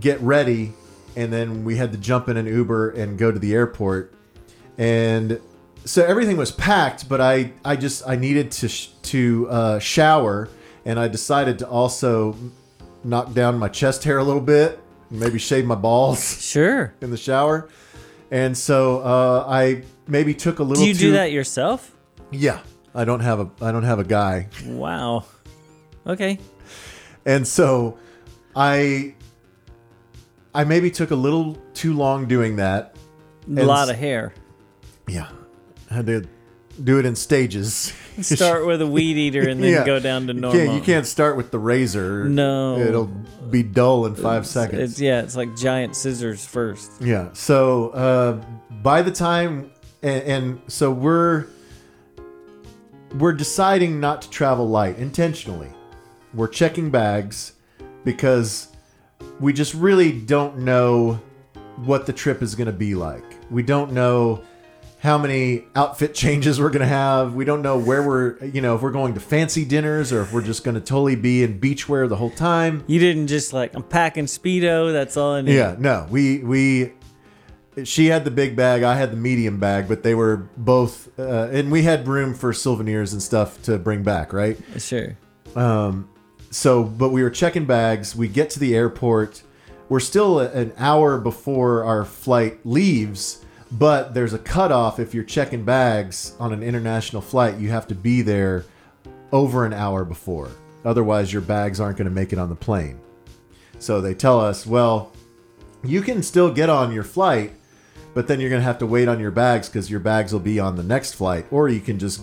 [0.00, 0.72] get ready,
[1.18, 4.14] and then we had to jump in an Uber and go to the airport,
[4.78, 5.40] and
[5.84, 10.48] so everything was packed, but I, I just I needed to sh- to uh, shower,
[10.84, 12.36] and I decided to also
[13.04, 14.78] knock down my chest hair a little bit,
[15.10, 16.92] maybe shave my balls Sure.
[17.00, 17.68] in the shower,
[18.30, 20.82] and so uh, I maybe took a little.
[20.84, 21.94] Do you too, do that yourself?
[22.30, 22.60] Yeah,
[22.94, 25.24] I don't have a I don't have a guy, Wow.
[26.06, 26.38] Okay.
[27.26, 27.98] and so
[28.56, 29.14] I
[30.54, 32.96] I maybe took a little too long doing that.
[33.48, 34.32] A lot of hair.
[35.06, 35.28] Yeah,
[35.90, 36.26] I had to
[36.82, 37.92] do it in stages.
[38.20, 39.84] Start with a weed eater and then Yeah.
[39.86, 40.60] go down to You normal.
[40.60, 42.24] can't, you can't start with the razor.
[42.28, 42.78] No.
[42.78, 43.06] it'll
[43.50, 44.92] be dull in five seconds.
[44.92, 46.90] It's yeah, it's like giant scissors first.
[47.00, 47.28] Yeah.
[47.32, 48.32] So uh,
[48.82, 49.70] by the time,
[50.02, 51.46] and, and so we're
[53.18, 55.70] we're deciding not to travel light intentionally.
[56.34, 57.52] We're checking bags
[58.04, 58.68] because
[59.40, 61.20] we just really don't know
[61.76, 63.24] what the trip is going to be like.
[63.50, 64.42] We don't know
[65.00, 67.34] how many outfit changes we're going to have.
[67.34, 70.32] We don't know where we're, you know, if we're going to fancy dinners or if
[70.32, 72.84] we're just going to totally be in beachwear the whole time.
[72.86, 74.92] You didn't just like I'm packing speedo.
[74.92, 75.54] That's all I need.
[75.54, 76.92] Yeah, no, we we
[77.84, 81.48] she had the big bag, I had the medium bag, but they were both, uh,
[81.52, 84.58] and we had room for souvenirs and stuff to bring back, right?
[84.78, 85.16] Sure.
[86.50, 88.16] So, but we were checking bags.
[88.16, 89.42] We get to the airport.
[89.88, 95.64] We're still an hour before our flight leaves, but there's a cutoff if you're checking
[95.64, 97.58] bags on an international flight.
[97.58, 98.64] You have to be there
[99.32, 100.50] over an hour before.
[100.84, 103.00] Otherwise, your bags aren't going to make it on the plane.
[103.78, 105.12] So they tell us, well,
[105.84, 107.52] you can still get on your flight,
[108.14, 110.40] but then you're going to have to wait on your bags because your bags will
[110.40, 112.22] be on the next flight, or you can just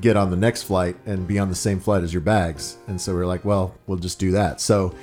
[0.00, 2.76] get on the next flight and be on the same flight as your bags.
[2.86, 4.60] And so we're like, well, we'll just do that.
[4.60, 4.94] So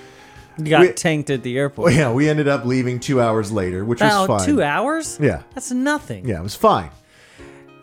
[0.58, 1.94] You got We- tanked at the well, airport.
[1.94, 4.46] yeah, we ended up leaving two hours later, which was fine.
[4.46, 5.18] two hours?
[5.22, 6.28] Yeah, That's nothing.
[6.28, 6.90] yeah, it was fine.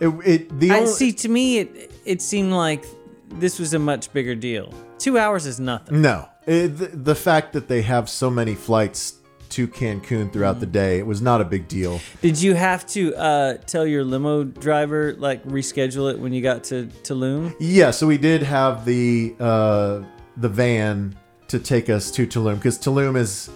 [0.01, 1.13] It, it the I only, see.
[1.13, 2.85] To me, it it seemed like
[3.29, 4.73] this was a much bigger deal.
[4.99, 6.03] Two hours is nothing.
[6.03, 9.15] no it, the, the fact that they have so many flights
[9.55, 10.61] to Cancun throughout Mm.
[10.61, 12.01] the day, it was not a big deal.
[12.23, 16.65] Did you have to uh, tell your limo driver like reschedule it when you got
[16.65, 17.55] to Tulum?
[17.61, 20.03] Yeah, so we did have the uh,
[20.37, 21.17] the van
[21.49, 23.51] to take us to Tulum because Tulum is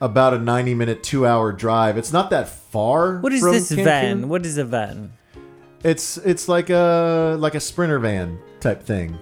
[0.00, 1.96] about a ninety minute, two hour drive.
[1.96, 3.18] It's not that far.
[3.20, 3.84] What is this Cancun.
[3.84, 4.28] van?
[4.28, 5.12] What is a van?
[5.84, 9.18] It's it's like a like a sprinter van type thing.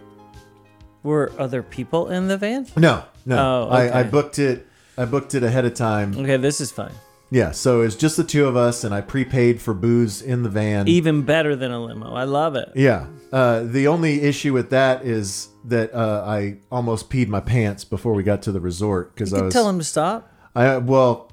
[1.03, 2.67] Were other people in the van?
[2.77, 3.37] No, no.
[3.39, 4.67] Oh, I, I booked it.
[4.97, 6.17] I booked it ahead of time.
[6.17, 6.93] Okay, this is fine.
[7.31, 10.49] Yeah, so it's just the two of us, and I prepaid for booze in the
[10.49, 10.89] van.
[10.89, 12.13] Even better than a limo.
[12.13, 12.71] I love it.
[12.75, 13.07] Yeah.
[13.33, 18.15] Uh, the only issue with that is that uh, I almost peed my pants before
[18.15, 19.53] we got to the resort because I was.
[19.53, 20.33] tell him to stop.
[20.57, 21.31] I well,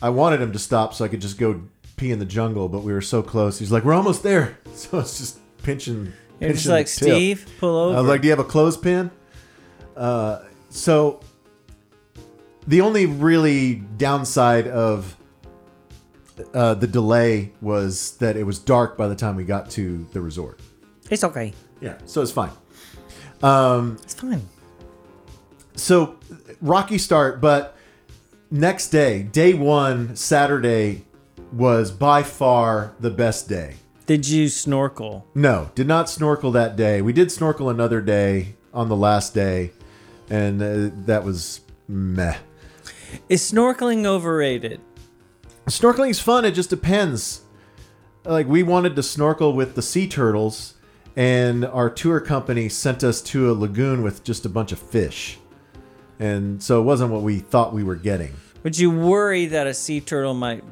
[0.00, 1.62] I wanted him to stop so I could just go
[1.96, 3.58] pee in the jungle, but we were so close.
[3.58, 6.12] He's like, "We're almost there," so it's just pinching.
[6.38, 7.14] You're just like the tip.
[7.14, 7.96] Steve, pull over.
[7.96, 9.10] I was like, "Do you have a clothespin?"
[9.96, 11.20] Uh, so
[12.70, 15.16] the only really downside of
[16.54, 20.20] uh, the delay was that it was dark by the time we got to the
[20.20, 20.60] resort.
[21.10, 21.52] it's okay.
[21.80, 22.52] Yeah, so it's fine.
[23.42, 24.42] Um, It's fine.
[25.74, 26.16] so
[26.60, 27.76] rocky start, but
[28.50, 31.04] next day, day one, Saturday,
[31.52, 33.74] was by far the best day.
[34.06, 35.26] Did you snorkel?
[35.34, 37.02] No, did not snorkel that day.
[37.02, 39.72] We did snorkel another day on the last day,
[40.28, 42.36] and uh, that was meh.
[43.28, 44.80] Is snorkeling overrated?
[45.66, 46.44] Snorkeling's fun.
[46.44, 47.42] It just depends.
[48.24, 50.74] Like we wanted to snorkel with the sea turtles,
[51.16, 55.38] and our tour company sent us to a lagoon with just a bunch of fish,
[56.18, 58.34] and so it wasn't what we thought we were getting.
[58.62, 60.62] Would you worry that a sea turtle might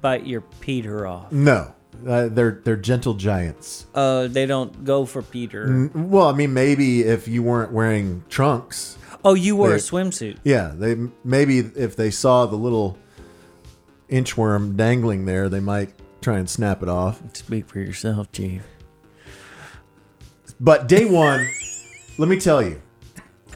[0.00, 1.30] bite your Peter off?
[1.30, 1.74] No,
[2.06, 3.86] uh, they're they're gentle giants.
[3.94, 5.90] Uh, they don't go for Peter.
[5.94, 10.38] Well, I mean, maybe if you weren't wearing trunks, Oh, you wore a swimsuit.
[10.44, 12.96] yeah, they maybe if they saw the little
[14.10, 15.90] inchworm dangling there, they might
[16.22, 17.20] try and snap it off.
[17.34, 18.62] Speak for yourself, Chief.
[20.60, 21.46] But day one,
[22.18, 22.80] let me tell you,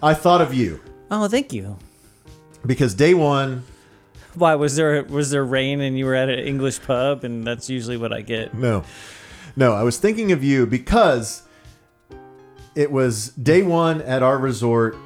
[0.02, 0.80] I thought of you
[1.10, 1.78] Oh, thank you.
[2.66, 3.64] because day one,
[4.34, 7.68] Why was there was there rain and you were at an English pub and that's
[7.70, 8.54] usually what I get.
[8.54, 8.84] no,
[9.56, 11.42] no, I was thinking of you because
[12.74, 14.96] it was day one at our resort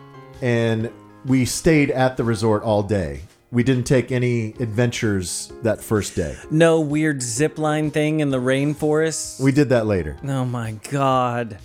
[0.42, 0.90] and
[1.24, 3.22] we stayed at the resort all day.
[3.52, 6.36] We didn't take any adventures that first day.
[6.50, 9.40] No weird zip line thing in the rainforest.
[9.40, 10.16] We did that later.
[10.24, 11.58] oh my god.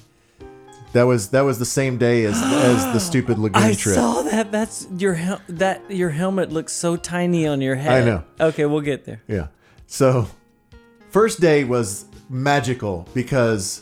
[0.93, 3.71] That was that was the same day as as the stupid lagoon trip.
[3.71, 3.95] I trip.
[3.95, 4.51] saw that.
[4.51, 8.03] That's your hel- that your helmet looks so tiny on your head.
[8.03, 8.23] I know.
[8.39, 9.21] Okay, we'll get there.
[9.27, 9.47] Yeah.
[9.87, 10.27] So,
[11.09, 13.81] first day was magical because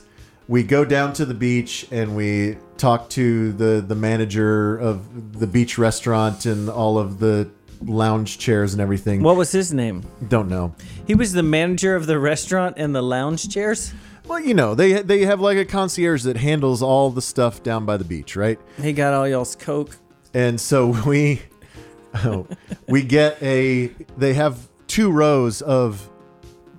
[0.50, 5.46] we go down to the beach and we talk to the the manager of the
[5.46, 7.50] beach restaurant and all of the
[7.82, 9.22] lounge chairs and everything.
[9.22, 10.04] What was his name?
[10.28, 10.74] Don't know.
[11.06, 13.94] He was the manager of the restaurant and the lounge chairs.
[14.28, 17.86] Well, you know, they they have like a concierge that handles all the stuff down
[17.86, 18.60] by the beach, right?
[18.82, 19.96] He got all y'all's coke.
[20.34, 21.42] And so we
[22.26, 22.48] oh,
[22.88, 26.10] we get a they have two rows of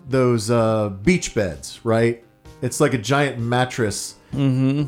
[0.09, 2.25] those uh, beach beds, right?
[2.63, 4.15] It's like a giant mattress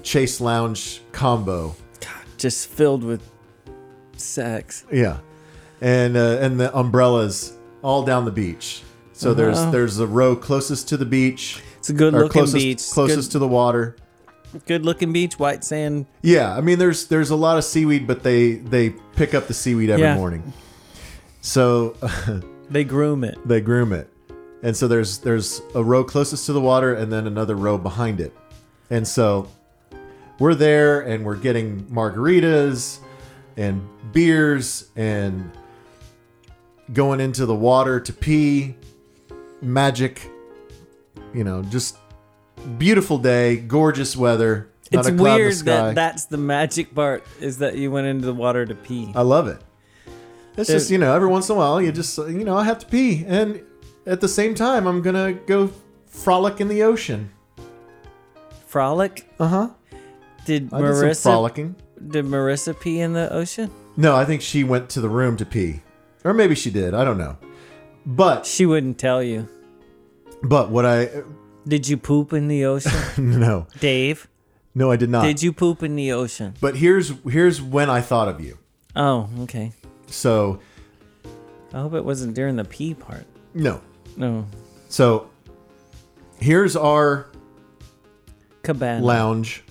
[0.02, 1.74] chase lounge combo.
[2.00, 3.22] God, just filled with
[4.16, 4.84] sex.
[4.92, 5.18] Yeah.
[5.80, 8.82] And uh, and the umbrellas all down the beach.
[9.12, 9.70] So there's Wow.
[9.70, 12.82] there's a row closest to the beach It's a good looking closest beach.
[12.92, 13.96] closest to the water.
[14.52, 16.06] good, good looking beach, white sand.
[16.22, 19.54] Yeah, I mean there's there's a lot of seaweed, but they they pick up the
[19.54, 20.14] seaweed every Yeah.
[20.16, 20.52] morning.
[21.40, 21.96] So
[22.70, 23.36] They groom it.
[23.46, 24.08] they groom it
[24.62, 28.20] and so there's there's a row closest to the water and then another row behind
[28.20, 28.32] it
[28.90, 29.48] and so
[30.38, 32.98] we're there and we're getting margaritas
[33.56, 35.50] and beers and
[36.92, 38.74] going into the water to pee
[39.60, 40.28] magic
[41.34, 41.96] you know just
[42.78, 46.94] beautiful day gorgeous weather not It's a cloud in the weird that that's the magic
[46.94, 49.10] part is that you went into the water to pee.
[49.14, 49.58] I love it.
[50.58, 52.64] It's It- just you know every once in a while you just you know I
[52.64, 53.62] have to pee, and
[54.06, 55.70] at the same time I'm gonna go
[56.06, 57.30] frolic in the ocean.
[58.66, 59.28] Frolic?
[59.38, 59.68] Uh huh.
[60.44, 61.76] Did I did Marissa frolicking.
[62.08, 63.70] did Marissa pee in the ocean?
[63.96, 65.82] No, I think she went to the room to pee,
[66.24, 66.94] or maybe she did.
[66.94, 67.36] I don't know.
[68.06, 69.48] But She wouldn't tell you.
[70.42, 71.08] but what I
[71.68, 72.92] Did you poop in the ocean?
[73.38, 74.28] no Dave,
[74.74, 75.22] no I did not.
[75.22, 76.54] did you poop in the ocean?
[76.60, 78.58] But here's here's when I thought of you.
[78.96, 79.72] Oh, okay.
[80.08, 80.58] So
[81.72, 83.26] I hope it wasn't during the pee part.
[83.54, 83.80] no.
[84.16, 84.46] No.
[84.88, 85.30] So
[86.38, 87.28] here's our
[88.62, 89.04] Cabana.
[89.04, 89.64] lounge.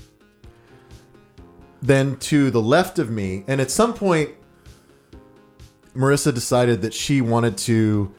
[1.81, 4.29] Then to the left of me, and at some point,
[5.95, 8.13] Marissa decided that she wanted to,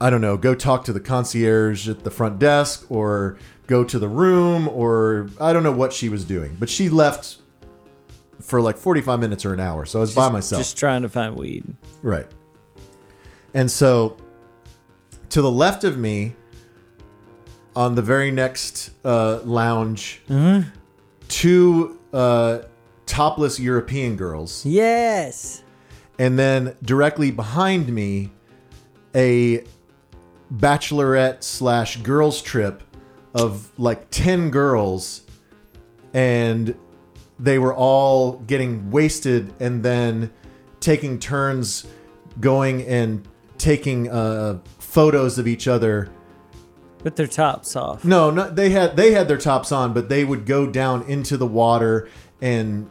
[0.00, 3.98] I don't know, go talk to the concierge at the front desk or go to
[3.98, 6.56] the room or I don't know what she was doing.
[6.60, 7.38] But she left
[8.40, 9.86] for like 45 minutes or an hour.
[9.86, 10.60] So I was by myself.
[10.60, 11.64] Just trying to find weed.
[12.02, 12.26] Right.
[13.54, 14.16] And so
[15.32, 16.36] to the left of me,
[17.74, 20.20] on the very next uh, lounge,
[21.28, 22.58] two uh,
[23.06, 24.66] topless European girls.
[24.66, 25.62] Yes.
[26.18, 28.30] And then directly behind me,
[29.14, 29.64] a
[30.54, 32.82] bachelorette slash girls trip
[33.34, 35.22] of like 10 girls.
[36.12, 36.76] And
[37.38, 40.30] they were all getting wasted and then
[40.80, 41.86] taking turns
[42.38, 43.26] going and
[43.56, 44.58] taking uh,
[44.92, 46.10] photos of each other.
[47.02, 48.04] With their tops off.
[48.04, 51.36] No, no, they had they had their tops on, but they would go down into
[51.36, 52.08] the water
[52.40, 52.88] and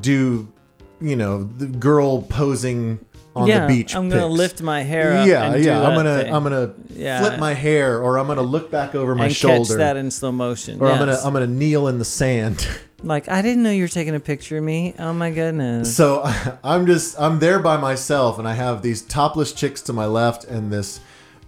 [0.00, 0.52] do,
[1.00, 2.98] you know, the girl posing
[3.34, 3.94] on yeah, the beach.
[3.96, 4.36] I'm gonna pics.
[4.36, 5.26] lift my hair up.
[5.26, 5.80] Yeah, and do yeah.
[5.80, 6.34] I'm gonna thing.
[6.34, 7.20] I'm gonna Yeah.
[7.20, 10.10] flip my hair, or I'm gonna look back over my and shoulder, catch that in
[10.10, 10.80] slow motion.
[10.80, 11.18] or I'm gonna.
[11.24, 12.66] I'm gonna kneel in the sand.
[13.02, 14.94] like I didn't know you were taking a picture of me.
[14.98, 15.96] Oh my goodness.
[15.96, 16.22] So
[16.64, 20.44] I'm just I'm there by myself, and I have these topless chicks to my left,
[20.44, 21.00] and this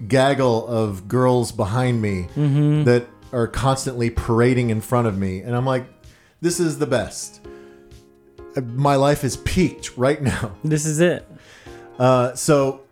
[0.08, 2.28] gaggle of girls behind me
[2.84, 5.86] that are constantly parading in front of me, and I'm like,
[6.40, 7.46] this is the best.
[8.56, 10.52] Uh, My life is peaked right now.
[10.64, 11.26] This is it.
[11.98, 12.82] Uh, so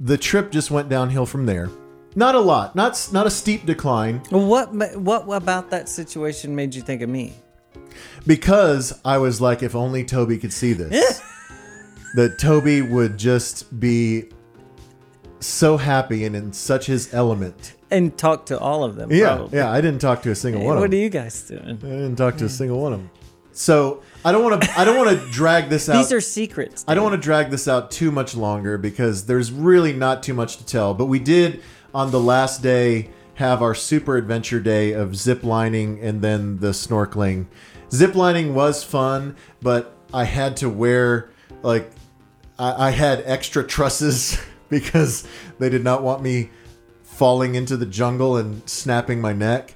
[0.00, 1.70] the trip just went downhill from there.
[2.14, 6.82] Not a lot, not not a steep decline, what what about that situation made you
[6.82, 7.34] think of me?
[8.26, 11.20] because I was like, if only Toby could see this,
[12.14, 14.30] that Toby would just be
[15.40, 17.74] so happy and in such his element.
[17.90, 19.10] And talk to all of them.
[19.12, 19.58] Yeah, probably.
[19.58, 19.70] yeah.
[19.70, 20.90] I didn't talk to a single Hey, one of them.
[20.90, 21.62] what are you guys doing?
[21.62, 23.10] I didn't talk to a single one of them.
[23.52, 24.78] So I don't want to.
[24.78, 25.96] I don't want to drag this out.
[25.96, 26.84] These are secrets.
[26.86, 30.34] I don't want to drag this out too much longer because there's really not too
[30.34, 30.94] much to tell.
[30.94, 31.62] But we did
[31.94, 36.68] on the last day have our super adventure day of zip lining and then the
[36.70, 37.46] snorkeling.
[37.90, 41.30] Zip lining was fun, but I had to wear
[41.62, 41.90] like
[42.58, 44.38] I, I had extra trusses
[44.70, 45.26] because
[45.58, 46.50] they did not want me
[47.02, 49.74] falling into the jungle and snapping my neck.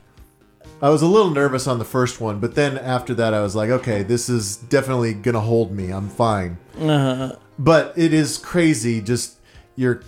[0.80, 3.54] I was a little nervous on the first one, but then after that, I was
[3.54, 5.90] like, okay, this is definitely gonna hold me.
[5.90, 6.58] I'm fine.
[6.78, 7.36] Uh-huh.
[7.58, 9.00] But it is crazy.
[9.00, 9.38] Just
[9.76, 10.02] you're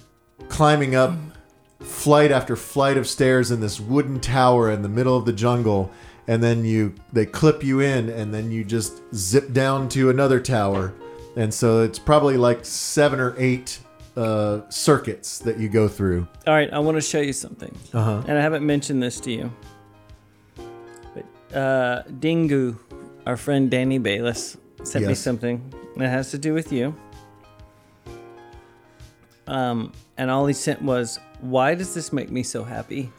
[0.48, 1.15] climbing up
[1.81, 5.93] flight after flight of stairs in this wooden tower in the middle of the jungle,
[6.27, 10.40] and then you they clip you in, and then you just zip down to another
[10.40, 10.93] tower,
[11.36, 13.78] and so it's probably like seven or eight
[14.16, 16.27] uh, circuits that you go through.
[16.47, 17.74] All right, I want to show you something.
[17.93, 18.23] Uh-huh.
[18.27, 19.53] And I haven't mentioned this to you.
[21.15, 22.78] But uh, Dingu,
[23.27, 26.95] our friend Danny Bayless, sent me something that has to do with you.
[29.47, 33.12] Um, and all he sent was, "Why does this make me so happy?"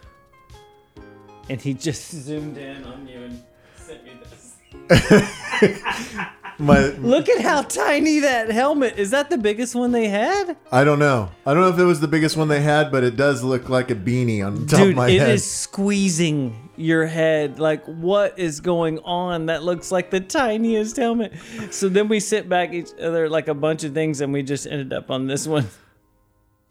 [1.50, 3.44] And he just zoomed in on you and
[3.76, 4.56] sent me this.
[6.58, 9.12] My, Look at how tiny that helmet is.
[9.12, 10.56] That the biggest one they had?
[10.72, 11.30] I don't know.
[11.46, 13.68] I don't know if it was the biggest one they had, but it does look
[13.70, 15.40] like a beanie on top of Dude, my it is head.
[15.42, 17.60] squeezing your head.
[17.60, 19.48] Like, what is going on?
[19.48, 21.34] That looks like the tiniest helmet.
[21.72, 24.66] So then we sit back each other like a bunch of things, and we just
[24.66, 25.68] ended up on this one.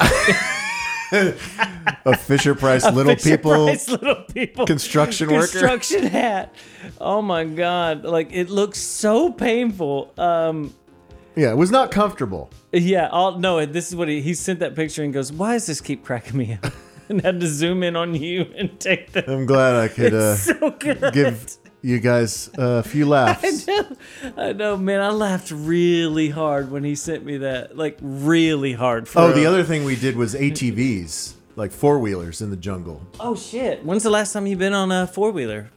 [1.13, 5.47] a Fisher Price little Fisher people Price little people construction worker.
[5.49, 6.55] construction hat.
[7.01, 8.05] Oh my god!
[8.05, 10.13] Like it looks so painful.
[10.19, 10.75] Um,
[11.37, 12.51] Yeah, it was not comfortable.
[12.73, 13.09] yeah.
[13.13, 13.65] I'll no.
[13.67, 16.37] This is what he he sent that picture and goes, "Why does this keep cracking
[16.37, 16.73] me up?"
[17.09, 19.31] and had to zoom in on you and take the.
[19.31, 21.13] I'm glad I could uh, so good.
[21.13, 23.69] give you guys a few laughs.
[23.69, 23.97] I know,
[24.37, 25.01] I know, man.
[25.01, 27.77] I laughed really hard when he sent me that.
[27.77, 29.07] Like really hard.
[29.07, 33.03] For Oh, the other thing we did was ATVs, like four wheelers in the jungle.
[33.21, 33.85] Oh shit!
[33.85, 35.71] When's the last time you've been on a four wheeler?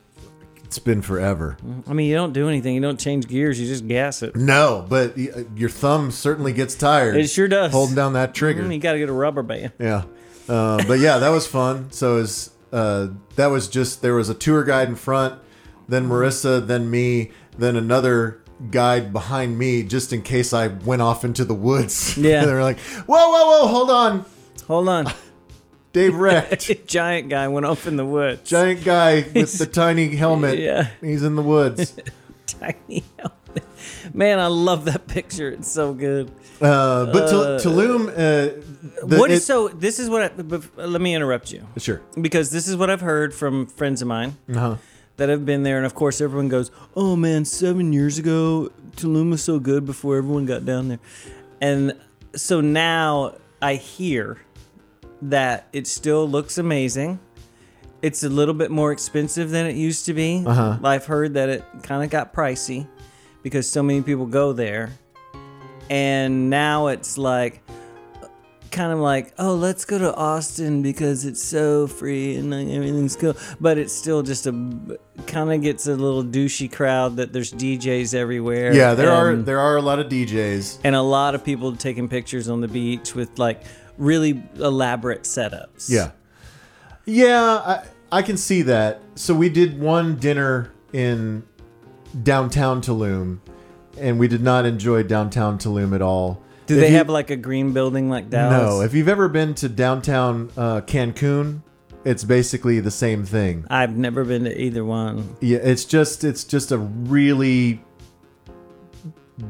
[0.63, 1.57] It's been forever.
[1.87, 2.75] I mean, you don't do anything.
[2.75, 3.57] You don't change gears.
[3.57, 4.35] You just gas it.
[4.35, 5.17] No, but
[5.55, 7.15] your thumb certainly gets tired.
[7.15, 7.71] It sure does.
[7.71, 8.63] Holding down that trigger.
[8.63, 9.71] Mm, You got to get a rubber band.
[9.79, 10.03] Yeah.
[10.49, 11.89] Uh, but yeah, that was fun.
[11.91, 13.07] So it was, uh,
[13.37, 15.39] that was just, there was a tour guide in front,
[15.87, 18.41] then Marissa, then me, then another
[18.71, 22.17] guide behind me, just in case I went off into the woods.
[22.17, 22.45] Yeah.
[22.45, 24.25] they were like, whoa, whoa, whoa, hold on.
[24.67, 25.11] Hold on.
[25.93, 26.69] Dave wrecked.
[26.87, 28.47] Giant guy went off in the woods.
[28.49, 30.59] Giant guy with the tiny helmet.
[30.59, 30.89] Yeah.
[31.01, 31.95] He's in the woods.
[32.45, 33.33] Tiny helmet.
[34.13, 35.49] Man, I love that picture.
[35.49, 36.29] It's so good.
[36.61, 37.27] Uh, but
[37.59, 38.15] to, Tulum, uh,
[39.05, 39.67] the, what is it- so?
[39.69, 40.21] This is what.
[40.23, 41.65] I, let me interrupt you.
[41.77, 42.01] Sure.
[42.19, 44.75] because this is what I've heard from friends of mine Uh-huh.
[45.17, 49.31] That have been there, and of course everyone goes, "Oh man, seven years ago, Tulum
[49.31, 50.99] was so good before everyone got down there,"
[51.61, 51.93] and
[52.35, 54.37] so now I hear
[55.21, 57.19] that it still looks amazing.
[58.01, 60.43] It's a little bit more expensive than it used to be.
[60.45, 60.77] Uh-huh.
[60.83, 62.87] I've heard that it kind of got pricey
[63.41, 64.91] because so many people go there,
[65.89, 67.63] and now it's like
[68.71, 73.15] kind of like, oh, let's go to Austin because it's so free and like, everything's
[73.15, 73.35] cool.
[73.59, 74.51] But it's still just a
[75.25, 78.73] kind of gets a little douchey crowd that there's DJs everywhere.
[78.73, 80.79] Yeah, there are there are a lot of DJs.
[80.83, 83.63] and a lot of people taking pictures on the beach with like
[83.97, 85.89] really elaborate setups.
[85.89, 86.11] Yeah.
[87.05, 89.01] Yeah, I, I can see that.
[89.15, 91.43] So we did one dinner in
[92.23, 93.39] downtown Tulum,
[93.97, 96.43] and we did not enjoy downtown Tulum at all.
[96.67, 98.61] Do If they you- have like a green building like Dallas?
[98.61, 98.81] No.
[98.81, 101.61] If you've ever been to downtown uh, Cancun,
[102.03, 103.65] it's basically the same thing.
[103.69, 105.35] I've never been to either one.
[105.41, 107.81] Yeah, it's just it's just a really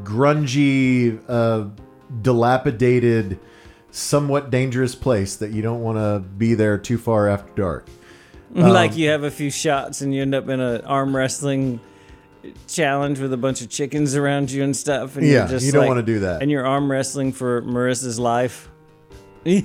[0.03, 1.65] grungy, uh,
[2.21, 3.39] dilapidated,
[3.91, 7.87] somewhat dangerous place that you don't want to be there too far after dark.
[8.55, 11.79] Um, like you have a few shots and you end up in an arm wrestling
[12.67, 15.15] challenge with a bunch of chickens around you and stuff.
[15.17, 16.41] And Yeah, you're just you don't like- wanna do that.
[16.41, 18.69] And you're arm wrestling for Marissa's life.
[19.45, 19.61] Yeah,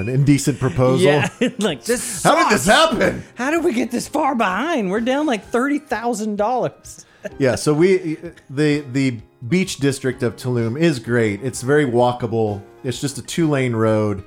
[0.00, 1.06] an indecent proposal.
[1.06, 1.28] Yeah,
[1.58, 2.22] like this.
[2.22, 3.22] How did this happen?
[3.34, 4.90] How did we get this far behind?
[4.90, 7.04] We're down like thirty thousand dollars.
[7.40, 11.42] Yeah, so we the the beach district of Tulum is great.
[11.42, 12.62] It's very walkable.
[12.84, 14.22] It's just a two lane road,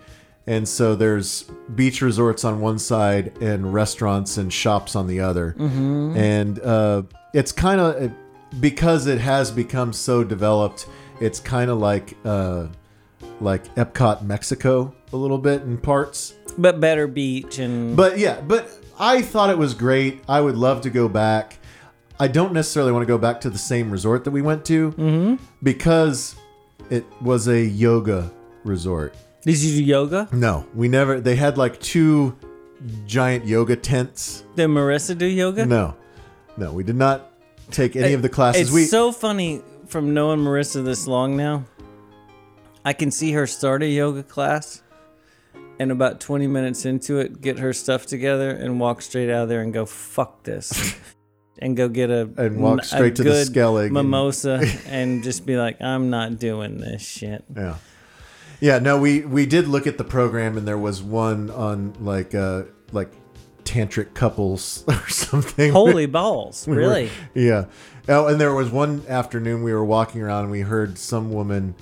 [0.50, 1.44] and so there's
[1.76, 5.56] beach resorts on one side and restaurants and shops on the other.
[5.56, 6.18] Mm-hmm.
[6.18, 7.04] And uh,
[7.36, 8.12] it's kind of
[8.60, 10.88] because it has become so developed.
[11.22, 12.66] It's kind of like uh,
[13.40, 16.34] like Epcot, Mexico, a little bit in parts.
[16.58, 20.24] But better beach and But yeah, but I thought it was great.
[20.28, 21.60] I would love to go back.
[22.20, 25.38] I don't necessarily want to go back to the same resort that we went to
[25.62, 26.36] because
[26.90, 28.32] it was a yoga
[28.64, 29.14] resort.
[29.42, 30.28] Did you do yoga?
[30.32, 31.20] No, we never.
[31.20, 32.38] They had like two
[33.06, 34.44] giant yoga tents.
[34.56, 35.66] Did Marissa do yoga?
[35.66, 35.96] No,
[36.58, 37.32] no, we did not
[37.72, 38.64] take any of the classes.
[38.64, 41.66] It's we so funny from knowing Marissa this long now.
[42.86, 44.82] I can see her start a yoga class
[45.80, 49.50] and about 20 minutes into it, get her stuff together and walk straight out of
[49.50, 50.96] there and go, fuck this.
[51.60, 55.46] and go get a, And walk a straight to the Skellig and- mimosa and just
[55.46, 57.44] be like, I'm not doing this shit.
[57.56, 57.76] Yeah.
[58.60, 62.36] Yeah, no, we we did look at the program and there was one on like
[62.36, 63.12] uh like
[63.64, 65.72] tantric couples or something.
[65.72, 66.68] Holy balls.
[66.68, 67.10] We were- Really?
[67.34, 67.66] yeah.
[68.08, 71.76] Oh, and there was one afternoon we were walking around and we heard some woman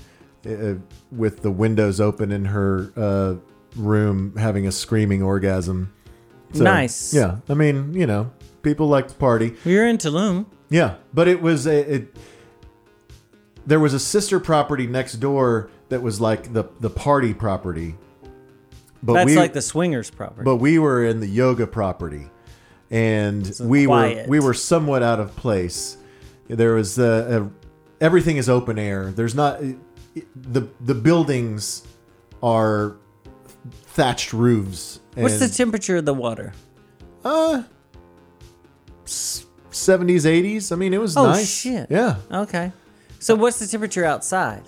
[0.45, 0.73] uh,
[1.11, 3.35] with the windows open in her uh,
[3.77, 5.93] room having a screaming orgasm.
[6.53, 7.13] So, Nice.
[7.13, 7.37] Yeah.
[7.47, 8.31] I mean, you know,
[8.61, 9.55] people like to party.
[9.65, 10.45] We were in Tulum.
[10.69, 12.15] Yeah, but it was a it.
[13.65, 17.95] There was a sister property next door that was like the the party property.
[19.03, 20.43] But That's we, like the swingers property.
[20.43, 22.30] but we were in the yoga property,
[22.89, 24.26] and we quiet.
[24.27, 25.97] were we were somewhat out of place.
[26.47, 29.11] There was uh, a, everything is open air.
[29.11, 29.59] There's not
[30.35, 31.84] the the buildings
[32.41, 32.95] are
[33.69, 34.99] thatched roofs.
[35.15, 36.53] What's the temperature of the water?
[37.26, 37.64] uh
[39.05, 40.72] seventies eighties?
[40.72, 41.47] I mean, it was Oh, nice.
[41.49, 41.88] shit.
[41.89, 42.72] Yeah, Okay.
[43.19, 44.64] So what's the temperature outside?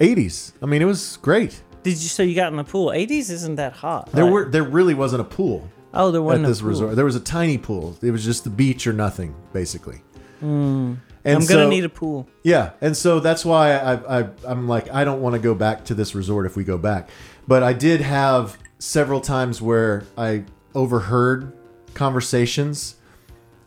[0.00, 0.52] Eighties.
[0.62, 1.62] I mean, it was great.
[1.82, 2.88] Did you so you got in the pool?
[2.88, 4.10] 80s isn't that hot.
[4.12, 4.32] There right?
[4.32, 6.96] were there really wasn't a pool Oh, there wasn't a this resort.
[6.96, 7.96] There was a tiny pool.
[8.02, 10.02] It was just the beach or nothing, basically.
[10.40, 11.28] And Hmm.
[11.28, 12.28] I'm gonna need a pool.
[12.42, 15.84] Yeah, and so that's why I, I I'm like I don't want to go back
[15.86, 17.08] to this resort if we go back.
[17.46, 20.44] But I did have several times where I
[20.74, 21.52] overheard
[21.94, 22.96] conversations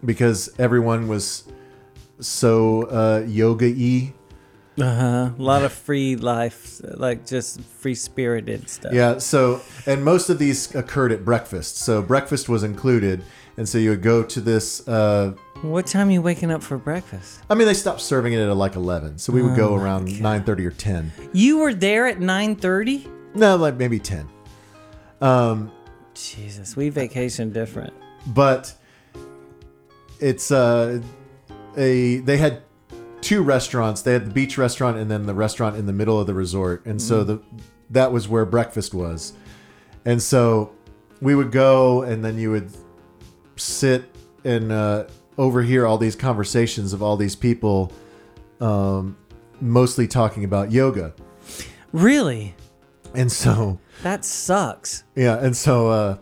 [0.06, 1.44] because everyone was
[2.20, 4.14] so uh, yoga-y.
[4.80, 5.32] Uh-huh.
[5.38, 8.94] A lot of free life, like just free spirited stuff.
[8.94, 11.78] Yeah, so and most of these occurred at breakfast.
[11.78, 13.22] So breakfast was included,
[13.58, 14.88] and so you would go to this.
[14.88, 17.42] Uh, What time are you waking up for breakfast?
[17.50, 20.22] I mean, they stopped serving it at like eleven, so we would Oh go around
[20.22, 21.12] nine thirty or ten.
[21.34, 23.36] You were there at 9:30.
[23.36, 24.28] No, like maybe ten.
[25.20, 25.70] Um,
[26.14, 27.94] Jesus, we vacation different.
[28.28, 28.74] but
[30.20, 31.02] it's uh,
[31.78, 32.62] a they had
[33.22, 34.02] two restaurants.
[34.02, 36.86] They had the beach restaurant and then the restaurant in the middle of the resort,
[36.86, 37.40] and so the
[37.92, 39.34] that was where breakfast was,
[40.06, 40.72] and so
[41.22, 42.72] we would go, and then you would
[43.58, 44.04] sit
[44.44, 45.06] and uh,
[45.38, 47.92] overhear all these conversations of all these people,
[48.60, 49.16] um,
[49.60, 51.14] mostly talking about yoga,
[51.92, 52.56] Really?
[53.14, 53.78] and so.
[54.04, 55.04] That sucks.
[55.16, 56.18] Yeah, and so uh,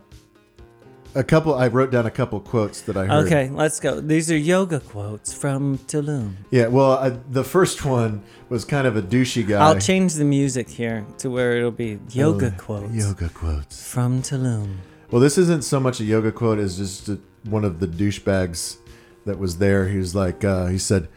[1.20, 1.54] a couple.
[1.54, 3.26] I wrote down a couple quotes that I heard.
[3.26, 4.00] Okay, let's go.
[4.00, 6.34] These are yoga quotes from Tulum.
[6.52, 6.68] Yeah.
[6.68, 9.60] Well, I, the first one was kind of a douchey guy.
[9.66, 13.92] I'll change the music here to where it'll be yoga Uh, quotes Yoga quotes.
[13.92, 14.78] from Tulum.
[15.12, 18.78] Well, this isn't so much a yoga quote as just a, one of the douchebags
[19.26, 19.88] that was there.
[19.88, 21.10] He was like, uh, he said,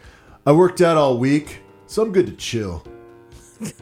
[0.47, 2.85] "I worked out all week, so I'm good to chill."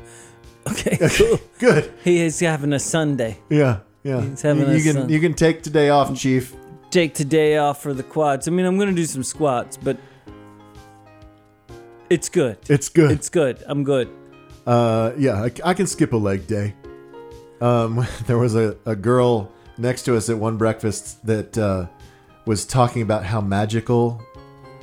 [0.71, 1.41] Okay, cool.
[1.59, 1.91] Good.
[2.05, 3.39] he is having a Sunday.
[3.49, 3.79] Yeah.
[4.03, 4.23] Yeah.
[4.23, 5.09] He's having you, you can son.
[5.09, 6.55] you can take today off, Chief.
[6.91, 8.49] Take today off for the quads.
[8.49, 9.97] I mean, I'm gonna do some squats, but
[12.09, 12.59] it's good.
[12.69, 13.11] It's good.
[13.13, 13.63] It's good.
[13.67, 14.09] I'm good.
[14.67, 16.75] Uh, yeah, I, I can skip a leg day.
[17.61, 21.87] Um, there was a, a girl next to us at one breakfast that uh,
[22.47, 24.21] was talking about how magical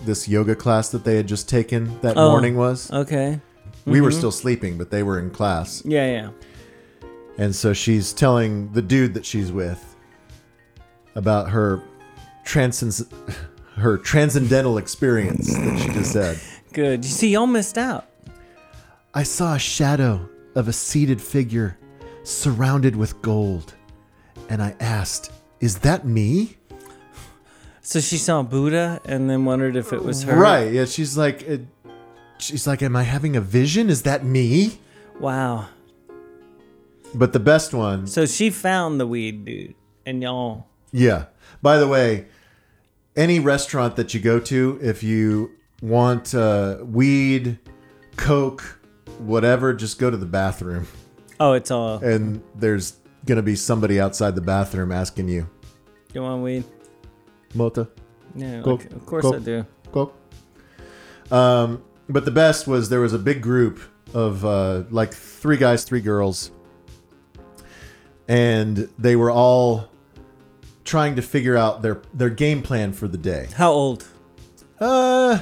[0.03, 2.29] this yoga class that they had just taken that Oh.
[2.31, 2.91] morning was.
[2.91, 3.39] Okay.
[3.85, 5.81] We were still sleeping, but they were in class.
[5.85, 6.29] Yeah, yeah.
[7.37, 9.95] And so she's telling the dude that she's with
[11.15, 11.83] about her
[12.43, 13.03] transcends
[13.75, 16.39] her transcendental experience that she just said.
[16.73, 17.05] Good.
[17.05, 18.07] You see, y'all missed out.
[19.13, 21.77] I saw a shadow of a seated figure
[22.23, 23.73] surrounded with gold.
[24.49, 26.57] And I asked, Is that me?
[27.81, 30.35] So she saw Buddha and then wondered if it was her.
[30.35, 30.71] Right.
[30.71, 30.85] Yeah.
[30.85, 31.57] She's like, uh,
[32.39, 33.89] She's like, Am I having a vision?
[33.89, 34.79] Is that me?
[35.19, 35.67] Wow.
[37.15, 39.75] But the best one, So she found the weed dude,
[40.05, 40.67] and y'all.
[40.91, 41.25] yeah.
[41.61, 42.27] By the way,
[43.15, 45.51] any restaurant that you go to, if you
[45.81, 47.57] want uh, weed,
[48.15, 48.79] coke,
[49.19, 50.87] whatever, just go to the bathroom,
[51.39, 51.97] Oh, it's all.
[52.03, 55.49] and there's gonna be somebody outside the bathroom asking you,
[56.13, 56.63] You want weed?
[57.55, 57.87] "Mota,
[58.35, 59.35] Yeah, Coke, like, of course Coke.
[59.35, 59.65] I do.
[59.91, 60.13] coke."
[61.31, 63.79] Um, but the best was there was a big group
[64.13, 66.51] of uh, like three guys, three girls,
[68.27, 69.89] and they were all
[70.83, 73.47] trying to figure out their their game plan for the day.
[73.55, 74.05] How old?
[74.79, 75.39] Uh,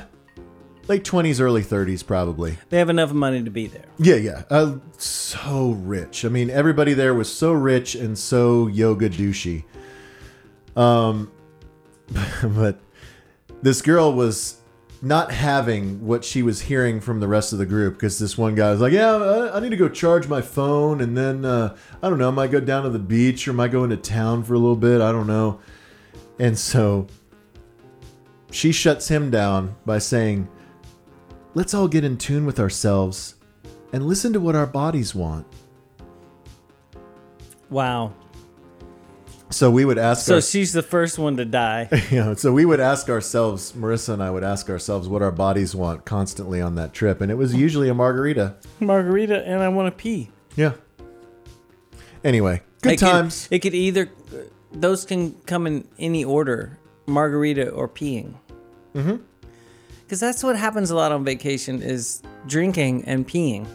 [0.87, 2.57] late twenties, early thirties, probably.
[2.69, 3.85] They have enough money to be there.
[3.97, 4.43] Yeah, yeah.
[4.49, 6.25] Uh, so rich.
[6.25, 9.63] I mean, everybody there was so rich and so yoga douchey.
[10.75, 11.31] Um,
[12.43, 12.79] but
[13.61, 14.61] this girl was
[15.05, 18.55] not having what she was hearing from the rest of the group because this one
[18.55, 22.09] guy was like, "Yeah, I, need to go charge my phone, and then uh, I
[22.09, 24.43] don't know, I might go down to the beach or I might go into town
[24.43, 25.01] for a little bit.
[25.01, 25.59] I don't know."
[26.39, 27.05] And so
[28.49, 30.49] she shuts him down by saying,
[31.53, 33.35] "Let's all get in tune with ourselves
[33.93, 35.45] and listen to what our bodies want."
[37.69, 38.11] Wow.
[39.51, 41.87] So we would ask So our, she's the first one to die.
[42.09, 45.31] you know, so we would ask ourselves, Marissa and I would ask ourselves what our
[45.31, 48.55] bodies want constantly on that trip, and it was usually a margarita.
[48.79, 50.29] Margarita, and I want to pee.
[50.55, 50.73] Yeah.
[52.23, 53.47] Anyway, good It could- times.
[53.51, 54.09] it could either,
[54.71, 58.33] those can come in any order margarita or peeing.
[58.95, 59.17] Mm-hmm.
[60.03, 63.67] Because that's what happens a lot on vacation is drinking and peeing.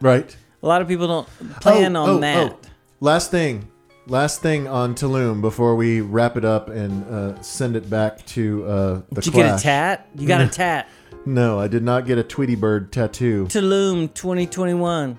[0.00, 0.34] right.
[0.62, 1.28] A lot of people don't
[1.60, 2.52] plan Oh, on oh, that.
[2.52, 2.58] oh.
[3.00, 3.69] Last thing,
[4.10, 8.64] last thing on Tulum before we wrap it up and uh, send it back to
[8.66, 9.62] uh, the Did you get a clash.
[9.62, 10.08] tat?
[10.16, 10.88] You got a tat.
[11.26, 13.46] No, I did not get a Tweety Bird tattoo.
[13.46, 15.18] Tulum 2021.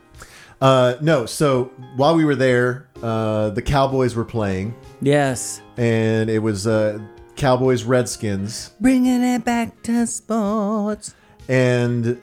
[0.60, 1.66] Uh, no, so
[1.96, 5.60] while we were there, uh, the Cowboys were playing, Yes.
[5.78, 7.00] and it was uh,
[7.36, 8.72] Cowboys Redskins.
[8.80, 11.16] Bringing it back to sports.
[11.50, 12.22] and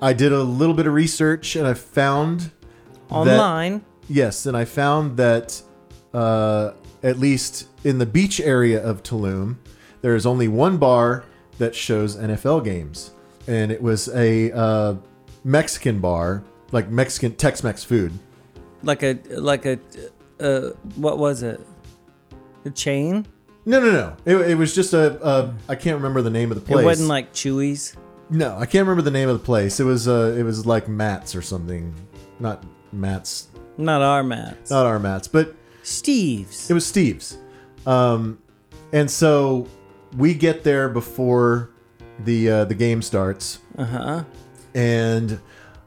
[0.00, 2.50] I did a little bit of research and I found that-
[3.14, 3.82] Online.
[4.08, 5.62] yes, and I found that
[6.14, 6.72] uh,
[7.02, 9.56] at least in the beach area of Tulum,
[10.00, 11.24] there is only one bar
[11.58, 13.12] that shows NFL games,
[13.46, 14.94] and it was a uh,
[15.44, 18.12] Mexican bar, like Mexican Tex-Mex food.
[18.82, 19.78] like a, like a,
[20.40, 21.60] uh, what was it?
[22.64, 23.26] A chain?
[23.64, 24.16] No, no, no.
[24.24, 25.54] It, it was just a, a.
[25.68, 26.82] I can't remember the name of the place.
[26.82, 27.96] It wasn't like Chuy's.
[28.30, 29.78] No, I can't remember the name of the place.
[29.78, 31.94] It was uh, it was like Matt's or something.
[32.40, 34.70] Not Matt's, Not our mats.
[34.70, 36.70] not our Matt's, but Steve's.
[36.70, 37.38] it was Steve's.
[37.86, 38.38] Um,
[38.92, 39.66] and so
[40.16, 41.70] we get there before
[42.24, 44.24] the uh, the game starts, Uh huh.
[44.74, 45.40] and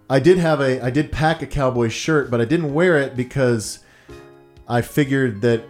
[0.09, 3.15] I did have a I did pack a cowboy shirt, but I didn't wear it
[3.15, 3.79] because
[4.67, 5.63] I figured that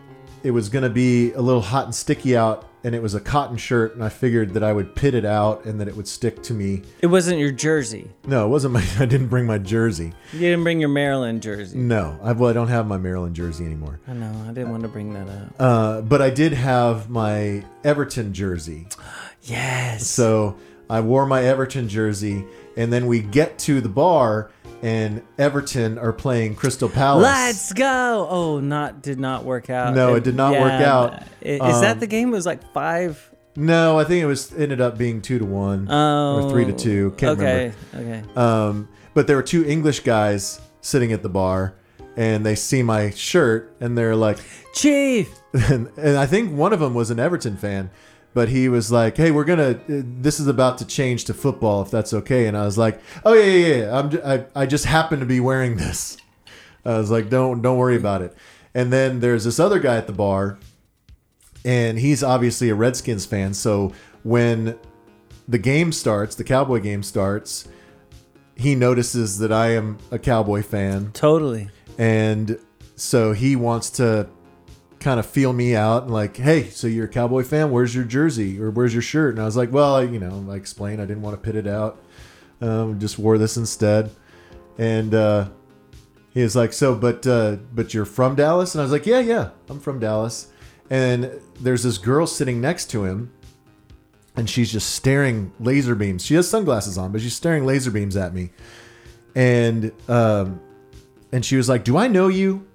[0.44, 3.20] it was going to be a little hot and sticky out, and it was a
[3.20, 6.08] cotton shirt, and I figured that I would pit it out and that it would
[6.08, 6.84] stick to me.
[7.02, 8.12] It wasn't your jersey.
[8.28, 8.86] No, it wasn't my.
[9.00, 10.14] I didn't bring my jersey.
[10.32, 11.80] You didn't bring your Maryland jersey.
[11.80, 14.00] No, I well, I don't have my Maryland jersey anymore.
[14.08, 14.32] I know.
[14.48, 15.56] I didn't want to bring that up.
[15.58, 18.88] Uh, but I did have my Everton jersey.
[19.42, 20.06] Yes.
[20.06, 20.56] So
[20.88, 22.46] I wore my Everton jersey,
[22.78, 27.24] and then we get to the bar, and Everton are playing Crystal Palace.
[27.24, 28.28] Let's go.
[28.30, 29.94] Oh, not did not work out.
[29.96, 31.24] No, it did not work out.
[31.42, 32.30] Is that Um, the game?
[32.30, 33.32] It was like five.
[33.58, 36.74] No, I think it was ended up being two to one Oh, or three to
[36.74, 37.12] two.
[37.18, 37.74] Can't okay.
[37.94, 38.26] remember.
[38.28, 38.34] Okay.
[38.40, 41.74] Um, but there were two English guys sitting at the bar,
[42.18, 44.40] and they see my shirt, and they're like,
[44.74, 45.34] Chief.
[45.54, 47.90] and, and I think one of them was an Everton fan,
[48.36, 49.72] but he was like, "Hey, we're gonna.
[49.72, 53.02] uh, This is about to change to football, if that's okay." And I was like,
[53.26, 53.98] "Oh yeah, yeah, yeah.
[54.00, 54.10] I'm.
[54.12, 56.18] j- I, I just happen to be wearing this."
[56.86, 58.36] I was like, "Don't don't worry about it."
[58.76, 60.60] And then there's this other guy at the bar,
[61.64, 63.54] and he's obviously a Redskins fan.
[63.54, 63.94] So
[64.24, 64.78] when
[65.48, 67.68] the game starts, the Cowboy game starts,
[68.56, 71.70] he notices that I am a Cowboy fan Totally.
[71.98, 72.58] and
[72.96, 74.28] so he wants to
[75.06, 77.70] kind of feel me out and like hey so you're a cowboy fan?
[77.70, 78.60] Where's your jersey?
[78.60, 79.36] Or where's your shirt?
[79.36, 81.56] And i was like well I, you know i explained i didn't want to pit
[81.56, 82.04] it out.
[82.60, 84.10] Um, just wore this instead.
[84.80, 85.50] And uh,
[86.34, 88.74] he was like so but uh, but you're from dallas?
[88.74, 90.48] And i was like yeah yeah i'm from dallas.
[90.90, 93.32] And there's this girl sitting next to him
[94.36, 96.26] and she's just staring laser beams.
[96.26, 98.50] She has sunglasses on but she's staring laser beams at me.
[99.36, 100.60] And um,
[101.32, 102.66] and she was like, "Do I know you?"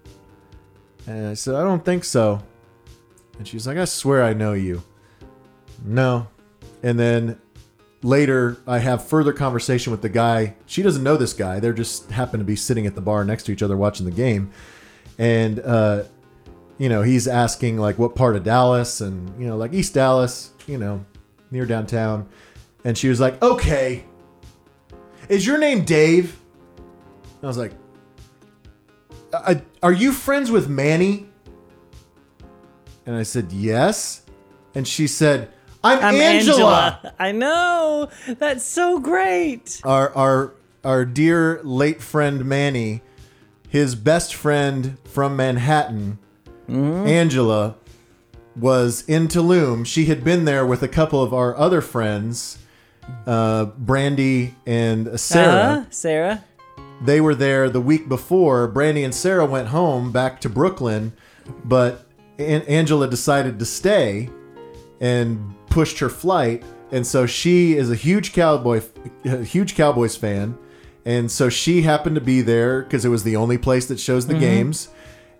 [1.10, 2.42] And I said, "I don't think so."
[3.38, 4.82] And she's like, "I swear I know you."
[5.84, 6.28] No.
[6.82, 7.38] And then
[8.02, 10.54] later, I have further conversation with the guy.
[10.66, 11.60] She doesn't know this guy.
[11.60, 14.12] They're just happen to be sitting at the bar next to each other watching the
[14.12, 14.50] game.
[15.18, 16.04] and uh,
[16.78, 20.52] you know he's asking like what part of Dallas, and you know like East Dallas,
[20.66, 21.04] you know,
[21.50, 22.28] near downtown,
[22.84, 24.04] and she was like, "Okay,
[25.28, 26.40] is your name Dave?"
[27.42, 27.72] I was like,
[29.32, 31.26] I, "Are you friends with Manny?"
[33.06, 34.22] And I said, "Yes,"
[34.74, 35.48] and she said,
[35.82, 37.14] "I'm, I'm Angela." Angela.
[37.18, 38.08] I know.
[38.38, 39.80] That's so great.
[39.84, 40.54] our our
[40.84, 43.02] our dear late friend Manny,
[43.68, 46.18] his best friend from Manhattan,
[46.68, 47.76] Angela,
[48.56, 49.84] was in Tulum.
[49.86, 52.58] She had been there with a couple of our other friends,
[53.26, 55.48] uh, Brandy and Sarah.
[55.80, 56.44] Uh-huh, Sarah.
[57.00, 58.68] They were there the week before.
[58.68, 61.12] Brandy and Sarah went home back to Brooklyn,
[61.64, 62.06] but
[62.38, 64.28] An- Angela decided to stay
[65.00, 66.62] and pushed her flight.
[66.92, 68.82] And so she is a huge cowboy,
[69.24, 70.58] a huge Cowboys fan,
[71.04, 74.26] and so she happened to be there because it was the only place that shows
[74.26, 74.42] the mm-hmm.
[74.42, 74.88] games,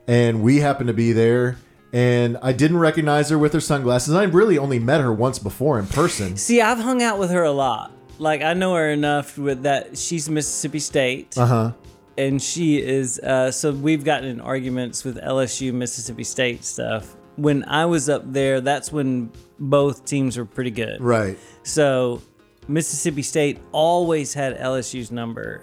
[0.07, 1.57] and we happened to be there.
[1.93, 4.15] And I didn't recognize her with her sunglasses.
[4.15, 6.37] I really only met her once before in person.
[6.37, 7.91] See, I've hung out with her a lot.
[8.21, 9.97] Like I know her enough with that.
[9.99, 11.37] She's Mississippi State.
[11.39, 11.73] Uh huh.
[12.19, 17.17] and she is uh, so we've gotten in arguments with LSU Mississippi State stuff.
[17.37, 21.01] When I was up there, that's when both teams were pretty good.
[21.01, 22.21] Right So
[22.69, 25.63] Mississippi State always had LSU's number.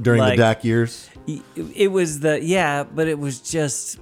[0.00, 1.08] during Like- the Dak years.
[1.26, 1.40] It
[1.74, 3.98] it was the yeah, but it was just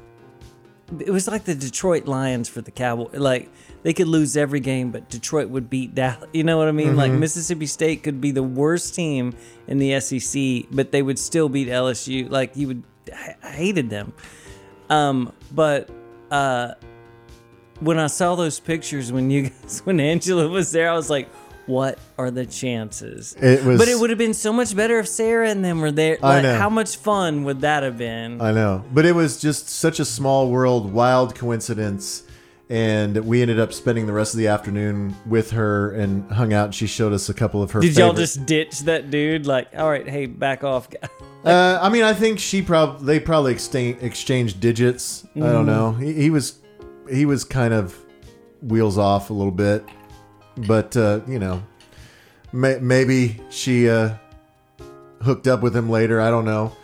[0.99, 3.11] it was like the Detroit Lions for the Cowboy.
[3.16, 3.49] Like
[3.83, 6.29] they could lose every game, but Detroit would beat Dallas.
[6.33, 6.97] You know what I mean?
[6.97, 9.35] Like Mississippi State could be the worst team
[9.67, 12.31] in the SEC, but they would still beat LSU.
[12.31, 12.83] Like you would,
[13.45, 14.13] I hated them.
[14.89, 15.91] Um, but
[16.31, 16.75] uh,
[17.81, 21.29] when I saw those pictures when you guys, when Angela was there, I was like,
[21.67, 23.35] what are the chances?
[23.41, 25.93] It was- but it would have been so much better if Sarah and them were
[25.93, 26.19] there.
[26.23, 26.59] I know.
[26.59, 28.41] how much fun would that have been?
[28.41, 32.25] I know, but it was just such a small world, wild coincidence,
[32.73, 36.65] and we ended up spending the rest of the afternoon with her and hung out.
[36.66, 37.81] And she showed us a couple of her.
[37.82, 39.44] Did y'all just ditch that dude?
[39.47, 41.07] Like, all right, hey, back off, guy.
[41.44, 45.24] Uh, I mean, I think she probably they probably exchange, exchanged digits.
[45.35, 45.53] I Mm-hmm.
[45.53, 45.93] don't know.
[45.93, 46.61] He, he was
[47.11, 47.94] he was kind of
[48.62, 49.85] wheels off a little bit,
[50.57, 51.62] but uh, you know,
[52.55, 54.15] may, maybe she uh,
[55.20, 56.23] hooked up with him later.
[56.23, 56.74] I don't know,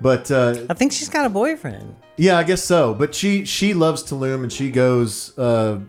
[0.00, 1.96] but uh, I think she's got a boyfriend.
[2.22, 2.94] Yeah, I guess so.
[2.94, 5.80] But she she loves Tulum and she goes uh,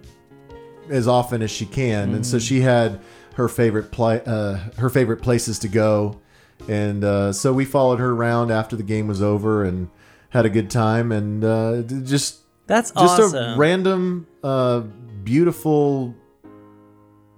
[0.90, 3.00] as often as she can, and so she had
[3.36, 6.20] her favorite pla uh, her favorite places to go,
[6.68, 9.92] and uh, so we followed her around after the game was over and
[10.30, 13.54] had a good time and uh, just That's just awesome.
[13.54, 14.80] a random uh,
[15.24, 16.16] beautiful.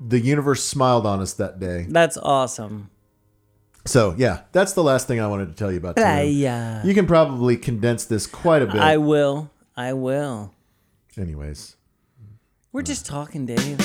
[0.08, 1.86] The universe smiled on us that day.
[1.90, 2.90] That's awesome.
[3.88, 5.96] So yeah, that's the last thing I wanted to tell you about.
[5.96, 6.34] Tulum.
[6.36, 6.84] Yeah.
[6.84, 8.78] You can probably condense this quite a bit.
[8.78, 9.52] I will.
[9.78, 10.52] I will.
[11.18, 11.76] Anyways.
[12.72, 13.80] We're just talking, Dave.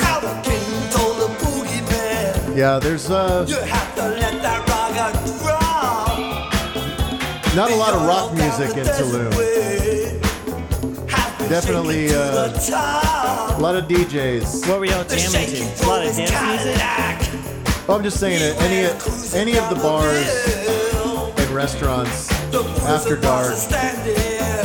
[0.00, 3.44] Our king told the boogeyman, Yeah, there's uh,
[7.54, 9.30] not a lot of rock music in Tulum.
[11.48, 12.50] Definitely, uh,
[13.54, 14.68] A lot of DJs.
[14.68, 15.84] What were y'all jamming to?
[15.84, 17.88] A lot of dance music?
[17.88, 18.56] Oh, I'm just saying it.
[18.62, 18.86] Any
[19.38, 20.26] any of the bars
[21.38, 22.30] and restaurants
[22.84, 23.52] after dark,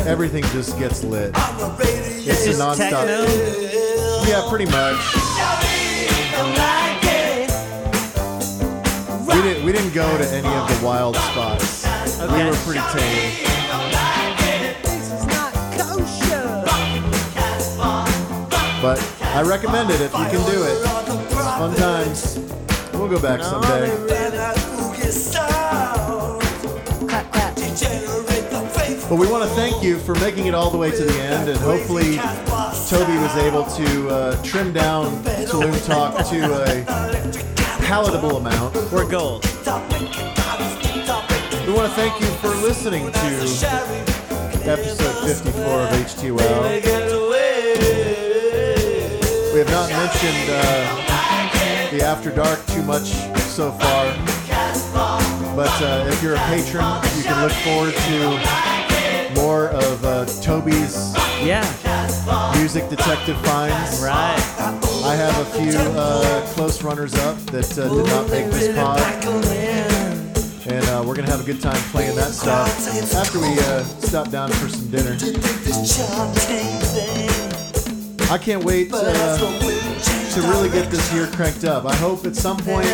[0.07, 1.31] everything just gets lit.
[1.35, 3.05] It's a nonstop.
[3.05, 3.25] techno?
[4.27, 5.46] Yeah, pretty much.
[9.37, 11.85] We didn't we didn't go to any of the wild spots.
[12.19, 13.45] We were pretty tame.
[18.81, 20.83] But I recommend it if you can do it.
[21.59, 22.39] Fun times.
[22.93, 23.95] We'll go back someday.
[29.07, 31.47] But we want to thank you for making it all the way to the end,
[31.47, 32.17] and hopefully
[32.89, 37.56] Toby was able to uh, trim down Tulum Talk to a
[37.87, 38.75] palatable amount.
[38.91, 39.45] We're gold.
[39.45, 39.63] We
[41.73, 43.19] want to thank you for listening to
[44.69, 46.83] episode 54 of H2L.
[49.53, 53.05] We have not mentioned uh, the After Dark too much
[53.39, 54.13] so far,
[55.55, 56.83] but uh, if you're a patron,
[57.15, 61.63] you can look forward to more of uh, Toby's Yeah.
[62.59, 64.01] music detective finds.
[64.03, 64.76] Right.
[65.07, 68.99] I have a few uh, close runners up that uh, did not make this pod,
[70.67, 72.67] and uh, we're gonna have a good time playing that stuff
[73.15, 75.15] after we uh, stop down for some dinner.
[78.29, 81.85] I can't wait uh, to really get this year cranked up.
[81.85, 82.85] I hope at some point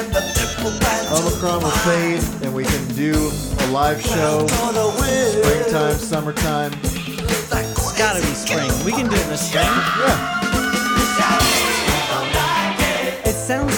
[1.10, 6.73] Omicron will fade and we can do a live show, springtime, summertime.
[6.84, 8.69] It's gotta be spring.
[8.85, 9.65] We can do it in the spring.
[9.65, 10.43] Yeah.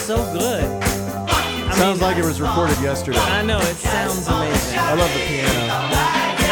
[0.05, 0.63] So good.
[0.63, 3.17] I Sounds mean, like it was recorded yesterday.
[3.17, 4.77] I know it sounds amazing.
[4.77, 5.73] I love the piano.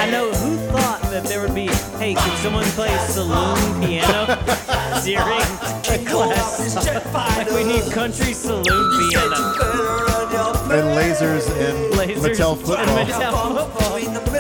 [0.02, 1.68] I know who thought that there would be.
[2.02, 4.26] Hey, could someone play saloon piano
[5.06, 5.46] during
[5.86, 6.76] a class?
[7.38, 8.66] like we need country saloon
[9.12, 9.54] piano.
[10.74, 13.08] And lasers and Lasers Mattel and.
[13.08, 14.33] Mattel football.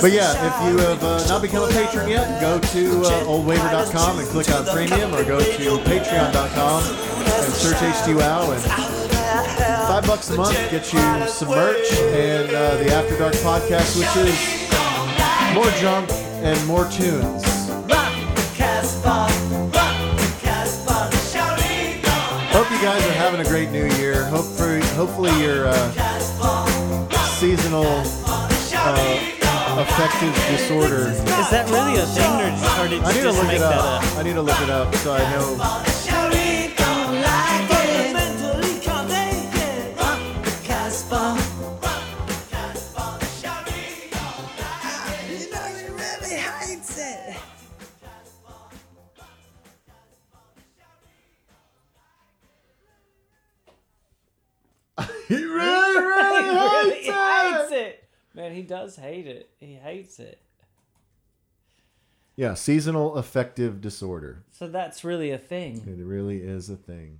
[0.00, 4.20] But yeah, if you have uh, not become a patron yet, go to uh, oldwaver.com
[4.20, 8.54] and click on premium, or go to patreon.com and search H2WOW.
[8.54, 8.62] And
[9.88, 14.14] five bucks a month gets you some merch and uh, the After Dark podcast, which
[14.24, 14.38] is
[15.52, 16.08] more junk
[16.44, 17.42] and more tunes.
[22.52, 24.24] Hope you guys are having a great new year.
[24.26, 25.90] Hopefully, hopefully your uh,
[27.38, 28.04] seasonal
[28.74, 29.37] uh,
[29.78, 31.10] affective disorder.
[31.10, 33.56] Is that really a thing, or, or did you I need to just look make
[33.56, 34.02] it that up.
[34.02, 34.16] up?
[34.18, 35.87] I need to look it up so I know.
[58.38, 59.50] Man, he does hate it.
[59.58, 60.40] He hates it.
[62.36, 64.44] Yeah, seasonal affective disorder.
[64.52, 65.78] So that's really a thing.
[65.88, 67.18] It really is a thing.